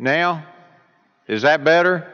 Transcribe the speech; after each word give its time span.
now? 0.00 0.46
Is 1.28 1.42
that 1.42 1.62
better? 1.62 2.12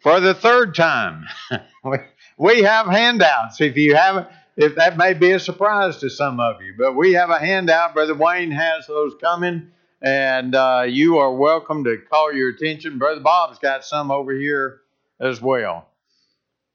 For 0.00 0.20
the 0.20 0.34
third 0.34 0.74
time, 0.74 1.26
we 2.38 2.62
have 2.62 2.86
handouts. 2.86 3.60
If 3.60 3.76
you 3.76 3.94
haven't, 3.94 4.28
if 4.56 4.74
that 4.76 4.96
may 4.96 5.14
be 5.14 5.32
a 5.32 5.40
surprise 5.40 5.98
to 5.98 6.10
some 6.10 6.40
of 6.40 6.62
you, 6.62 6.74
but 6.78 6.94
we 6.94 7.12
have 7.12 7.30
a 7.30 7.38
handout. 7.38 7.94
Brother 7.94 8.14
Wayne 8.14 8.50
has 8.50 8.86
those 8.86 9.14
coming, 9.20 9.70
and 10.02 10.54
uh, 10.54 10.84
you 10.88 11.18
are 11.18 11.34
welcome 11.34 11.84
to 11.84 11.98
call 12.10 12.32
your 12.32 12.50
attention. 12.50 12.98
Brother 12.98 13.20
Bob's 13.20 13.58
got 13.58 13.84
some 13.84 14.10
over 14.10 14.32
here 14.32 14.80
as 15.20 15.40
well. 15.40 15.88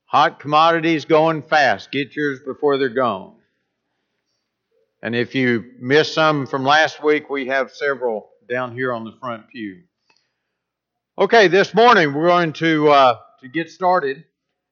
Hot 0.06 0.40
commodities 0.40 1.06
going 1.06 1.42
fast. 1.42 1.92
Get 1.92 2.16
yours 2.16 2.40
before 2.46 2.78
they're 2.78 2.90
gone. 2.90 3.36
And 5.02 5.16
if 5.16 5.34
you 5.34 5.72
missed 5.80 6.14
some 6.14 6.46
from 6.46 6.64
last 6.64 7.04
week, 7.04 7.30
we 7.30 7.48
have 7.48 7.72
several 7.72 8.30
down 8.48 8.74
here 8.74 8.94
on 8.94 9.06
the 9.06 9.14
front 9.20 9.48
pew. 9.50 9.84
Okay, 11.22 11.48
this 11.48 11.76
morning 11.76 12.16
we're 12.16 12.30
going 12.30 12.52
to 12.54 12.90
uh, 12.90 13.20
to 13.42 13.48
get 13.48 13.70
started, 13.70 14.24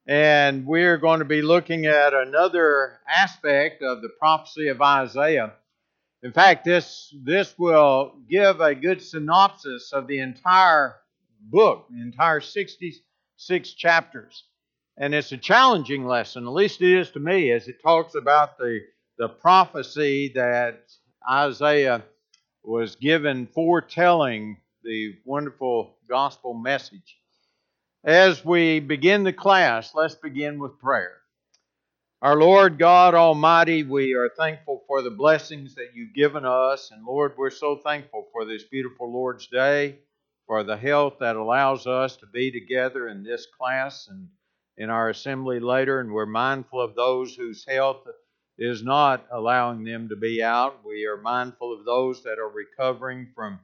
and 0.07 0.66
we're 0.66 0.98
going 0.98 1.20
to 1.20 1.26
be 1.26 1.44
looking 1.44 1.85
at 1.85 2.16
another 2.16 3.02
aspect 3.07 3.84
of 3.84 4.02
the 4.02 4.09
prophecy 4.17 4.70
of 4.70 4.81
Isaiah. 4.81 5.54
In 6.23 6.31
fact, 6.31 6.66
this 6.66 7.13
this 7.23 7.54
will 7.59 8.16
give 8.27 8.62
a 8.62 8.73
good 8.73 8.99
synopsis 8.99 9.93
of 9.93 10.07
the 10.07 10.21
entire 10.21 10.95
book, 11.40 11.85
the 11.91 12.02
entire 12.02 12.41
66 12.41 13.73
chapters. 13.73 14.45
And 14.98 15.13
it's 15.13 15.31
a 15.31 15.38
challenging 15.38 16.07
lesson, 16.07 16.48
at 16.48 16.54
least 16.54 16.81
it 16.81 16.98
is 16.98 17.12
to 17.12 17.20
me, 17.20 17.52
as 17.52 17.68
it 17.68 17.79
talks 17.84 18.16
about 18.16 18.57
the 18.57 18.79
the 19.20 19.29
prophecy 19.29 20.31
that 20.34 20.81
Isaiah 21.29 22.04
was 22.63 22.95
given 22.95 23.45
foretelling 23.45 24.57
the 24.84 25.16
wonderful 25.26 25.96
gospel 26.08 26.54
message. 26.54 27.18
As 28.04 28.46
we 28.46 28.80
begin 28.80 29.24
the 29.24 29.34
class, 29.34 29.94
let's 29.94 30.16
begin 30.16 30.60
with 30.60 30.80
prayer. 30.80 31.18
Our 32.21 32.36
Lord 32.36 32.77
God 32.77 33.13
Almighty, 33.13 33.84
we 33.84 34.13
are 34.13 34.30
thankful 34.30 34.84
for 34.88 35.02
the 35.02 35.10
blessings 35.10 35.76
that 35.76 35.90
you've 35.94 36.13
given 36.13 36.46
us. 36.46 36.91
And 36.91 37.05
Lord, 37.05 37.34
we're 37.38 37.49
so 37.49 37.77
thankful 37.77 38.27
for 38.32 38.46
this 38.46 38.63
beautiful 38.63 39.12
Lord's 39.12 39.48
Day, 39.48 39.99
for 40.48 40.63
the 40.63 40.77
health 40.77 41.16
that 41.20 41.36
allows 41.36 41.88
us 41.88 42.16
to 42.18 42.26
be 42.26 42.52
together 42.52 43.10
in 43.10 43.24
this 43.24 43.48
class 43.58 44.08
and 44.10 44.27
in 44.77 44.90
our 44.90 45.10
assembly 45.10 45.60
later. 45.60 45.99
And 45.99 46.12
we're 46.12 46.26
mindful 46.26 46.82
of 46.82 46.96
those 46.96 47.36
whose 47.36 47.66
health 47.66 48.08
is 48.58 48.84
not 48.84 49.26
allowing 49.32 49.84
them 49.84 50.10
to 50.10 50.16
be 50.16 50.41
out. 50.41 50.86
We 50.86 51.05
are 51.05 51.18
mindful 51.18 51.74
of 51.74 51.86
those 51.86 52.24
that 52.24 52.40
are 52.40 52.49
recovering 52.49 53.27
from 53.36 53.60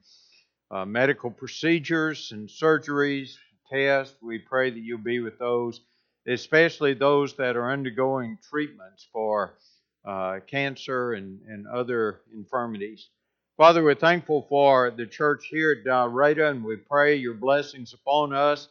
uh, 0.71 0.85
medical 0.85 1.31
procedures 1.31 2.31
and 2.31 2.49
surgeries, 2.49 3.35
tests. 3.71 4.15
We 4.21 4.39
pray 4.39 4.69
that 4.69 4.79
you'll 4.79 4.99
be 4.99 5.19
with 5.19 5.39
those, 5.39 5.81
especially 6.27 6.93
those 6.93 7.35
that 7.37 7.55
are 7.55 7.71
undergoing 7.71 8.37
treatments 8.49 9.07
for 9.11 9.57
uh, 10.05 10.39
cancer 10.47 11.13
and, 11.13 11.39
and 11.47 11.67
other 11.67 12.21
infirmities. 12.33 13.09
Father, 13.57 13.83
we're 13.83 13.95
thankful 13.95 14.45
for 14.49 14.91
the 14.91 15.05
church 15.05 15.47
here 15.49 15.71
at 15.71 15.85
Dalraida, 15.85 16.51
and 16.51 16.63
we 16.63 16.75
pray 16.75 17.15
your 17.15 17.33
blessings 17.33 17.93
upon 17.93 18.33
us 18.33 18.67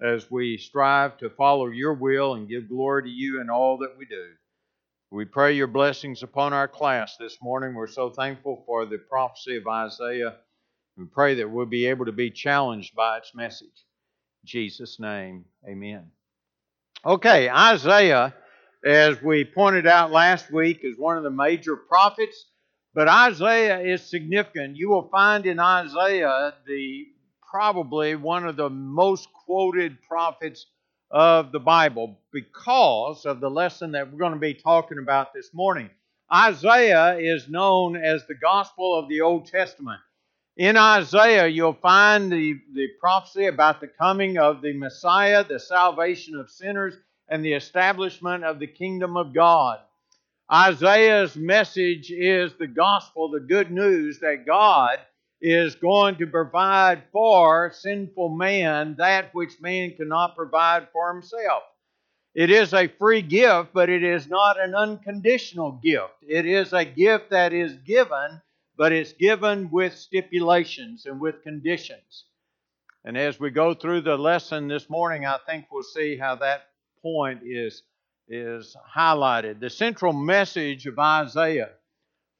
as 0.00 0.30
we 0.30 0.56
strive 0.56 1.18
to 1.18 1.28
follow 1.28 1.66
your 1.66 1.94
will 1.94 2.34
and 2.34 2.48
give 2.48 2.68
glory 2.68 3.02
to 3.02 3.08
you 3.08 3.40
in 3.40 3.50
all 3.50 3.78
that 3.78 3.96
we 3.98 4.04
do. 4.06 4.26
We 5.10 5.24
pray 5.24 5.54
your 5.54 5.66
blessings 5.66 6.22
upon 6.22 6.52
our 6.52 6.68
class 6.68 7.16
this 7.16 7.38
morning. 7.42 7.74
We're 7.74 7.88
so 7.88 8.10
thankful 8.10 8.62
for 8.64 8.86
the 8.86 8.98
prophecy 8.98 9.56
of 9.56 9.66
Isaiah. 9.66 10.36
We 10.98 11.04
pray 11.04 11.36
that 11.36 11.48
we'll 11.48 11.66
be 11.66 11.86
able 11.86 12.06
to 12.06 12.12
be 12.12 12.28
challenged 12.28 12.96
by 12.96 13.18
its 13.18 13.32
message. 13.32 13.86
In 14.42 14.46
Jesus' 14.46 14.98
name, 14.98 15.44
amen. 15.64 16.10
Okay, 17.06 17.48
Isaiah, 17.48 18.34
as 18.84 19.22
we 19.22 19.44
pointed 19.44 19.86
out 19.86 20.10
last 20.10 20.50
week, 20.50 20.80
is 20.82 20.98
one 20.98 21.16
of 21.16 21.22
the 21.22 21.30
major 21.30 21.76
prophets, 21.76 22.46
but 22.94 23.06
Isaiah 23.06 23.78
is 23.78 24.02
significant. 24.02 24.76
You 24.76 24.88
will 24.88 25.08
find 25.08 25.46
in 25.46 25.60
Isaiah 25.60 26.54
the 26.66 27.06
probably 27.48 28.16
one 28.16 28.48
of 28.48 28.56
the 28.56 28.68
most 28.68 29.28
quoted 29.32 30.02
prophets 30.02 30.66
of 31.12 31.52
the 31.52 31.60
Bible 31.60 32.18
because 32.32 33.24
of 33.24 33.38
the 33.38 33.48
lesson 33.48 33.92
that 33.92 34.10
we're 34.10 34.18
going 34.18 34.32
to 34.32 34.38
be 34.40 34.54
talking 34.54 34.98
about 34.98 35.32
this 35.32 35.50
morning. 35.54 35.90
Isaiah 36.34 37.18
is 37.18 37.48
known 37.48 37.96
as 37.96 38.26
the 38.26 38.34
gospel 38.34 38.98
of 38.98 39.08
the 39.08 39.20
Old 39.20 39.46
Testament. 39.46 40.00
In 40.58 40.76
Isaiah, 40.76 41.46
you'll 41.46 41.78
find 41.80 42.32
the, 42.32 42.60
the 42.74 42.88
prophecy 42.98 43.46
about 43.46 43.80
the 43.80 43.86
coming 43.86 44.38
of 44.38 44.60
the 44.60 44.72
Messiah, 44.72 45.44
the 45.44 45.60
salvation 45.60 46.34
of 46.34 46.50
sinners, 46.50 46.96
and 47.28 47.44
the 47.44 47.52
establishment 47.52 48.42
of 48.42 48.58
the 48.58 48.66
kingdom 48.66 49.16
of 49.16 49.32
God. 49.32 49.78
Isaiah's 50.52 51.36
message 51.36 52.10
is 52.10 52.54
the 52.54 52.66
gospel, 52.66 53.30
the 53.30 53.38
good 53.38 53.70
news 53.70 54.18
that 54.18 54.46
God 54.46 54.98
is 55.40 55.76
going 55.76 56.16
to 56.16 56.26
provide 56.26 57.04
for 57.12 57.70
sinful 57.72 58.30
man 58.30 58.96
that 58.98 59.32
which 59.32 59.60
man 59.60 59.94
cannot 59.94 60.34
provide 60.34 60.88
for 60.92 61.12
himself. 61.12 61.62
It 62.34 62.50
is 62.50 62.74
a 62.74 62.88
free 62.88 63.22
gift, 63.22 63.68
but 63.72 63.88
it 63.88 64.02
is 64.02 64.26
not 64.26 64.58
an 64.58 64.74
unconditional 64.74 65.70
gift. 65.70 66.14
It 66.26 66.46
is 66.46 66.72
a 66.72 66.84
gift 66.84 67.30
that 67.30 67.52
is 67.52 67.74
given, 67.86 68.42
but 68.78 68.92
it's 68.92 69.12
given 69.12 69.68
with 69.70 69.94
stipulations 69.94 71.04
and 71.04 71.20
with 71.20 71.42
conditions. 71.42 72.26
And 73.04 73.18
as 73.18 73.40
we 73.40 73.50
go 73.50 73.74
through 73.74 74.02
the 74.02 74.16
lesson 74.16 74.68
this 74.68 74.88
morning, 74.88 75.26
I 75.26 75.38
think 75.46 75.66
we'll 75.70 75.82
see 75.82 76.16
how 76.16 76.36
that 76.36 76.62
point 77.02 77.40
is, 77.44 77.82
is 78.28 78.76
highlighted. 78.96 79.58
The 79.60 79.68
central 79.68 80.12
message 80.12 80.86
of 80.86 80.98
Isaiah 80.98 81.70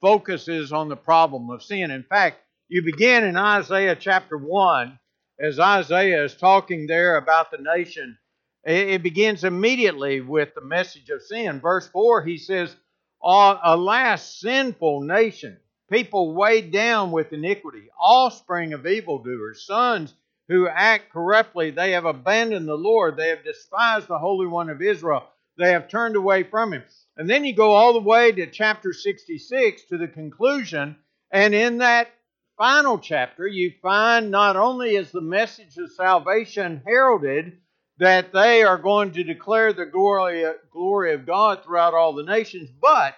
focuses 0.00 0.72
on 0.72 0.88
the 0.88 0.96
problem 0.96 1.50
of 1.50 1.62
sin. 1.62 1.90
In 1.90 2.04
fact, 2.04 2.38
you 2.68 2.82
begin 2.82 3.24
in 3.24 3.36
Isaiah 3.36 3.96
chapter 3.96 4.38
1, 4.38 4.98
as 5.40 5.58
Isaiah 5.58 6.24
is 6.24 6.36
talking 6.36 6.86
there 6.86 7.16
about 7.16 7.50
the 7.50 7.58
nation. 7.58 8.16
It 8.64 9.02
begins 9.02 9.44
immediately 9.44 10.20
with 10.20 10.54
the 10.54 10.60
message 10.60 11.08
of 11.10 11.22
sin. 11.22 11.60
Verse 11.60 11.88
4, 11.88 12.24
he 12.24 12.36
says, 12.36 12.76
Alas, 13.22 14.38
sinful 14.40 15.00
nation, 15.02 15.56
people 15.90 16.34
weighed 16.34 16.70
down 16.70 17.10
with 17.10 17.32
iniquity, 17.32 17.88
offspring 18.00 18.72
of 18.72 18.86
evildoers, 18.86 19.66
sons 19.66 20.14
who 20.48 20.68
act 20.68 21.12
corruptly. 21.12 21.70
They 21.70 21.92
have 21.92 22.04
abandoned 22.04 22.68
the 22.68 22.74
Lord. 22.74 23.16
They 23.16 23.28
have 23.28 23.44
despised 23.44 24.08
the 24.08 24.18
Holy 24.18 24.46
One 24.46 24.70
of 24.70 24.82
Israel. 24.82 25.24
They 25.56 25.72
have 25.72 25.88
turned 25.88 26.16
away 26.16 26.44
from 26.44 26.72
him. 26.72 26.84
And 27.16 27.28
then 27.28 27.44
you 27.44 27.54
go 27.54 27.72
all 27.72 27.92
the 27.92 28.00
way 28.00 28.32
to 28.32 28.46
chapter 28.46 28.92
66 28.92 29.82
to 29.84 29.98
the 29.98 30.08
conclusion. 30.08 30.96
And 31.30 31.54
in 31.54 31.78
that 31.78 32.08
final 32.56 32.98
chapter, 32.98 33.46
you 33.46 33.72
find 33.82 34.30
not 34.30 34.56
only 34.56 34.96
is 34.96 35.10
the 35.10 35.20
message 35.20 35.76
of 35.76 35.92
salvation 35.92 36.82
heralded, 36.86 37.58
that 37.98 38.32
they 38.32 38.62
are 38.62 38.78
going 38.78 39.12
to 39.12 39.24
declare 39.24 39.72
the 39.72 39.86
glory, 39.86 40.44
glory 40.70 41.14
of 41.14 41.26
God 41.26 41.64
throughout 41.64 41.94
all 41.94 42.12
the 42.12 42.22
nations, 42.22 42.70
but 42.80 43.14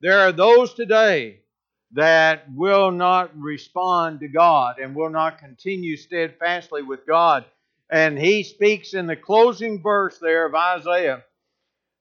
there 0.00 0.20
are 0.20 0.32
those 0.32 0.74
today 0.74 1.40
that 1.92 2.44
will 2.52 2.90
not 2.90 3.36
respond 3.38 4.20
to 4.20 4.28
God 4.28 4.78
and 4.78 4.94
will 4.94 5.10
not 5.10 5.38
continue 5.38 5.96
steadfastly 5.96 6.82
with 6.82 7.06
God. 7.06 7.44
And 7.90 8.18
he 8.18 8.42
speaks 8.42 8.94
in 8.94 9.06
the 9.06 9.16
closing 9.16 9.80
verse 9.82 10.18
there 10.18 10.46
of 10.46 10.54
Isaiah 10.54 11.22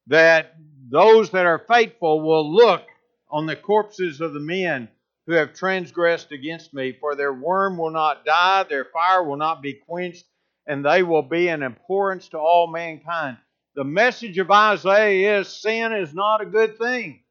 that 0.07 0.55
those 0.89 1.31
that 1.31 1.45
are 1.45 1.59
faithful 1.67 2.21
will 2.21 2.53
look 2.53 2.83
on 3.29 3.45
the 3.45 3.55
corpses 3.55 4.21
of 4.21 4.33
the 4.33 4.39
men 4.39 4.87
who 5.27 5.33
have 5.33 5.53
transgressed 5.53 6.31
against 6.31 6.73
me. 6.73 6.93
For 6.99 7.15
their 7.15 7.33
worm 7.33 7.77
will 7.77 7.91
not 7.91 8.25
die, 8.25 8.63
their 8.63 8.85
fire 8.85 9.23
will 9.23 9.37
not 9.37 9.61
be 9.61 9.73
quenched, 9.73 10.25
and 10.67 10.85
they 10.85 11.03
will 11.03 11.23
be 11.23 11.47
an 11.47 11.63
abhorrence 11.63 12.29
to 12.29 12.37
all 12.39 12.67
mankind. 12.67 13.37
The 13.75 13.83
message 13.83 14.37
of 14.37 14.49
Isaiah 14.49 15.39
is 15.39 15.47
sin 15.49 15.93
is 15.93 16.13
not 16.13 16.41
a 16.41 16.45
good 16.45 16.77
thing. 16.77 17.21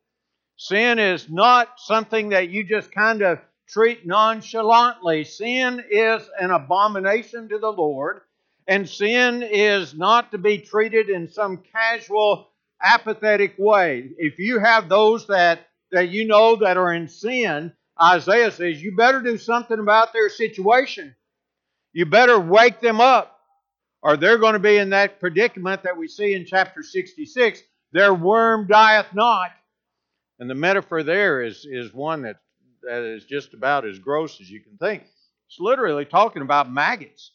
Sin 0.56 0.98
is 0.98 1.28
not 1.28 1.80
something 1.80 2.30
that 2.30 2.50
you 2.50 2.64
just 2.64 2.92
kind 2.92 3.22
of 3.22 3.38
treat 3.68 4.06
nonchalantly. 4.06 5.24
Sin 5.24 5.82
is 5.90 6.22
an 6.40 6.50
abomination 6.50 7.48
to 7.48 7.58
the 7.58 7.72
Lord, 7.72 8.20
and 8.68 8.88
sin 8.88 9.42
is 9.42 9.94
not 9.94 10.30
to 10.30 10.38
be 10.38 10.58
treated 10.58 11.10
in 11.10 11.28
some 11.28 11.62
casual, 11.72 12.48
apathetic 12.82 13.54
way. 13.58 14.10
If 14.16 14.38
you 14.38 14.60
have 14.60 14.88
those 14.88 15.26
that, 15.26 15.66
that 15.90 16.10
you 16.10 16.26
know 16.26 16.56
that 16.56 16.76
are 16.76 16.92
in 16.92 17.08
sin, 17.08 17.72
Isaiah 18.00 18.50
says, 18.50 18.82
you 18.82 18.96
better 18.96 19.20
do 19.20 19.38
something 19.38 19.78
about 19.78 20.12
their 20.12 20.28
situation. 20.28 21.14
You 21.92 22.06
better 22.06 22.38
wake 22.38 22.80
them 22.80 23.00
up, 23.00 23.38
or 24.02 24.16
they're 24.16 24.38
going 24.38 24.54
to 24.54 24.58
be 24.58 24.76
in 24.76 24.90
that 24.90 25.20
predicament 25.20 25.82
that 25.84 25.96
we 25.96 26.08
see 26.08 26.34
in 26.34 26.44
chapter 26.46 26.82
66. 26.82 27.60
Their 27.92 28.12
worm 28.14 28.66
dieth 28.66 29.14
not. 29.14 29.50
And 30.38 30.50
the 30.50 30.54
metaphor 30.54 31.02
there 31.02 31.42
is, 31.42 31.66
is 31.68 31.92
one 31.92 32.22
that, 32.22 32.36
that 32.82 33.02
is 33.02 33.24
just 33.24 33.54
about 33.54 33.86
as 33.86 33.98
gross 33.98 34.40
as 34.40 34.50
you 34.50 34.60
can 34.60 34.76
think. 34.78 35.04
It's 35.48 35.60
literally 35.60 36.04
talking 36.04 36.42
about 36.42 36.70
maggots. 36.70 37.32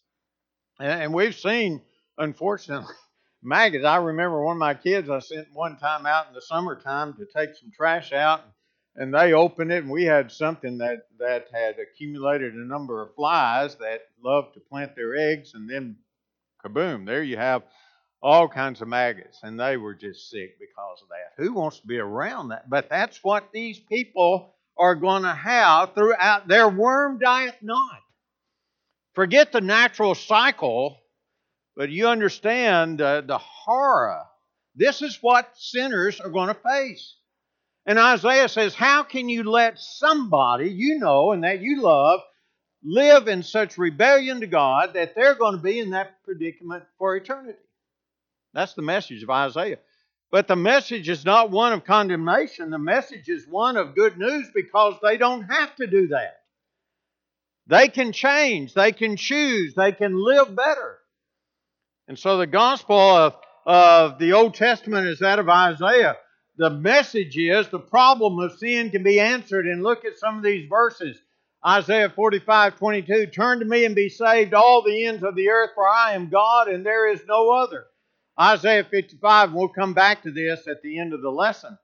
And 0.80 1.14
we've 1.14 1.36
seen, 1.36 1.82
unfortunately, 2.18 2.94
maggots. 3.44 3.86
I 3.86 3.98
remember 3.98 4.44
one 4.44 4.58
of 4.58 4.60
my 4.60 4.74
kids, 4.74 5.10
I 5.10 5.20
sent 5.20 5.48
one 5.54 5.78
time 5.78 6.06
out 6.06 6.28
in 6.28 6.34
the 6.34 6.42
summertime 6.42 7.14
to 7.14 7.26
take 7.26 7.56
some 7.56 7.72
trash 7.72 8.12
out, 8.12 8.42
and 8.96 9.14
they 9.14 9.34
opened 9.34 9.72
it, 9.72 9.84
and 9.84 9.92
we 9.92 10.04
had 10.04 10.32
something 10.32 10.78
that, 10.80 11.08
that 11.20 11.48
had 11.54 11.76
accumulated 11.80 12.54
a 12.54 12.68
number 12.68 13.02
of 13.02 13.14
flies 13.16 13.76
that 13.76 14.02
love 14.22 14.54
to 14.54 14.60
plant 14.60 14.96
their 14.96 15.16
eggs, 15.16 15.54
and 15.54 15.70
then 15.70 15.98
kaboom, 16.66 17.06
there 17.06 17.24
you 17.24 17.38
have 17.38 17.64
all 18.22 18.48
kinds 18.48 18.82
of 18.82 18.88
maggots, 18.88 19.40
and 19.44 19.60
they 19.60 19.78
were 19.78 19.96
just 19.96 20.30
sick 20.30 20.60
because 20.60 21.02
of 21.02 21.08
that. 21.10 21.42
Who 21.42 21.54
wants 21.54 21.80
to 21.80 21.88
be 21.88 21.98
around 21.98 22.50
that? 22.50 22.70
But 22.70 22.90
that's 22.90 23.24
what 23.24 23.52
these 23.54 23.80
people 23.80 24.54
are 24.78 24.96
going 24.96 25.24
to 25.24 25.34
have 25.34 25.94
throughout 25.94 26.48
their 26.48 26.68
worm 26.68 27.20
diet 27.20 27.58
not. 27.62 28.00
Forget 29.14 29.52
the 29.52 29.62
natural 29.62 30.16
cycle, 30.16 30.98
but 31.76 31.90
you 31.90 32.08
understand 32.08 33.02
uh, 33.02 33.22
the 33.22 33.38
horror. 33.38 34.24
This 34.76 35.02
is 35.02 35.18
what 35.22 35.58
sinners 35.58 36.20
are 36.20 36.30
going 36.30 36.48
to 36.48 36.54
face. 36.54 37.16
And 37.86 37.98
Isaiah 37.98 38.50
says, 38.50 38.76
How 38.76 39.04
can 39.04 39.30
you 39.30 39.44
let 39.44 39.80
somebody 39.80 40.70
you 40.70 41.00
know 41.00 41.32
and 41.32 41.44
that 41.44 41.62
you 41.62 41.82
love 41.82 42.20
live 42.84 43.28
in 43.28 43.44
such 43.44 43.78
rebellion 43.78 44.42
to 44.42 44.48
God 44.48 44.94
that 44.94 45.16
they're 45.16 45.36
going 45.36 45.56
to 45.56 45.62
be 45.62 45.80
in 45.80 45.90
that 45.92 46.24
predicament 46.24 46.84
for 46.98 47.16
eternity? 47.16 47.58
That's 48.54 48.74
the 48.74 48.82
message 48.82 49.24
of 49.24 49.30
Isaiah. 49.30 49.78
But 50.32 50.48
the 50.48 50.56
message 50.56 51.10
is 51.10 51.26
not 51.26 51.50
one 51.50 51.74
of 51.74 51.86
condemnation. 51.86 52.70
The 52.70 52.78
message 52.78 53.30
is 53.30 53.48
one 53.48 53.78
of 53.78 53.96
good 53.96 54.18
news 54.18 54.48
because 54.54 54.96
they 55.02 55.18
don't 55.18 55.44
have 55.44 55.76
to 55.78 55.88
do 55.88 56.10
that. 56.10 56.36
They 57.68 57.88
can 57.88 58.12
change, 58.12 58.74
they 58.74 58.92
can 58.92 59.16
choose, 59.16 59.76
they 59.76 59.92
can 59.92 60.16
live 60.16 60.56
better. 60.56 60.98
And 62.08 62.18
so 62.18 62.38
the 62.38 62.48
gospel 62.48 62.98
of, 62.98 63.36
of 63.66 64.18
the 64.18 64.34
Old 64.34 64.56
Testament 64.56 65.08
is 65.08 65.20
that 65.20 65.38
of 65.38 65.48
Isaiah. 65.48 66.18
The 66.58 66.72
message 66.72 67.38
is 67.38 67.70
the 67.70 67.80
problem 67.80 68.40
of 68.40 68.58
sin 68.58 68.90
can 68.90 69.04
be 69.04 69.20
answered. 69.20 69.68
And 69.68 69.84
look 69.84 70.04
at 70.04 70.18
some 70.18 70.38
of 70.38 70.44
these 70.44 70.68
verses. 70.68 71.18
Isaiah 71.66 72.10
45, 72.10 72.78
22. 72.78 73.28
Turn 73.28 73.60
to 73.60 73.66
me 73.66 73.86
and 73.86 73.96
be 73.96 74.10
saved, 74.10 74.54
all 74.54 74.84
the 74.84 75.06
ends 75.06 75.24
of 75.24 75.36
the 75.36 75.50
earth, 75.50 75.72
for 75.76 75.88
I 75.88 76.14
am 76.14 76.30
God 76.30 76.68
and 76.68 76.86
there 76.86 77.12
is 77.12 77.22
no 77.28 77.52
other. 77.52 77.86
Isaiah 78.40 78.86
55, 78.86 79.50
and 79.50 79.58
we'll 79.58 79.68
come 79.68 79.94
back 79.94 80.24
to 80.24 80.32
this 80.32 80.68
at 80.68 80.82
the 80.82 80.98
end 80.98 81.14
of 81.14 81.22
the 81.22 81.30
lesson. 81.30 81.78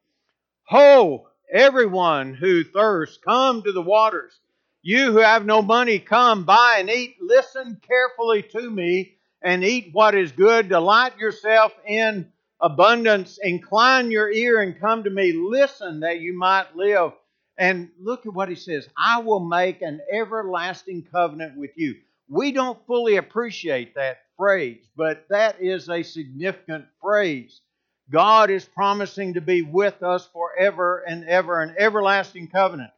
Ho, 0.67 1.27
everyone 1.51 2.33
who 2.33 2.63
thirsts, 2.63 3.17
come 3.17 3.61
to 3.63 3.71
the 3.73 3.81
waters. 3.81 4.39
You 4.81 5.11
who 5.11 5.17
have 5.17 5.45
no 5.45 5.61
money, 5.61 5.99
come, 5.99 6.45
buy 6.45 6.77
and 6.79 6.89
eat. 6.89 7.17
Listen 7.19 7.81
carefully 7.85 8.43
to 8.43 8.69
me 8.69 9.17
and 9.41 9.63
eat 9.63 9.89
what 9.91 10.15
is 10.15 10.31
good. 10.31 10.69
Delight 10.69 11.17
yourself 11.17 11.73
in 11.85 12.31
abundance. 12.61 13.37
Incline 13.41 14.11
your 14.11 14.31
ear 14.31 14.61
and 14.61 14.79
come 14.79 15.03
to 15.03 15.09
me. 15.09 15.33
Listen 15.33 15.99
that 16.01 16.21
you 16.21 16.37
might 16.37 16.75
live. 16.75 17.11
And 17.57 17.89
look 17.99 18.25
at 18.25 18.33
what 18.33 18.49
he 18.49 18.55
says 18.55 18.87
I 18.97 19.19
will 19.19 19.39
make 19.39 19.81
an 19.81 20.01
everlasting 20.11 21.07
covenant 21.11 21.57
with 21.57 21.71
you. 21.75 21.95
We 22.29 22.51
don't 22.51 22.85
fully 22.87 23.17
appreciate 23.17 23.95
that 23.95 24.17
phrase, 24.37 24.85
but 24.95 25.25
that 25.29 25.61
is 25.61 25.89
a 25.89 26.03
significant 26.03 26.85
phrase. 27.01 27.61
God 28.09 28.49
is 28.49 28.65
promising 28.65 29.33
to 29.33 29.41
be 29.41 29.61
with 29.61 30.03
us 30.03 30.29
forever 30.31 31.03
and 31.07 31.25
ever, 31.25 31.61
an 31.61 31.75
everlasting 31.77 32.47
covenant. 32.47 32.91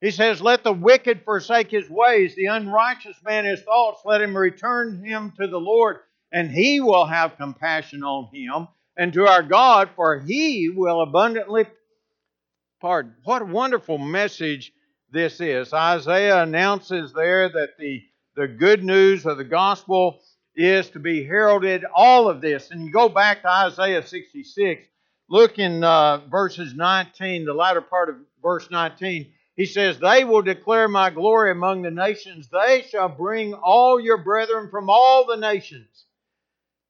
He 0.00 0.10
says, 0.10 0.42
Let 0.42 0.64
the 0.64 0.72
wicked 0.72 1.24
forsake 1.24 1.70
his 1.70 1.88
ways, 1.88 2.34
the 2.34 2.46
unrighteous 2.46 3.16
man 3.24 3.44
his 3.44 3.62
thoughts, 3.62 4.02
let 4.04 4.20
him 4.20 4.36
return 4.36 5.02
him 5.04 5.32
to 5.38 5.46
the 5.46 5.60
Lord, 5.60 5.98
and 6.32 6.50
he 6.50 6.80
will 6.80 7.06
have 7.06 7.36
compassion 7.36 8.02
on 8.02 8.28
him, 8.34 8.68
and 8.96 9.12
to 9.12 9.26
our 9.26 9.42
God, 9.42 9.90
for 9.96 10.18
he 10.18 10.68
will 10.68 11.00
abundantly 11.00 11.66
pardon. 12.80 13.14
What 13.24 13.42
a 13.42 13.46
wonderful 13.46 13.98
message 13.98 14.72
this 15.10 15.40
is. 15.40 15.72
Isaiah 15.72 16.42
announces 16.42 17.12
there 17.12 17.48
that 17.48 17.78
the, 17.78 18.02
the 18.36 18.48
good 18.48 18.84
news 18.84 19.26
of 19.26 19.38
the 19.38 19.44
gospel 19.44 20.20
is 20.54 20.90
to 20.90 20.98
be 20.98 21.24
heralded, 21.24 21.84
all 21.94 22.28
of 22.28 22.40
this. 22.40 22.70
And 22.70 22.84
you 22.84 22.92
go 22.92 23.08
back 23.08 23.42
to 23.42 23.50
Isaiah 23.50 24.06
66, 24.06 24.86
look 25.28 25.58
in 25.58 25.84
uh, 25.84 26.18
verses 26.28 26.74
19, 26.74 27.44
the 27.44 27.54
latter 27.54 27.80
part 27.80 28.08
of 28.08 28.16
verse 28.42 28.70
19. 28.70 29.32
He 29.56 29.66
says, 29.66 29.98
They 29.98 30.24
will 30.24 30.42
declare 30.42 30.88
my 30.88 31.10
glory 31.10 31.50
among 31.50 31.82
the 31.82 31.90
nations. 31.90 32.48
They 32.48 32.84
shall 32.88 33.08
bring 33.08 33.54
all 33.54 34.00
your 34.00 34.18
brethren 34.18 34.70
from 34.70 34.88
all 34.88 35.26
the 35.26 35.36
nations 35.36 36.06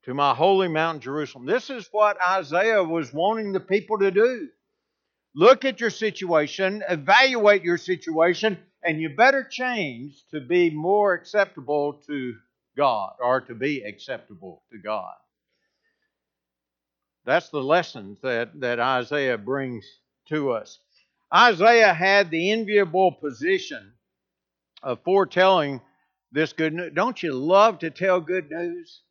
to 0.04 0.14
my 0.14 0.34
holy 0.34 0.68
mountain 0.68 1.00
Jerusalem. 1.00 1.46
This 1.46 1.68
is 1.68 1.88
what 1.92 2.16
Isaiah 2.22 2.82
was 2.82 3.12
wanting 3.12 3.52
the 3.52 3.60
people 3.60 3.98
to 3.98 4.10
do. 4.10 4.48
Look 5.34 5.64
at 5.64 5.80
your 5.80 5.90
situation, 5.90 6.82
evaluate 6.88 7.62
your 7.62 7.76
situation, 7.76 8.58
and 8.82 9.00
you 9.00 9.10
better 9.10 9.44
change 9.44 10.24
to 10.30 10.40
be 10.40 10.70
more 10.70 11.12
acceptable 11.12 11.94
to 12.06 12.34
God 12.76 13.14
or 13.20 13.40
to 13.42 13.54
be 13.54 13.82
acceptable 13.82 14.62
to 14.72 14.78
God. 14.78 15.14
That's 17.24 17.50
the 17.50 17.62
lessons 17.62 18.18
that, 18.22 18.58
that 18.60 18.80
Isaiah 18.80 19.38
brings 19.38 19.84
to 20.28 20.52
us. 20.52 20.78
Isaiah 21.34 21.92
had 21.92 22.30
the 22.30 22.50
enviable 22.50 23.12
position 23.12 23.92
of 24.82 25.02
foretelling 25.04 25.80
this 26.32 26.52
good 26.52 26.72
news. 26.72 26.92
Don't 26.94 27.22
you 27.22 27.34
love 27.34 27.80
to 27.80 27.90
tell 27.90 28.20
good 28.20 28.50
news? 28.50 29.02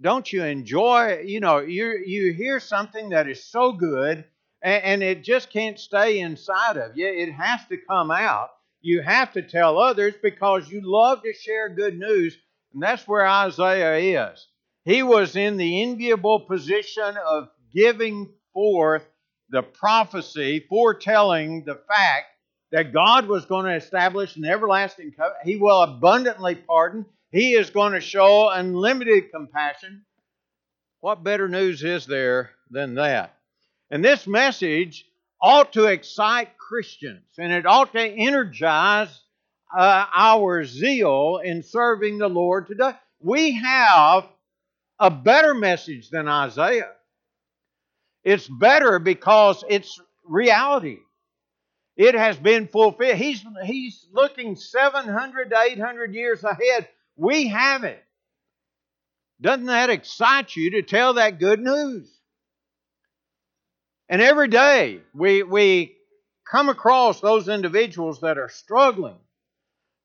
Don't 0.00 0.32
you 0.32 0.44
enjoy, 0.44 1.22
you 1.24 1.40
know, 1.40 1.58
you 1.58 2.02
you 2.04 2.32
hear 2.32 2.58
something 2.58 3.10
that 3.10 3.28
is 3.28 3.44
so 3.44 3.72
good 3.72 4.24
and, 4.62 4.82
and 4.84 5.02
it 5.02 5.22
just 5.22 5.50
can't 5.50 5.78
stay 5.78 6.18
inside 6.20 6.76
of 6.76 6.96
you. 6.96 7.06
It 7.06 7.32
has 7.32 7.60
to 7.68 7.76
come 7.76 8.10
out. 8.10 8.50
You 8.84 9.00
have 9.00 9.32
to 9.32 9.40
tell 9.40 9.78
others 9.78 10.12
because 10.22 10.70
you 10.70 10.82
love 10.84 11.22
to 11.22 11.32
share 11.32 11.70
good 11.70 11.98
news. 11.98 12.36
And 12.74 12.82
that's 12.82 13.08
where 13.08 13.26
Isaiah 13.26 14.30
is. 14.30 14.46
He 14.84 15.02
was 15.02 15.36
in 15.36 15.56
the 15.56 15.82
enviable 15.82 16.40
position 16.40 17.16
of 17.26 17.48
giving 17.74 18.28
forth 18.52 19.02
the 19.48 19.62
prophecy, 19.62 20.66
foretelling 20.68 21.64
the 21.64 21.80
fact 21.88 22.26
that 22.72 22.92
God 22.92 23.26
was 23.26 23.46
going 23.46 23.64
to 23.64 23.74
establish 23.74 24.36
an 24.36 24.44
everlasting 24.44 25.12
covenant. 25.12 25.46
He 25.46 25.56
will 25.56 25.80
abundantly 25.80 26.54
pardon. 26.54 27.06
He 27.32 27.54
is 27.54 27.70
going 27.70 27.94
to 27.94 28.02
show 28.02 28.50
unlimited 28.50 29.32
compassion. 29.32 30.04
What 31.00 31.24
better 31.24 31.48
news 31.48 31.82
is 31.82 32.04
there 32.04 32.50
than 32.70 32.96
that? 32.96 33.34
And 33.90 34.04
this 34.04 34.26
message 34.26 35.06
ought 35.44 35.74
to 35.74 35.84
excite 35.84 36.56
Christians 36.56 37.26
and 37.36 37.52
it 37.52 37.66
ought 37.66 37.92
to 37.92 38.00
energize 38.00 39.20
uh, 39.76 40.06
our 40.14 40.64
zeal 40.64 41.38
in 41.44 41.62
serving 41.62 42.16
the 42.16 42.28
Lord 42.28 42.66
today. 42.66 42.92
We 43.20 43.52
have 43.52 44.26
a 44.98 45.10
better 45.10 45.52
message 45.52 46.08
than 46.08 46.28
Isaiah. 46.28 46.92
It's 48.24 48.48
better 48.48 48.98
because 48.98 49.62
it's 49.68 50.00
reality. 50.26 50.96
It 51.94 52.14
has 52.14 52.38
been 52.38 52.66
fulfilled. 52.66 53.16
He's, 53.16 53.44
he's 53.64 54.06
looking 54.14 54.56
700 54.56 55.50
to 55.50 55.58
800 55.58 56.14
years 56.14 56.42
ahead. 56.42 56.88
We 57.16 57.48
have 57.48 57.84
it. 57.84 58.02
Doesn't 59.42 59.66
that 59.66 59.90
excite 59.90 60.56
you 60.56 60.70
to 60.70 60.82
tell 60.82 61.14
that 61.14 61.38
good 61.38 61.60
news? 61.60 62.10
And 64.08 64.20
every 64.20 64.48
day 64.48 65.00
we, 65.14 65.42
we 65.42 65.96
come 66.50 66.68
across 66.68 67.20
those 67.20 67.48
individuals 67.48 68.20
that 68.20 68.38
are 68.38 68.48
struggling, 68.48 69.16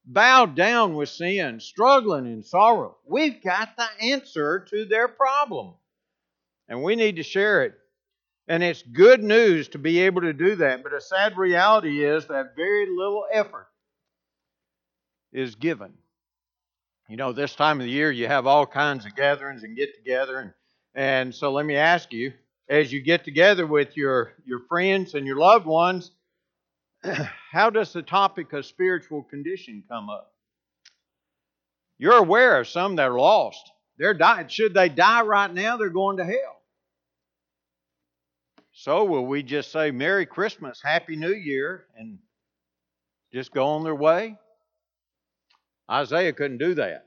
bowed 0.05 0.55
down 0.55 0.95
with 0.95 1.09
sin, 1.09 1.59
struggling 1.59 2.25
in 2.25 2.43
sorrow. 2.43 2.97
We've 3.05 3.43
got 3.43 3.75
the 3.75 3.87
answer 4.01 4.65
to 4.69 4.85
their 4.85 5.07
problem. 5.07 5.73
And 6.67 6.83
we 6.83 6.95
need 6.95 7.17
to 7.17 7.23
share 7.23 7.63
it. 7.63 7.73
And 8.47 8.63
it's 8.63 8.81
good 8.81 9.21
news 9.21 9.67
to 9.69 9.77
be 9.77 9.99
able 9.99 10.21
to 10.21 10.33
do 10.33 10.55
that. 10.55 10.83
But 10.83 10.93
a 10.93 11.01
sad 11.01 11.37
reality 11.37 12.03
is 12.03 12.27
that 12.27 12.55
very 12.55 12.87
little 12.89 13.25
effort 13.31 13.67
is 15.31 15.55
given. 15.55 15.93
You 17.07 17.17
know, 17.17 17.31
this 17.31 17.55
time 17.55 17.79
of 17.79 17.85
the 17.85 17.91
year, 17.91 18.11
you 18.11 18.27
have 18.27 18.47
all 18.47 18.65
kinds 18.65 19.05
of 19.05 19.15
gatherings 19.15 19.63
and 19.63 19.75
get 19.75 19.95
together. 19.95 20.39
And, 20.39 20.53
and 20.95 21.35
so 21.35 21.51
let 21.51 21.65
me 21.65 21.75
ask 21.75 22.13
you 22.13 22.33
as 22.69 22.93
you 22.93 23.01
get 23.01 23.25
together 23.25 23.65
with 23.65 23.97
your, 23.97 24.33
your 24.45 24.59
friends 24.69 25.15
and 25.15 25.25
your 25.25 25.37
loved 25.37 25.65
ones, 25.65 26.11
how 27.51 27.69
does 27.71 27.91
the 27.91 28.03
topic 28.03 28.53
of 28.53 28.65
spiritual 28.65 29.23
condition 29.23 29.83
come 29.89 30.09
up? 30.09 30.31
You're 31.97 32.17
aware 32.17 32.59
of 32.59 32.67
some 32.67 32.95
that 32.97 33.09
are 33.09 33.19
lost. 33.19 33.71
They're 33.97 34.13
dying. 34.13 34.47
Should 34.47 34.73
they 34.73 34.87
die 34.87 35.23
right 35.23 35.53
now, 35.53 35.77
they're 35.77 35.89
going 35.89 36.17
to 36.17 36.25
hell. 36.25 36.61
So 38.71 39.03
will 39.03 39.25
we 39.25 39.43
just 39.43 39.71
say 39.71 39.91
Merry 39.91 40.25
Christmas, 40.25 40.79
Happy 40.81 41.17
New 41.17 41.33
Year, 41.33 41.85
and 41.97 42.19
just 43.33 43.51
go 43.51 43.65
on 43.65 43.83
their 43.83 43.95
way? 43.95 44.37
Isaiah 45.91 46.31
couldn't 46.31 46.59
do 46.59 46.75
that. 46.75 47.05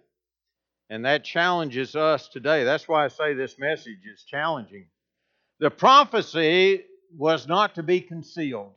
And 0.91 1.07
that 1.07 1.25
challenges 1.25 1.97
us 1.97 2.29
today. 2.29 2.65
That's 2.65 2.87
why 2.87 3.07
I 3.07 3.09
say 3.09 3.33
this 3.33 3.59
message 3.59 4.01
is 4.13 4.25
challenging. 4.25 4.87
The 5.63 5.71
prophecy 5.71 6.83
was 7.17 7.47
not 7.47 7.77
to 7.77 7.85
be 7.85 8.01
concealed. 8.01 8.73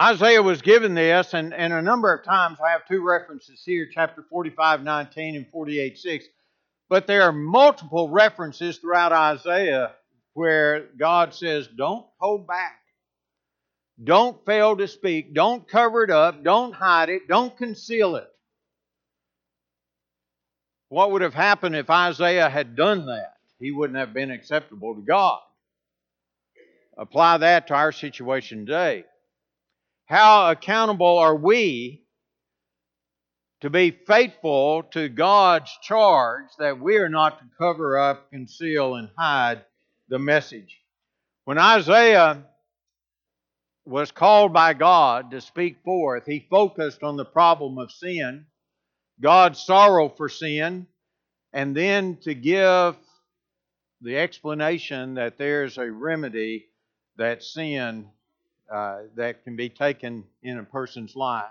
Isaiah 0.00 0.42
was 0.42 0.62
given 0.62 0.94
this, 0.94 1.34
and, 1.34 1.52
and 1.52 1.74
a 1.74 1.82
number 1.82 2.10
of 2.14 2.24
times 2.24 2.56
I 2.58 2.70
have 2.70 2.88
two 2.88 3.02
references 3.02 3.62
here, 3.62 3.86
chapter 3.92 4.24
45, 4.30 4.82
19 4.82 5.36
and 5.36 5.46
48, 5.50 5.98
6. 5.98 6.24
But 6.88 7.06
there 7.06 7.20
are 7.24 7.32
multiple 7.32 8.08
references 8.08 8.78
throughout 8.78 9.12
Isaiah 9.12 9.92
where 10.32 10.86
God 10.98 11.34
says, 11.34 11.68
don't 11.76 12.06
hold 12.18 12.46
back. 12.46 12.78
Don't 14.02 14.42
fail 14.46 14.74
to 14.74 14.88
speak. 14.88 15.34
Don't 15.34 15.68
cover 15.68 16.02
it 16.04 16.10
up. 16.10 16.42
Don't 16.42 16.72
hide 16.72 17.10
it. 17.10 17.28
Don't 17.28 17.54
conceal 17.58 18.16
it. 18.16 18.28
What 20.88 21.10
would 21.10 21.20
have 21.20 21.34
happened 21.34 21.76
if 21.76 21.90
Isaiah 21.90 22.48
had 22.48 22.74
done 22.74 23.04
that? 23.04 23.33
He 23.64 23.70
wouldn't 23.70 23.98
have 23.98 24.12
been 24.12 24.30
acceptable 24.30 24.94
to 24.94 25.00
God. 25.00 25.40
Apply 26.98 27.38
that 27.38 27.68
to 27.68 27.74
our 27.74 27.92
situation 27.92 28.66
today. 28.66 29.06
How 30.04 30.50
accountable 30.50 31.16
are 31.16 31.34
we 31.34 32.04
to 33.62 33.70
be 33.70 33.90
faithful 33.90 34.82
to 34.90 35.08
God's 35.08 35.74
charge 35.80 36.48
that 36.58 36.78
we 36.78 36.98
are 36.98 37.08
not 37.08 37.38
to 37.38 37.46
cover 37.56 37.96
up, 37.96 38.30
conceal, 38.30 38.96
and 38.96 39.08
hide 39.16 39.64
the 40.10 40.18
message? 40.18 40.76
When 41.46 41.56
Isaiah 41.56 42.44
was 43.86 44.10
called 44.10 44.52
by 44.52 44.74
God 44.74 45.30
to 45.30 45.40
speak 45.40 45.78
forth, 45.82 46.26
he 46.26 46.46
focused 46.50 47.02
on 47.02 47.16
the 47.16 47.24
problem 47.24 47.78
of 47.78 47.90
sin, 47.90 48.44
God's 49.22 49.58
sorrow 49.58 50.10
for 50.10 50.28
sin, 50.28 50.86
and 51.54 51.74
then 51.74 52.18
to 52.24 52.34
give 52.34 52.96
the 54.04 54.18
explanation 54.18 55.14
that 55.14 55.38
there's 55.38 55.78
a 55.78 55.90
remedy 55.90 56.66
that 57.16 57.42
sin 57.42 58.06
uh, 58.70 58.98
that 59.16 59.44
can 59.44 59.56
be 59.56 59.70
taken 59.70 60.24
in 60.42 60.58
a 60.58 60.62
person's 60.62 61.16
life. 61.16 61.44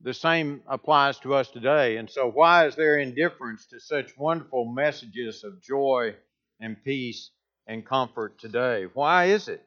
The 0.00 0.12
same 0.12 0.62
applies 0.66 1.18
to 1.20 1.34
us 1.34 1.48
today. 1.48 1.96
And 1.96 2.10
so, 2.10 2.28
why 2.28 2.66
is 2.66 2.74
there 2.74 2.98
indifference 2.98 3.66
to 3.66 3.78
such 3.80 4.18
wonderful 4.18 4.64
messages 4.64 5.44
of 5.44 5.62
joy 5.62 6.14
and 6.60 6.82
peace 6.82 7.30
and 7.68 7.86
comfort 7.86 8.38
today? 8.38 8.86
Why 8.92 9.26
is 9.26 9.48
it? 9.48 9.64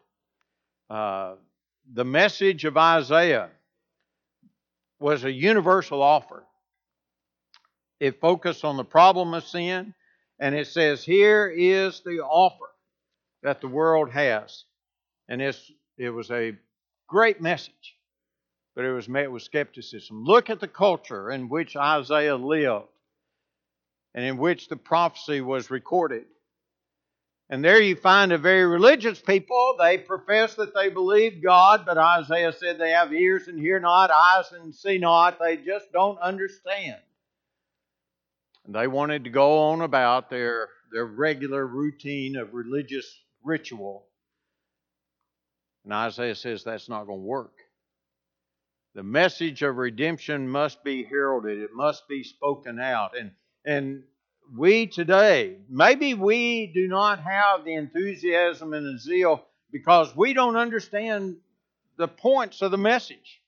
Uh, 0.90 1.36
the 1.94 2.06
message 2.06 2.66
of 2.66 2.78
Isaiah 2.78 3.50
was 5.00 5.24
a 5.24 5.32
universal 5.32 6.02
offer. 6.02 6.44
It 8.00 8.20
focused 8.20 8.66
on 8.66 8.76
the 8.78 8.84
problem 8.84 9.34
of 9.34 9.46
sin, 9.46 9.94
and 10.40 10.56
it 10.56 10.68
says, 10.68 11.04
Here 11.04 11.48
is 11.48 12.02
the 12.02 12.20
offer 12.20 12.70
that 13.44 13.62
the 13.62 13.68
world 13.68 14.12
has. 14.12 14.66
And 15.30 15.42
it's, 15.42 15.72
it 15.98 16.10
was 16.10 16.32
a 16.32 16.56
great 17.08 17.42
message, 17.42 17.98
but 18.76 18.86
it 18.86 18.94
was 18.94 19.10
met 19.10 19.32
with 19.32 19.44
skepticism. 19.44 20.24
Look 20.24 20.50
at 20.50 20.60
the 20.60 20.68
culture 20.68 21.32
in 21.32 21.50
which 21.50 21.76
Isaiah 21.76 22.36
lived 22.36 22.86
and 24.14 24.26
in 24.26 24.38
which 24.38 24.68
the 24.68 24.78
prophecy 24.78 25.42
was 25.42 25.70
recorded. 25.70 26.26
And 27.50 27.64
there 27.64 27.82
you 27.82 27.96
find 27.96 28.34
a 28.34 28.38
very 28.38 28.66
religious 28.66 29.22
people. 29.22 29.76
They 29.80 29.98
profess 29.98 30.56
that 30.56 30.76
they 30.76 30.90
believe 30.90 31.42
God, 31.42 31.86
but 31.86 31.98
Isaiah 31.98 32.52
said 32.52 32.78
they 32.78 32.92
have 32.92 33.14
ears 33.14 33.48
and 33.48 33.58
hear 33.58 33.80
not, 33.80 34.12
eyes 34.12 34.52
and 34.52 34.76
see 34.76 34.98
not. 34.98 35.40
They 35.40 35.56
just 35.58 35.92
don't 35.94 36.20
understand. 36.20 36.98
And 38.68 38.76
they 38.76 38.88
wanted 38.88 39.24
to 39.24 39.30
go 39.30 39.70
on 39.70 39.82
about 39.82 40.30
their, 40.30 40.68
their 40.92 41.06
regular 41.06 41.66
routine 41.66 42.36
of 42.36 42.54
religious 42.54 43.08
ritual. 43.44 44.06
And 45.86 45.94
Isaiah 45.94 46.36
says 46.36 46.64
that's 46.64 46.90
not 46.90 47.08
going 47.08 47.22
to 47.22 47.26
work. 47.26 47.54
The 48.94 49.04
message 49.04 49.62
of 49.62 49.78
redemption 49.78 50.50
must 50.50 50.84
be 50.84 51.04
heralded, 51.04 51.60
it 51.60 51.70
must 51.74 52.10
be 52.10 52.24
spoken 52.24 52.80
out. 52.80 53.18
And, 53.18 53.32
and 53.66 54.04
we 54.56 54.88
today, 54.88 55.58
maybe 55.70 56.14
we 56.14 56.68
do 56.68 56.88
not 56.88 57.24
have 57.24 57.64
the 57.64 57.76
enthusiasm 57.76 58.74
and 58.74 58.86
the 58.86 59.00
zeal 59.00 59.46
because 59.72 60.14
we 60.14 60.34
don't 60.34 60.58
understand 60.58 61.38
the 61.98 62.08
points 62.08 62.62
of 62.62 62.72
the 62.72 62.78
message. 62.78 63.42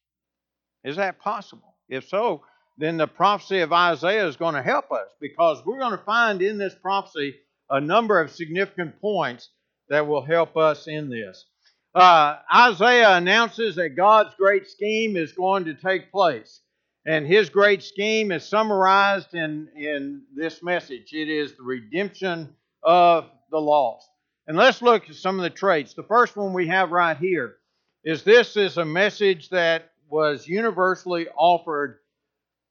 Is 0.84 0.96
that 0.96 1.20
possible? 1.20 1.76
If 1.90 2.08
so, 2.08 2.44
then 2.80 2.98
the 2.98 3.08
prophecy 3.08 3.60
of 3.60 3.74
Isaiah 3.74 4.26
is 4.26 4.38
going 4.38 4.56
to 4.56 4.64
help 4.64 4.92
us 4.92 5.10
because 5.20 5.62
we're 5.66 5.80
going 5.80 5.98
to 5.98 6.04
find 6.06 6.42
in 6.42 6.58
this 6.58 6.74
prophecy 6.74 7.36
a 7.70 7.82
number 7.82 8.20
of 8.22 8.32
significant 8.32 9.00
points 9.02 9.50
that 9.90 10.08
will 10.08 10.24
help 10.24 10.56
us 10.56 10.88
in 10.88 11.10
this. 11.10 11.46
Uh, 11.94 12.38
Isaiah 12.56 13.18
announces 13.18 13.76
that 13.76 13.98
God's 13.98 14.34
great 14.36 14.68
scheme 14.68 15.18
is 15.18 15.34
going 15.34 15.66
to 15.66 15.74
take 15.74 16.12
place. 16.12 16.62
And 17.06 17.28
his 17.28 17.50
great 17.50 17.84
scheme 17.84 18.32
is 18.32 18.46
summarized 18.46 19.34
in, 19.34 19.68
in 19.76 20.24
this 20.36 20.64
message 20.64 21.12
it 21.12 21.28
is 21.28 21.56
the 21.56 21.64
redemption 21.64 22.56
of 22.84 23.26
the 23.52 23.60
lost. 23.60 24.08
And 24.48 24.56
let's 24.56 24.82
look 24.82 25.10
at 25.10 25.16
some 25.16 25.38
of 25.38 25.44
the 25.44 25.50
traits. 25.50 25.94
The 25.94 26.04
first 26.04 26.38
one 26.38 26.54
we 26.54 26.68
have 26.68 26.92
right 26.92 27.18
here 27.18 27.58
is 28.04 28.24
this 28.24 28.56
is 28.56 28.78
a 28.78 28.86
message 28.86 29.50
that 29.50 29.92
was 30.10 30.48
universally 30.48 31.28
offered 31.36 32.00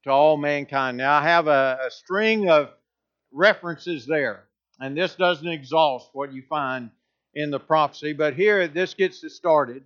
to 0.03 0.11
all 0.11 0.37
mankind. 0.37 0.97
Now, 0.97 1.19
I 1.19 1.23
have 1.23 1.47
a, 1.47 1.79
a 1.87 1.91
string 1.91 2.49
of 2.49 2.69
references 3.31 4.05
there, 4.05 4.45
and 4.79 4.97
this 4.97 5.15
doesn't 5.15 5.47
exhaust 5.47 6.09
what 6.13 6.33
you 6.33 6.43
find 6.49 6.89
in 7.33 7.51
the 7.51 7.59
prophecy, 7.59 8.13
but 8.13 8.33
here 8.33 8.67
this 8.67 8.93
gets 8.93 9.23
us 9.23 9.33
started. 9.33 9.83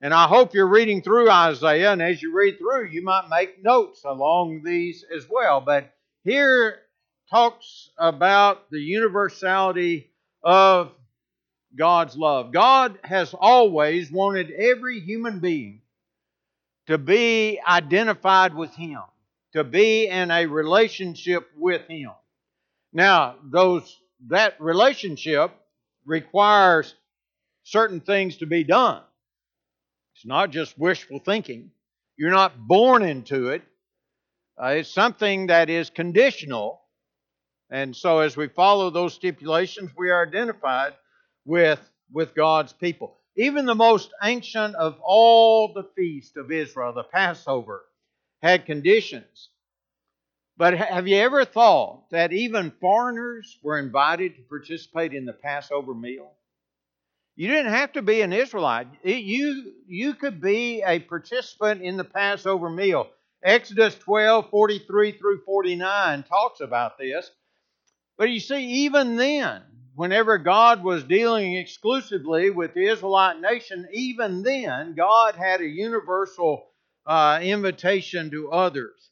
And 0.00 0.14
I 0.14 0.28
hope 0.28 0.54
you're 0.54 0.68
reading 0.68 1.02
through 1.02 1.28
Isaiah, 1.28 1.92
and 1.92 2.00
as 2.00 2.22
you 2.22 2.32
read 2.32 2.58
through, 2.58 2.88
you 2.88 3.02
might 3.02 3.28
make 3.28 3.64
notes 3.64 4.04
along 4.04 4.62
these 4.62 5.04
as 5.14 5.26
well. 5.28 5.60
But 5.60 5.92
here 6.22 6.78
talks 7.30 7.90
about 7.98 8.70
the 8.70 8.78
universality 8.80 10.10
of 10.42 10.92
God's 11.76 12.16
love. 12.16 12.52
God 12.52 12.98
has 13.02 13.34
always 13.34 14.10
wanted 14.10 14.50
every 14.52 15.00
human 15.00 15.40
being 15.40 15.82
to 16.86 16.96
be 16.96 17.60
identified 17.66 18.54
with 18.54 18.74
Him, 18.74 19.00
to 19.58 19.64
be 19.64 20.06
in 20.06 20.30
a 20.30 20.46
relationship 20.46 21.48
with 21.56 21.82
Him. 21.88 22.10
Now, 22.92 23.36
those 23.44 23.96
that 24.28 24.60
relationship 24.60 25.52
requires 26.06 26.94
certain 27.64 28.00
things 28.00 28.38
to 28.38 28.46
be 28.46 28.64
done. 28.64 29.02
It's 30.14 30.24
not 30.24 30.50
just 30.50 30.78
wishful 30.78 31.18
thinking. 31.18 31.70
You're 32.16 32.30
not 32.30 32.58
born 32.58 33.02
into 33.02 33.48
it. 33.48 33.62
Uh, 34.60 34.68
it's 34.78 34.90
something 34.90 35.48
that 35.48 35.70
is 35.70 35.90
conditional. 35.90 36.80
And 37.70 37.94
so, 37.94 38.20
as 38.20 38.36
we 38.36 38.48
follow 38.48 38.90
those 38.90 39.14
stipulations, 39.14 39.90
we 39.96 40.10
are 40.10 40.26
identified 40.26 40.94
with, 41.44 41.80
with 42.12 42.34
God's 42.34 42.72
people. 42.72 43.16
Even 43.36 43.66
the 43.66 43.74
most 43.74 44.10
ancient 44.22 44.74
of 44.76 44.98
all 45.04 45.72
the 45.72 45.88
feasts 45.96 46.36
of 46.36 46.50
Israel, 46.50 46.92
the 46.92 47.04
Passover, 47.04 47.82
had 48.42 48.66
conditions. 48.66 49.48
But 50.56 50.74
have 50.74 51.06
you 51.06 51.16
ever 51.18 51.44
thought 51.44 52.10
that 52.10 52.32
even 52.32 52.72
foreigners 52.80 53.58
were 53.62 53.78
invited 53.78 54.36
to 54.36 54.42
participate 54.42 55.14
in 55.14 55.24
the 55.24 55.32
Passover 55.32 55.94
meal? 55.94 56.32
You 57.36 57.46
didn't 57.46 57.72
have 57.72 57.92
to 57.92 58.02
be 58.02 58.22
an 58.22 58.32
Israelite. 58.32 58.88
you, 59.04 59.72
you 59.86 60.14
could 60.14 60.40
be 60.40 60.82
a 60.84 60.98
participant 60.98 61.82
in 61.82 61.96
the 61.96 62.04
Passover 62.04 62.68
meal. 62.68 63.08
Exodus 63.44 63.94
12, 63.94 64.50
43 64.50 65.12
through 65.12 65.42
49 65.44 66.24
talks 66.24 66.60
about 66.60 66.98
this. 66.98 67.30
But 68.16 68.30
you 68.30 68.40
see, 68.40 68.64
even 68.84 69.14
then, 69.14 69.62
whenever 69.94 70.38
God 70.38 70.82
was 70.82 71.04
dealing 71.04 71.54
exclusively 71.54 72.50
with 72.50 72.74
the 72.74 72.88
Israelite 72.88 73.40
nation, 73.40 73.86
even 73.92 74.42
then, 74.42 74.96
God 74.96 75.36
had 75.36 75.60
a 75.60 75.66
universal 75.66 76.66
uh, 77.08 77.40
invitation 77.42 78.30
to 78.30 78.52
others. 78.52 79.10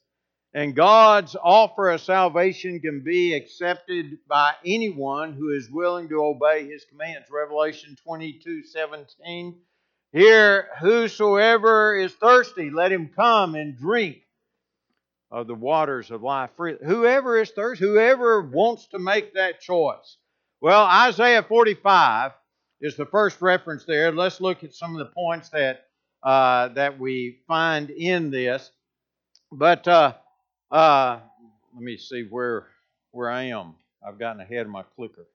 And 0.53 0.75
God's 0.75 1.35
offer 1.35 1.89
of 1.89 2.01
salvation 2.01 2.79
can 2.79 3.03
be 3.03 3.33
accepted 3.33 4.19
by 4.27 4.53
anyone 4.65 5.33
who 5.33 5.49
is 5.49 5.69
willing 5.69 6.07
to 6.09 6.23
obey 6.23 6.67
his 6.67 6.85
commands. 6.85 7.27
Revelation 7.29 7.97
22 8.03 8.63
17. 8.63 9.59
Here, 10.13 10.69
whosoever 10.79 11.97
is 11.97 12.13
thirsty, 12.13 12.69
let 12.69 12.93
him 12.93 13.09
come 13.13 13.55
and 13.55 13.77
drink 13.77 14.21
of 15.29 15.47
the 15.47 15.55
waters 15.55 16.11
of 16.11 16.23
life 16.23 16.51
freely. 16.55 16.79
Whoever 16.85 17.37
is 17.37 17.51
thirsty, 17.51 17.83
whoever 17.83 18.41
wants 18.41 18.87
to 18.87 18.99
make 18.99 19.33
that 19.33 19.59
choice. 19.59 20.17
Well, 20.61 20.85
Isaiah 20.85 21.43
45 21.43 22.31
is 22.79 22.95
the 22.95 23.05
first 23.05 23.41
reference 23.41 23.85
there. 23.85 24.11
Let's 24.11 24.39
look 24.39 24.63
at 24.63 24.73
some 24.73 24.93
of 24.93 24.99
the 24.99 25.13
points 25.13 25.49
that, 25.49 25.86
uh, 26.23 26.69
that 26.69 26.99
we 26.99 27.39
find 27.47 27.89
in 27.89 28.31
this. 28.31 28.71
But 29.51 29.87
uh, 29.87 30.13
uh, 30.71 31.19
let 31.73 31.83
me 31.83 31.97
see 31.97 32.23
where 32.29 32.67
where 33.11 33.29
I 33.29 33.43
am. 33.43 33.75
I've 34.05 34.19
gotten 34.19 34.41
ahead 34.41 34.65
of 34.65 34.71
my 34.71 34.83
clicker. 34.95 35.27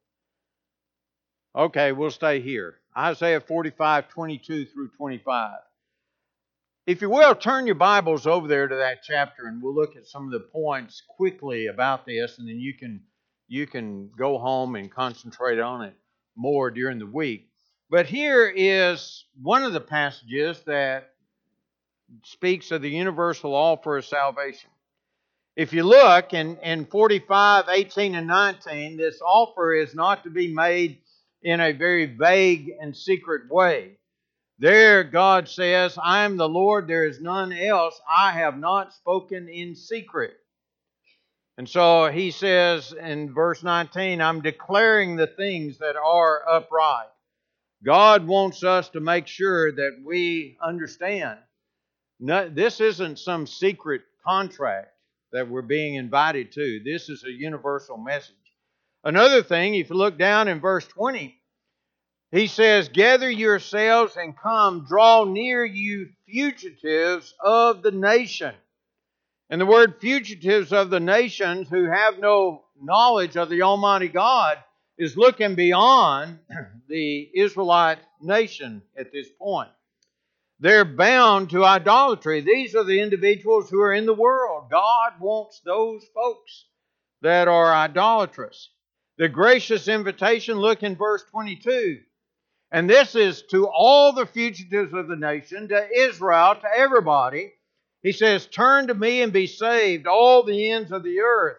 Okay, 1.54 1.92
we'll 1.92 2.10
stay 2.10 2.40
here. 2.40 2.76
Isaiah 2.96 3.40
45, 3.40 4.08
22 4.08 4.66
through 4.66 4.88
25. 4.96 5.58
If 6.86 7.00
you 7.00 7.10
will, 7.10 7.34
turn 7.34 7.66
your 7.66 7.76
Bibles 7.76 8.26
over 8.26 8.48
there 8.48 8.66
to 8.66 8.74
that 8.74 9.02
chapter 9.04 9.46
and 9.46 9.62
we'll 9.62 9.74
look 9.74 9.94
at 9.94 10.06
some 10.06 10.24
of 10.26 10.32
the 10.32 10.40
points 10.40 11.02
quickly 11.16 11.66
about 11.66 12.04
this 12.06 12.38
and 12.38 12.48
then 12.48 12.58
you 12.58 12.74
can 12.74 13.02
you 13.46 13.66
can 13.66 14.10
go 14.16 14.38
home 14.38 14.74
and 14.76 14.90
concentrate 14.90 15.60
on 15.60 15.82
it 15.82 15.94
more 16.34 16.70
during 16.70 16.98
the 16.98 17.06
week. 17.06 17.51
But 17.92 18.06
here 18.06 18.48
is 18.48 19.26
one 19.42 19.64
of 19.64 19.74
the 19.74 19.80
passages 19.80 20.58
that 20.64 21.10
speaks 22.24 22.70
of 22.70 22.80
the 22.80 22.88
universal 22.88 23.54
offer 23.54 23.98
of 23.98 24.06
salvation. 24.06 24.70
If 25.56 25.74
you 25.74 25.82
look 25.82 26.32
in, 26.32 26.56
in 26.62 26.86
45, 26.86 27.66
18, 27.68 28.14
and 28.14 28.26
19, 28.26 28.96
this 28.96 29.20
offer 29.20 29.74
is 29.74 29.94
not 29.94 30.24
to 30.24 30.30
be 30.30 30.54
made 30.54 31.00
in 31.42 31.60
a 31.60 31.72
very 31.72 32.06
vague 32.06 32.72
and 32.80 32.96
secret 32.96 33.50
way. 33.50 33.98
There, 34.58 35.04
God 35.04 35.46
says, 35.46 35.98
I 36.02 36.24
am 36.24 36.38
the 36.38 36.48
Lord, 36.48 36.88
there 36.88 37.04
is 37.04 37.20
none 37.20 37.52
else. 37.52 38.00
I 38.08 38.32
have 38.32 38.56
not 38.56 38.94
spoken 38.94 39.50
in 39.50 39.76
secret. 39.76 40.32
And 41.58 41.68
so 41.68 42.06
he 42.10 42.30
says 42.30 42.94
in 42.94 43.34
verse 43.34 43.62
19, 43.62 44.22
I'm 44.22 44.40
declaring 44.40 45.16
the 45.16 45.26
things 45.26 45.76
that 45.80 45.96
are 45.96 46.40
upright. 46.48 47.08
God 47.84 48.26
wants 48.26 48.62
us 48.62 48.88
to 48.90 49.00
make 49.00 49.26
sure 49.26 49.72
that 49.72 50.02
we 50.04 50.56
understand. 50.62 51.38
No, 52.20 52.48
this 52.48 52.80
isn't 52.80 53.18
some 53.18 53.46
secret 53.46 54.02
contract 54.24 54.88
that 55.32 55.48
we're 55.48 55.62
being 55.62 55.96
invited 55.96 56.52
to. 56.52 56.80
This 56.84 57.08
is 57.08 57.24
a 57.24 57.30
universal 57.30 57.96
message. 57.96 58.36
Another 59.02 59.42
thing, 59.42 59.74
if 59.74 59.90
you 59.90 59.96
look 59.96 60.16
down 60.16 60.46
in 60.46 60.60
verse 60.60 60.86
20, 60.86 61.36
he 62.30 62.46
says, 62.46 62.88
Gather 62.88 63.30
yourselves 63.30 64.16
and 64.16 64.38
come, 64.38 64.86
draw 64.88 65.24
near 65.24 65.64
you 65.64 66.10
fugitives 66.26 67.34
of 67.40 67.82
the 67.82 67.90
nation. 67.90 68.54
And 69.50 69.60
the 69.60 69.66
word 69.66 70.00
fugitives 70.00 70.72
of 70.72 70.90
the 70.90 71.00
nations 71.00 71.68
who 71.68 71.90
have 71.90 72.18
no 72.18 72.62
knowledge 72.80 73.36
of 73.36 73.48
the 73.48 73.62
Almighty 73.62 74.08
God 74.08 74.58
is 74.98 75.16
looking 75.16 75.54
beyond 75.54 76.38
the 76.88 77.30
Israelite 77.34 77.98
nation 78.20 78.82
at 78.96 79.12
this 79.12 79.28
point. 79.38 79.70
They're 80.60 80.84
bound 80.84 81.50
to 81.50 81.64
idolatry. 81.64 82.40
These 82.40 82.76
are 82.76 82.84
the 82.84 83.00
individuals 83.00 83.68
who 83.68 83.80
are 83.80 83.92
in 83.92 84.06
the 84.06 84.14
world. 84.14 84.70
God 84.70 85.14
wants 85.20 85.60
those 85.64 86.04
folks 86.14 86.66
that 87.22 87.48
are 87.48 87.72
idolatrous. 87.72 88.70
The 89.18 89.28
gracious 89.28 89.88
invitation, 89.88 90.58
look 90.58 90.82
in 90.82 90.94
verse 90.94 91.24
22. 91.30 92.00
And 92.70 92.88
this 92.88 93.14
is 93.14 93.42
to 93.50 93.66
all 93.66 94.12
the 94.12 94.24
fugitives 94.24 94.94
of 94.94 95.08
the 95.08 95.16
nation, 95.16 95.68
to 95.68 95.88
Israel, 95.94 96.54
to 96.54 96.68
everybody. 96.74 97.52
He 98.02 98.12
says, 98.12 98.46
Turn 98.46 98.86
to 98.86 98.94
me 98.94 99.20
and 99.20 99.32
be 99.32 99.46
saved, 99.46 100.06
all 100.06 100.42
the 100.42 100.70
ends 100.70 100.90
of 100.90 101.02
the 101.02 101.20
earth, 101.20 101.58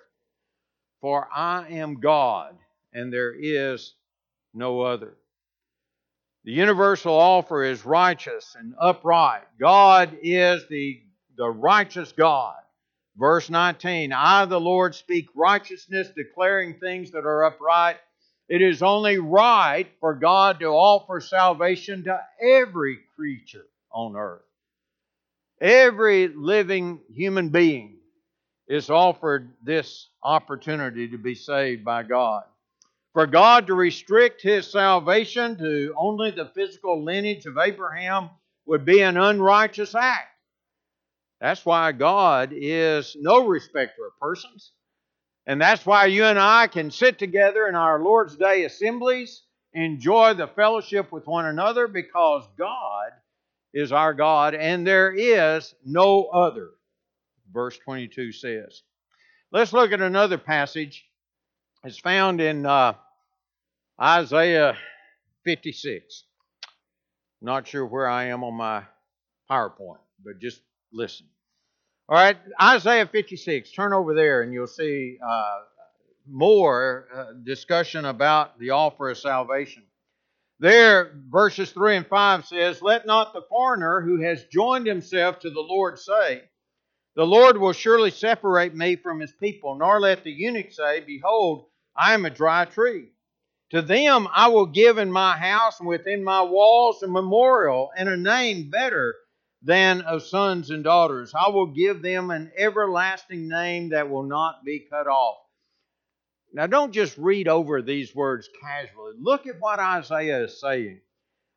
for 1.02 1.28
I 1.34 1.68
am 1.68 2.00
God, 2.00 2.58
and 2.94 3.12
there 3.12 3.34
is 3.34 3.96
no 4.54 4.82
other. 4.82 5.16
The 6.46 6.52
universal 6.52 7.14
offer 7.14 7.64
is 7.64 7.86
righteous 7.86 8.56
and 8.60 8.74
upright. 8.80 9.44
God 9.60 10.18
is 10.22 10.68
the, 10.70 11.02
the 11.38 11.50
righteous 11.50 12.12
God. 12.12 12.56
Verse 13.16 13.50
19 13.50 14.12
I, 14.12 14.46
the 14.46 14.60
Lord, 14.60 14.96
speak 14.96 15.28
righteousness, 15.36 16.10
declaring 16.16 16.80
things 16.80 17.12
that 17.12 17.26
are 17.26 17.46
upright. 17.46 17.98
It 18.50 18.62
is 18.62 18.84
only 18.84 19.20
right 19.20 19.88
for 20.00 20.16
God 20.16 20.60
to 20.60 20.68
offer 20.68 21.22
salvation 21.22 22.04
to 22.04 22.20
every 22.42 23.00
creature 23.16 23.66
on 23.92 24.16
earth. 24.18 24.42
Every 25.62 26.28
living 26.28 27.00
human 27.14 27.50
being 27.50 28.00
is 28.68 28.90
offered 28.90 29.54
this 29.64 30.10
opportunity 30.22 31.10
to 31.10 31.18
be 31.18 31.36
saved 31.36 31.86
by 31.86 32.04
God. 32.04 32.44
For 33.14 33.28
God 33.28 33.68
to 33.68 33.76
restrict 33.76 34.42
his 34.42 34.72
salvation 34.72 35.56
to 35.58 35.94
only 35.96 36.32
the 36.32 36.52
physical 36.56 37.04
lineage 37.04 37.46
of 37.46 37.60
Abraham 37.60 38.32
would 38.66 38.86
be 38.86 39.02
an 39.02 39.18
unrighteous 39.18 39.94
act. 39.94 40.30
That's 41.40 41.66
why 41.66 41.92
God 41.92 42.52
is 42.54 43.16
no 43.20 43.46
respecter 43.46 44.08
of 44.08 44.20
persons. 44.20 44.72
And 45.46 45.62
that's 45.62 45.86
why 45.86 46.06
you 46.06 46.24
and 46.24 46.40
I 46.40 46.68
can 46.68 46.90
sit 46.90 47.20
together 47.20 47.68
in 47.68 47.76
our 47.76 48.02
Lord's 48.02 48.36
Day 48.36 48.64
assemblies, 48.64 49.44
enjoy 49.74 50.34
the 50.34 50.48
fellowship 50.48 51.12
with 51.12 51.28
one 51.28 51.46
another, 51.46 51.88
because 51.88 52.48
God 52.58 53.12
is 53.74 53.92
our 53.92 54.14
God 54.14 54.56
and 54.56 54.88
there 54.88 55.12
is 55.12 55.76
no 55.86 56.26
other, 56.26 56.70
verse 57.52 57.78
22 57.80 58.32
says. 58.32 58.82
Let's 59.52 59.74
look 59.74 59.92
at 59.92 60.02
another 60.02 60.38
passage. 60.38 61.06
It's 61.86 62.00
found 62.00 62.40
in 62.40 62.66
uh, 62.66 62.94
Isaiah 64.02 64.78
56. 65.44 66.24
Not 67.42 67.68
sure 67.68 67.86
where 67.86 68.08
I 68.08 68.28
am 68.28 68.42
on 68.46 68.54
my 68.54 68.84
PowerPoint, 69.52 69.98
but 70.24 70.40
just 70.40 70.62
listen. 70.94 71.26
All 72.08 72.16
right, 72.16 72.38
Isaiah 72.62 73.06
56. 73.06 73.70
Turn 73.74 73.92
over 73.92 74.14
there 74.14 74.44
and 74.44 74.54
you'll 74.54 74.66
see 74.66 75.18
uh, 75.22 75.60
more 76.26 77.10
uh, 77.14 77.26
discussion 77.44 78.06
about 78.06 78.58
the 78.60 78.70
offer 78.70 79.10
of 79.10 79.18
salvation. 79.18 79.84
There, 80.62 81.12
verses 81.30 81.72
3 81.74 81.98
and 81.98 82.08
5 82.08 82.46
says, 82.46 82.82
Let 82.82 83.06
not 83.06 83.34
the 83.34 83.42
foreigner 83.50 84.00
who 84.00 84.22
has 84.22 84.46
joined 84.46 84.88
himself 84.88 85.40
to 85.40 85.50
the 85.50 85.60
Lord 85.60 86.00
say, 86.00 86.44
The 87.18 87.26
Lord 87.26 87.58
will 87.58 87.74
surely 87.74 88.12
separate 88.12 88.74
me 88.74 88.96
from 88.96 89.20
his 89.20 89.34
people, 89.34 89.76
nor 89.76 90.00
let 90.00 90.24
the 90.24 90.32
eunuch 90.32 90.72
say, 90.72 91.02
Behold, 91.02 91.66
I 91.96 92.14
am 92.14 92.26
a 92.26 92.30
dry 92.30 92.66
tree. 92.66 93.10
To 93.72 93.82
them 93.82 94.28
I 94.34 94.50
will 94.50 94.68
give 94.68 94.98
in 94.98 95.12
my 95.12 95.38
house 95.38 95.80
and 95.80 95.88
within 95.88 96.24
my 96.24 96.42
walls 96.42 97.02
a 97.02 97.08
memorial 97.08 97.92
and 97.98 98.08
a 98.08 98.18
name 98.18 98.70
better 98.70 99.16
than 99.64 100.02
of 100.02 100.24
sons 100.24 100.70
and 100.70 100.84
daughters. 100.84 101.34
I 101.34 101.50
will 101.50 101.68
give 101.68 102.02
them 102.02 102.30
an 102.30 102.52
everlasting 102.58 103.48
name 103.48 103.90
that 103.90 104.10
will 104.10 104.24
not 104.24 104.64
be 104.64 104.80
cut 104.90 105.08
off. 105.08 105.38
Now, 106.54 106.68
don't 106.68 106.92
just 106.92 107.18
read 107.18 107.48
over 107.48 107.82
these 107.82 108.14
words 108.14 108.48
casually. 108.62 109.14
Look 109.20 109.48
at 109.48 109.60
what 109.60 109.80
Isaiah 109.80 110.44
is 110.44 110.60
saying. 110.60 111.02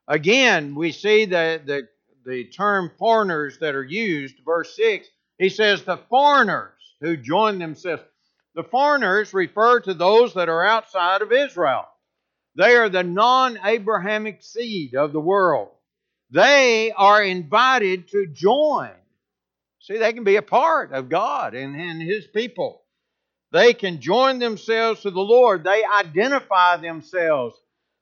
Again, 0.08 0.74
we 0.74 0.92
see 0.92 1.26
the, 1.26 1.60
the, 1.64 1.88
the 2.24 2.44
term 2.44 2.90
foreigners 2.98 3.58
that 3.58 3.74
are 3.74 3.84
used. 3.84 4.36
Verse 4.44 4.74
6, 4.74 5.06
he 5.38 5.50
says, 5.50 5.82
The 5.82 5.98
foreigners 6.08 6.72
who 7.00 7.16
join 7.16 7.58
themselves. 7.58 8.02
The 8.56 8.64
foreigners 8.64 9.34
refer 9.34 9.80
to 9.80 9.92
those 9.92 10.32
that 10.34 10.48
are 10.48 10.64
outside 10.64 11.20
of 11.20 11.30
Israel. 11.30 11.86
They 12.56 12.74
are 12.74 12.88
the 12.88 13.02
non 13.02 13.58
Abrahamic 13.62 14.42
seed 14.42 14.94
of 14.94 15.12
the 15.12 15.20
world. 15.20 15.68
They 16.30 16.90
are 16.90 17.22
invited 17.22 18.08
to 18.08 18.26
join. 18.26 18.90
See, 19.80 19.98
they 19.98 20.14
can 20.14 20.24
be 20.24 20.36
a 20.36 20.42
part 20.42 20.92
of 20.92 21.10
God 21.10 21.54
and, 21.54 21.78
and 21.78 22.00
His 22.00 22.26
people. 22.26 22.82
They 23.52 23.74
can 23.74 24.00
join 24.00 24.38
themselves 24.38 25.02
to 25.02 25.10
the 25.10 25.20
Lord. 25.20 25.62
They 25.62 25.84
identify 25.84 26.78
themselves 26.78 27.56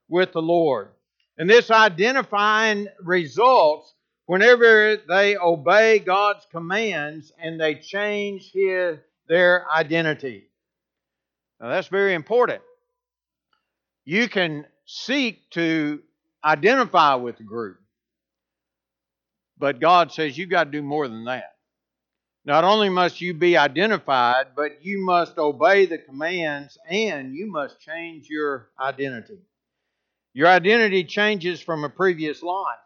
with 0.09 0.33
the 0.33 0.40
Lord. 0.40 0.90
And 1.37 1.51
this 1.51 1.71
identifying 1.73 2.87
results 3.03 3.93
whenever 4.27 4.97
they 4.97 5.37
obey 5.37 5.99
God's 5.99 6.47
commands 6.53 7.33
and 7.38 7.61
they 7.61 7.75
change 7.75 8.53
his, 8.53 8.99
their 9.29 9.67
identity. 9.71 10.49
Now, 11.61 11.69
that's 11.69 11.89
very 11.89 12.15
important 12.15 12.63
you 14.05 14.29
can 14.29 14.67
seek 14.85 15.51
to 15.51 16.03
identify 16.45 17.15
with 17.15 17.39
the 17.39 17.45
group. 17.45 17.79
But 19.59 19.81
God 19.81 20.13
says 20.13 20.37
you've 20.37 20.51
got 20.51 20.65
to 20.65 20.71
do 20.71 20.83
more 20.83 21.09
than 21.09 21.25
that. 21.25 21.55
Not 22.45 22.65
only 22.65 22.91
must 22.91 23.23
you 23.23 23.33
be 23.33 23.57
identified, 23.57 24.49
but 24.55 24.85
you 24.85 24.99
must 24.99 25.39
obey 25.39 25.87
the 25.87 25.97
commands 25.97 26.77
and 26.87 27.35
you 27.35 27.51
must 27.51 27.81
change 27.81 28.29
your 28.29 28.69
identity. 28.79 29.39
Your 30.35 30.49
identity 30.49 31.05
changes 31.05 31.63
from 31.63 31.85
a 31.85 31.89
previous 31.89 32.43
life. 32.43 32.79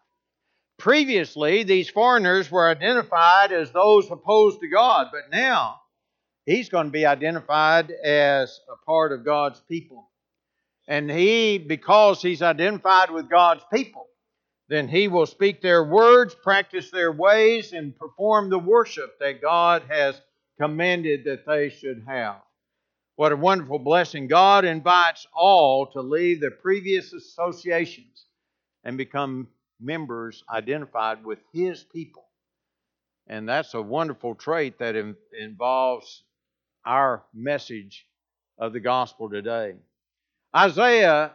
Previously, 0.79 1.65
these 1.65 1.91
foreigners 1.91 2.49
were 2.49 2.69
identified 2.69 3.51
as 3.51 3.73
those 3.73 4.09
opposed 4.09 4.61
to 4.61 4.69
God, 4.69 5.09
but 5.11 5.37
now 5.37 5.81
he's 6.49 6.71
going 6.71 6.87
to 6.87 6.93
be 6.93 7.05
identified 7.05 7.91
as 7.91 8.61
a 8.73 8.85
part 8.87 9.13
of 9.13 9.23
God's 9.23 9.61
people. 9.69 10.09
And 10.87 11.11
he, 11.11 11.59
because 11.59 12.23
he's 12.23 12.41
identified 12.41 13.11
with 13.11 13.29
God's 13.29 13.63
people, 13.71 14.07
then 14.71 14.89
he 14.89 15.09
will 15.09 15.27
speak 15.27 15.61
their 15.61 15.85
words, 15.85 16.35
practice 16.35 16.91
their 16.91 17.13
ways, 17.13 17.75
and 17.75 17.97
perform 17.99 18.49
the 18.49 18.59
worship 18.59 19.19
that 19.21 19.43
God 19.43 19.83
has 19.91 20.19
commanded 20.59 21.25
that 21.25 21.45
they 21.47 21.69
should 21.69 22.05
have. 22.07 22.37
What 23.17 23.33
a 23.33 23.37
wonderful 23.37 23.79
blessing. 23.79 24.27
God 24.27 24.65
invites 24.65 25.27
all 25.35 25.89
to 25.89 26.01
leave 26.01 26.41
their 26.41 26.51
previous 26.51 27.13
associations 27.13 28.25
and 28.85 28.97
become 28.97 29.49
members 29.79 30.45
identified 30.51 31.25
with 31.27 31.41
His 31.53 31.85
people. 31.85 32.25
And 33.27 33.47
that's 33.47 33.75
a 33.75 33.83
wonderful 33.83 34.35
trait 34.35 34.79
that 34.79 34.97
involves 35.39 36.23
our 36.85 37.25
message 37.35 38.07
of 38.59 38.73
the 38.73 38.81
gospel 38.81 39.29
today. 39.29 39.75
Isaiah 40.57 41.33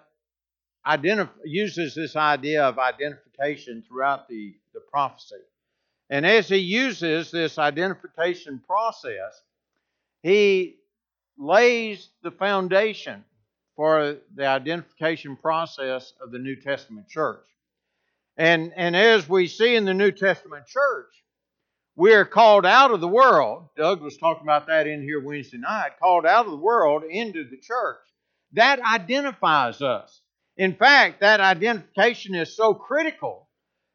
identif- 0.85 1.29
uses 1.45 1.95
this 1.95 2.15
idea 2.15 2.63
of 2.63 2.79
identification 2.79 3.83
throughout 3.87 4.27
the, 4.27 4.55
the 4.73 4.79
prophecy. 4.79 5.35
And 6.09 6.25
as 6.25 6.49
he 6.49 6.57
uses 6.57 7.31
this 7.31 7.57
identification 7.57 8.61
process, 8.65 9.41
he 10.21 10.75
lays 11.37 12.09
the 12.21 12.31
foundation 12.31 13.23
for 13.75 14.17
the 14.35 14.45
identification 14.45 15.35
process 15.35 16.13
of 16.21 16.31
the 16.31 16.39
New 16.39 16.55
Testament 16.55 17.07
church. 17.07 17.45
And, 18.37 18.73
and 18.75 18.95
as 18.95 19.27
we 19.27 19.47
see 19.47 19.75
in 19.75 19.85
the 19.85 19.93
New 19.93 20.11
Testament 20.11 20.67
church, 20.67 21.22
we 21.95 22.13
are 22.13 22.25
called 22.25 22.65
out 22.65 22.91
of 22.91 23.01
the 23.01 23.07
world. 23.07 23.69
Doug 23.77 24.01
was 24.01 24.17
talking 24.17 24.43
about 24.43 24.67
that 24.67 24.87
in 24.87 25.01
here 25.01 25.23
Wednesday 25.23 25.57
night, 25.57 25.91
called 25.99 26.25
out 26.25 26.45
of 26.45 26.51
the 26.51 26.57
world 26.57 27.03
into 27.03 27.43
the 27.43 27.57
church. 27.57 27.99
That 28.53 28.79
identifies 28.79 29.81
us. 29.81 30.21
In 30.57 30.75
fact, 30.75 31.21
that 31.21 31.39
identification 31.39 32.35
is 32.35 32.55
so 32.55 32.73
critical 32.73 33.47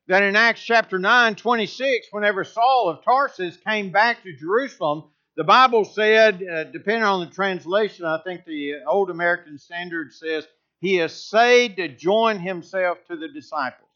that 0.06 0.22
in 0.22 0.36
Acts 0.36 0.62
chapter 0.62 0.98
9, 0.98 1.34
26, 1.34 2.08
whenever 2.10 2.44
Saul 2.44 2.88
of 2.88 3.04
Tarsus 3.04 3.56
came 3.58 3.90
back 3.90 4.22
to 4.22 4.36
Jerusalem, 4.36 5.04
the 5.36 5.44
Bible 5.44 5.84
said, 5.84 6.42
uh, 6.42 6.64
depending 6.64 7.04
on 7.04 7.20
the 7.20 7.32
translation, 7.32 8.04
I 8.04 8.18
think 8.24 8.44
the 8.44 8.76
Old 8.86 9.10
American 9.10 9.58
Standard 9.58 10.12
says, 10.12 10.46
he 10.80 11.00
essayed 11.00 11.76
to 11.76 11.88
join 11.88 12.38
himself 12.38 12.98
to 13.08 13.16
the 13.16 13.28
disciples. 13.28 13.87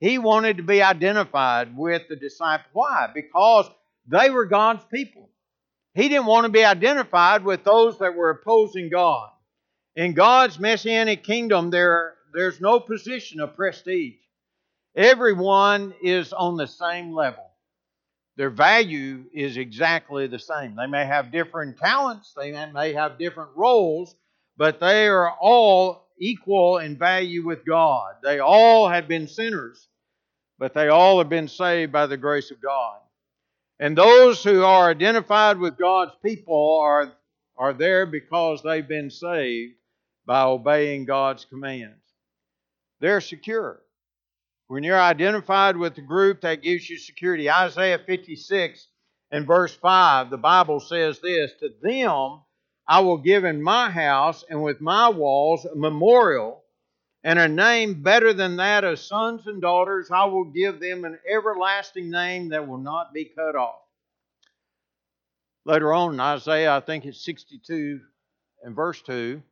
He 0.00 0.18
wanted 0.18 0.58
to 0.58 0.62
be 0.62 0.82
identified 0.82 1.76
with 1.76 2.08
the 2.08 2.16
disciples. 2.16 2.70
Why? 2.72 3.10
Because 3.14 3.70
they 4.06 4.30
were 4.30 4.46
God's 4.46 4.84
people. 4.92 5.30
He 5.94 6.08
didn't 6.08 6.26
want 6.26 6.44
to 6.44 6.52
be 6.52 6.64
identified 6.64 7.44
with 7.44 7.64
those 7.64 7.98
that 8.00 8.16
were 8.16 8.30
opposing 8.30 8.90
God. 8.90 9.30
In 9.96 10.12
God's 10.12 10.58
messianic 10.58 11.22
kingdom, 11.22 11.70
there, 11.70 12.14
there's 12.32 12.60
no 12.60 12.80
position 12.80 13.40
of 13.40 13.54
prestige. 13.54 14.14
Everyone 14.96 15.94
is 16.02 16.32
on 16.32 16.56
the 16.56 16.66
same 16.66 17.14
level 17.14 17.44
their 18.36 18.50
value 18.50 19.24
is 19.32 19.56
exactly 19.56 20.26
the 20.26 20.38
same. 20.38 20.74
They 20.74 20.86
may 20.86 21.04
have 21.04 21.30
different 21.30 21.78
talents, 21.78 22.32
they 22.36 22.52
may 22.72 22.92
have 22.92 23.18
different 23.18 23.50
roles, 23.54 24.14
but 24.56 24.80
they 24.80 25.06
are 25.06 25.30
all 25.40 26.03
equal 26.18 26.78
in 26.78 26.96
value 26.98 27.44
with 27.44 27.64
God. 27.64 28.14
They 28.22 28.38
all 28.38 28.88
have 28.88 29.08
been 29.08 29.28
sinners, 29.28 29.88
but 30.58 30.74
they 30.74 30.88
all 30.88 31.18
have 31.18 31.28
been 31.28 31.48
saved 31.48 31.92
by 31.92 32.06
the 32.06 32.16
grace 32.16 32.50
of 32.50 32.60
God. 32.60 32.98
And 33.80 33.98
those 33.98 34.42
who 34.42 34.62
are 34.62 34.90
identified 34.90 35.58
with 35.58 35.76
God's 35.76 36.14
people 36.24 36.78
are, 36.80 37.12
are 37.56 37.72
there 37.72 38.06
because 38.06 38.62
they've 38.62 38.86
been 38.86 39.10
saved 39.10 39.74
by 40.26 40.42
obeying 40.42 41.04
God's 41.04 41.44
commands. 41.44 42.00
They're 43.00 43.20
secure. 43.20 43.80
When 44.68 44.82
you're 44.82 45.00
identified 45.00 45.76
with 45.76 45.94
the 45.94 46.02
group, 46.02 46.40
that 46.40 46.62
gives 46.62 46.88
you 46.88 46.96
security. 46.96 47.50
Isaiah 47.50 47.98
56 47.98 48.88
and 49.30 49.46
verse 49.46 49.74
5, 49.74 50.30
the 50.30 50.38
Bible 50.38 50.80
says 50.80 51.20
this 51.20 51.52
To 51.60 51.68
them 51.82 52.43
I 52.86 53.00
will 53.00 53.18
give 53.18 53.44
in 53.44 53.62
my 53.62 53.90
house 53.90 54.44
and 54.48 54.62
with 54.62 54.80
my 54.80 55.08
walls 55.08 55.64
a 55.64 55.74
memorial 55.74 56.62
and 57.22 57.38
a 57.38 57.48
name 57.48 58.02
better 58.02 58.34
than 58.34 58.56
that 58.56 58.84
of 58.84 58.98
sons 58.98 59.46
and 59.46 59.62
daughters. 59.62 60.10
I 60.10 60.26
will 60.26 60.44
give 60.44 60.80
them 60.80 61.04
an 61.04 61.18
everlasting 61.30 62.10
name 62.10 62.50
that 62.50 62.68
will 62.68 62.78
not 62.78 63.14
be 63.14 63.24
cut 63.24 63.56
off. 63.56 63.80
Later 65.64 65.94
on 65.94 66.12
in 66.12 66.20
Isaiah, 66.20 66.76
I 66.76 66.80
think 66.80 67.06
it's 67.06 67.24
62 67.24 68.00
and 68.62 68.76
verse 68.76 69.00
2, 69.02 69.42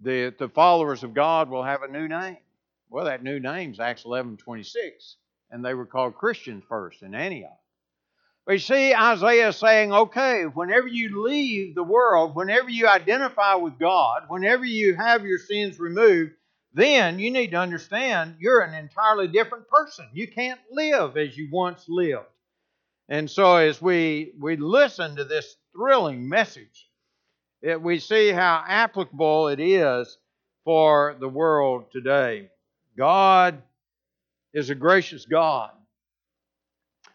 the, 0.00 0.34
the 0.36 0.48
followers 0.48 1.04
of 1.04 1.14
God 1.14 1.48
will 1.48 1.62
have 1.62 1.82
a 1.82 1.88
new 1.88 2.08
name. 2.08 2.38
Well, 2.90 3.04
that 3.04 3.22
new 3.22 3.38
name's 3.38 3.78
Acts 3.78 4.04
11 4.04 4.36
26, 4.38 5.16
and 5.50 5.64
they 5.64 5.74
were 5.74 5.86
called 5.86 6.16
Christians 6.16 6.64
first 6.68 7.02
in 7.02 7.14
Antioch. 7.14 7.58
You 8.48 8.58
see, 8.58 8.94
Isaiah 8.94 9.54
saying, 9.54 9.92
okay, 9.92 10.44
whenever 10.44 10.86
you 10.86 11.24
leave 11.24 11.74
the 11.74 11.82
world, 11.82 12.36
whenever 12.36 12.68
you 12.68 12.86
identify 12.86 13.54
with 13.54 13.78
God, 13.78 14.24
whenever 14.28 14.66
you 14.66 14.94
have 14.94 15.24
your 15.24 15.38
sins 15.38 15.78
removed, 15.78 16.32
then 16.74 17.18
you 17.18 17.30
need 17.30 17.52
to 17.52 17.56
understand 17.56 18.36
you're 18.38 18.60
an 18.60 18.74
entirely 18.74 19.28
different 19.28 19.66
person. 19.68 20.06
You 20.12 20.28
can't 20.28 20.60
live 20.70 21.16
as 21.16 21.38
you 21.38 21.48
once 21.50 21.86
lived. 21.88 22.26
And 23.08 23.30
so, 23.30 23.56
as 23.56 23.80
we, 23.80 24.32
we 24.38 24.56
listen 24.56 25.16
to 25.16 25.24
this 25.24 25.56
thrilling 25.74 26.28
message, 26.28 26.90
it, 27.62 27.80
we 27.80 27.98
see 27.98 28.30
how 28.30 28.62
applicable 28.66 29.48
it 29.48 29.60
is 29.60 30.18
for 30.64 31.16
the 31.18 31.28
world 31.28 31.86
today. 31.92 32.50
God 32.96 33.62
is 34.52 34.68
a 34.68 34.74
gracious 34.74 35.24
God. 35.24 35.70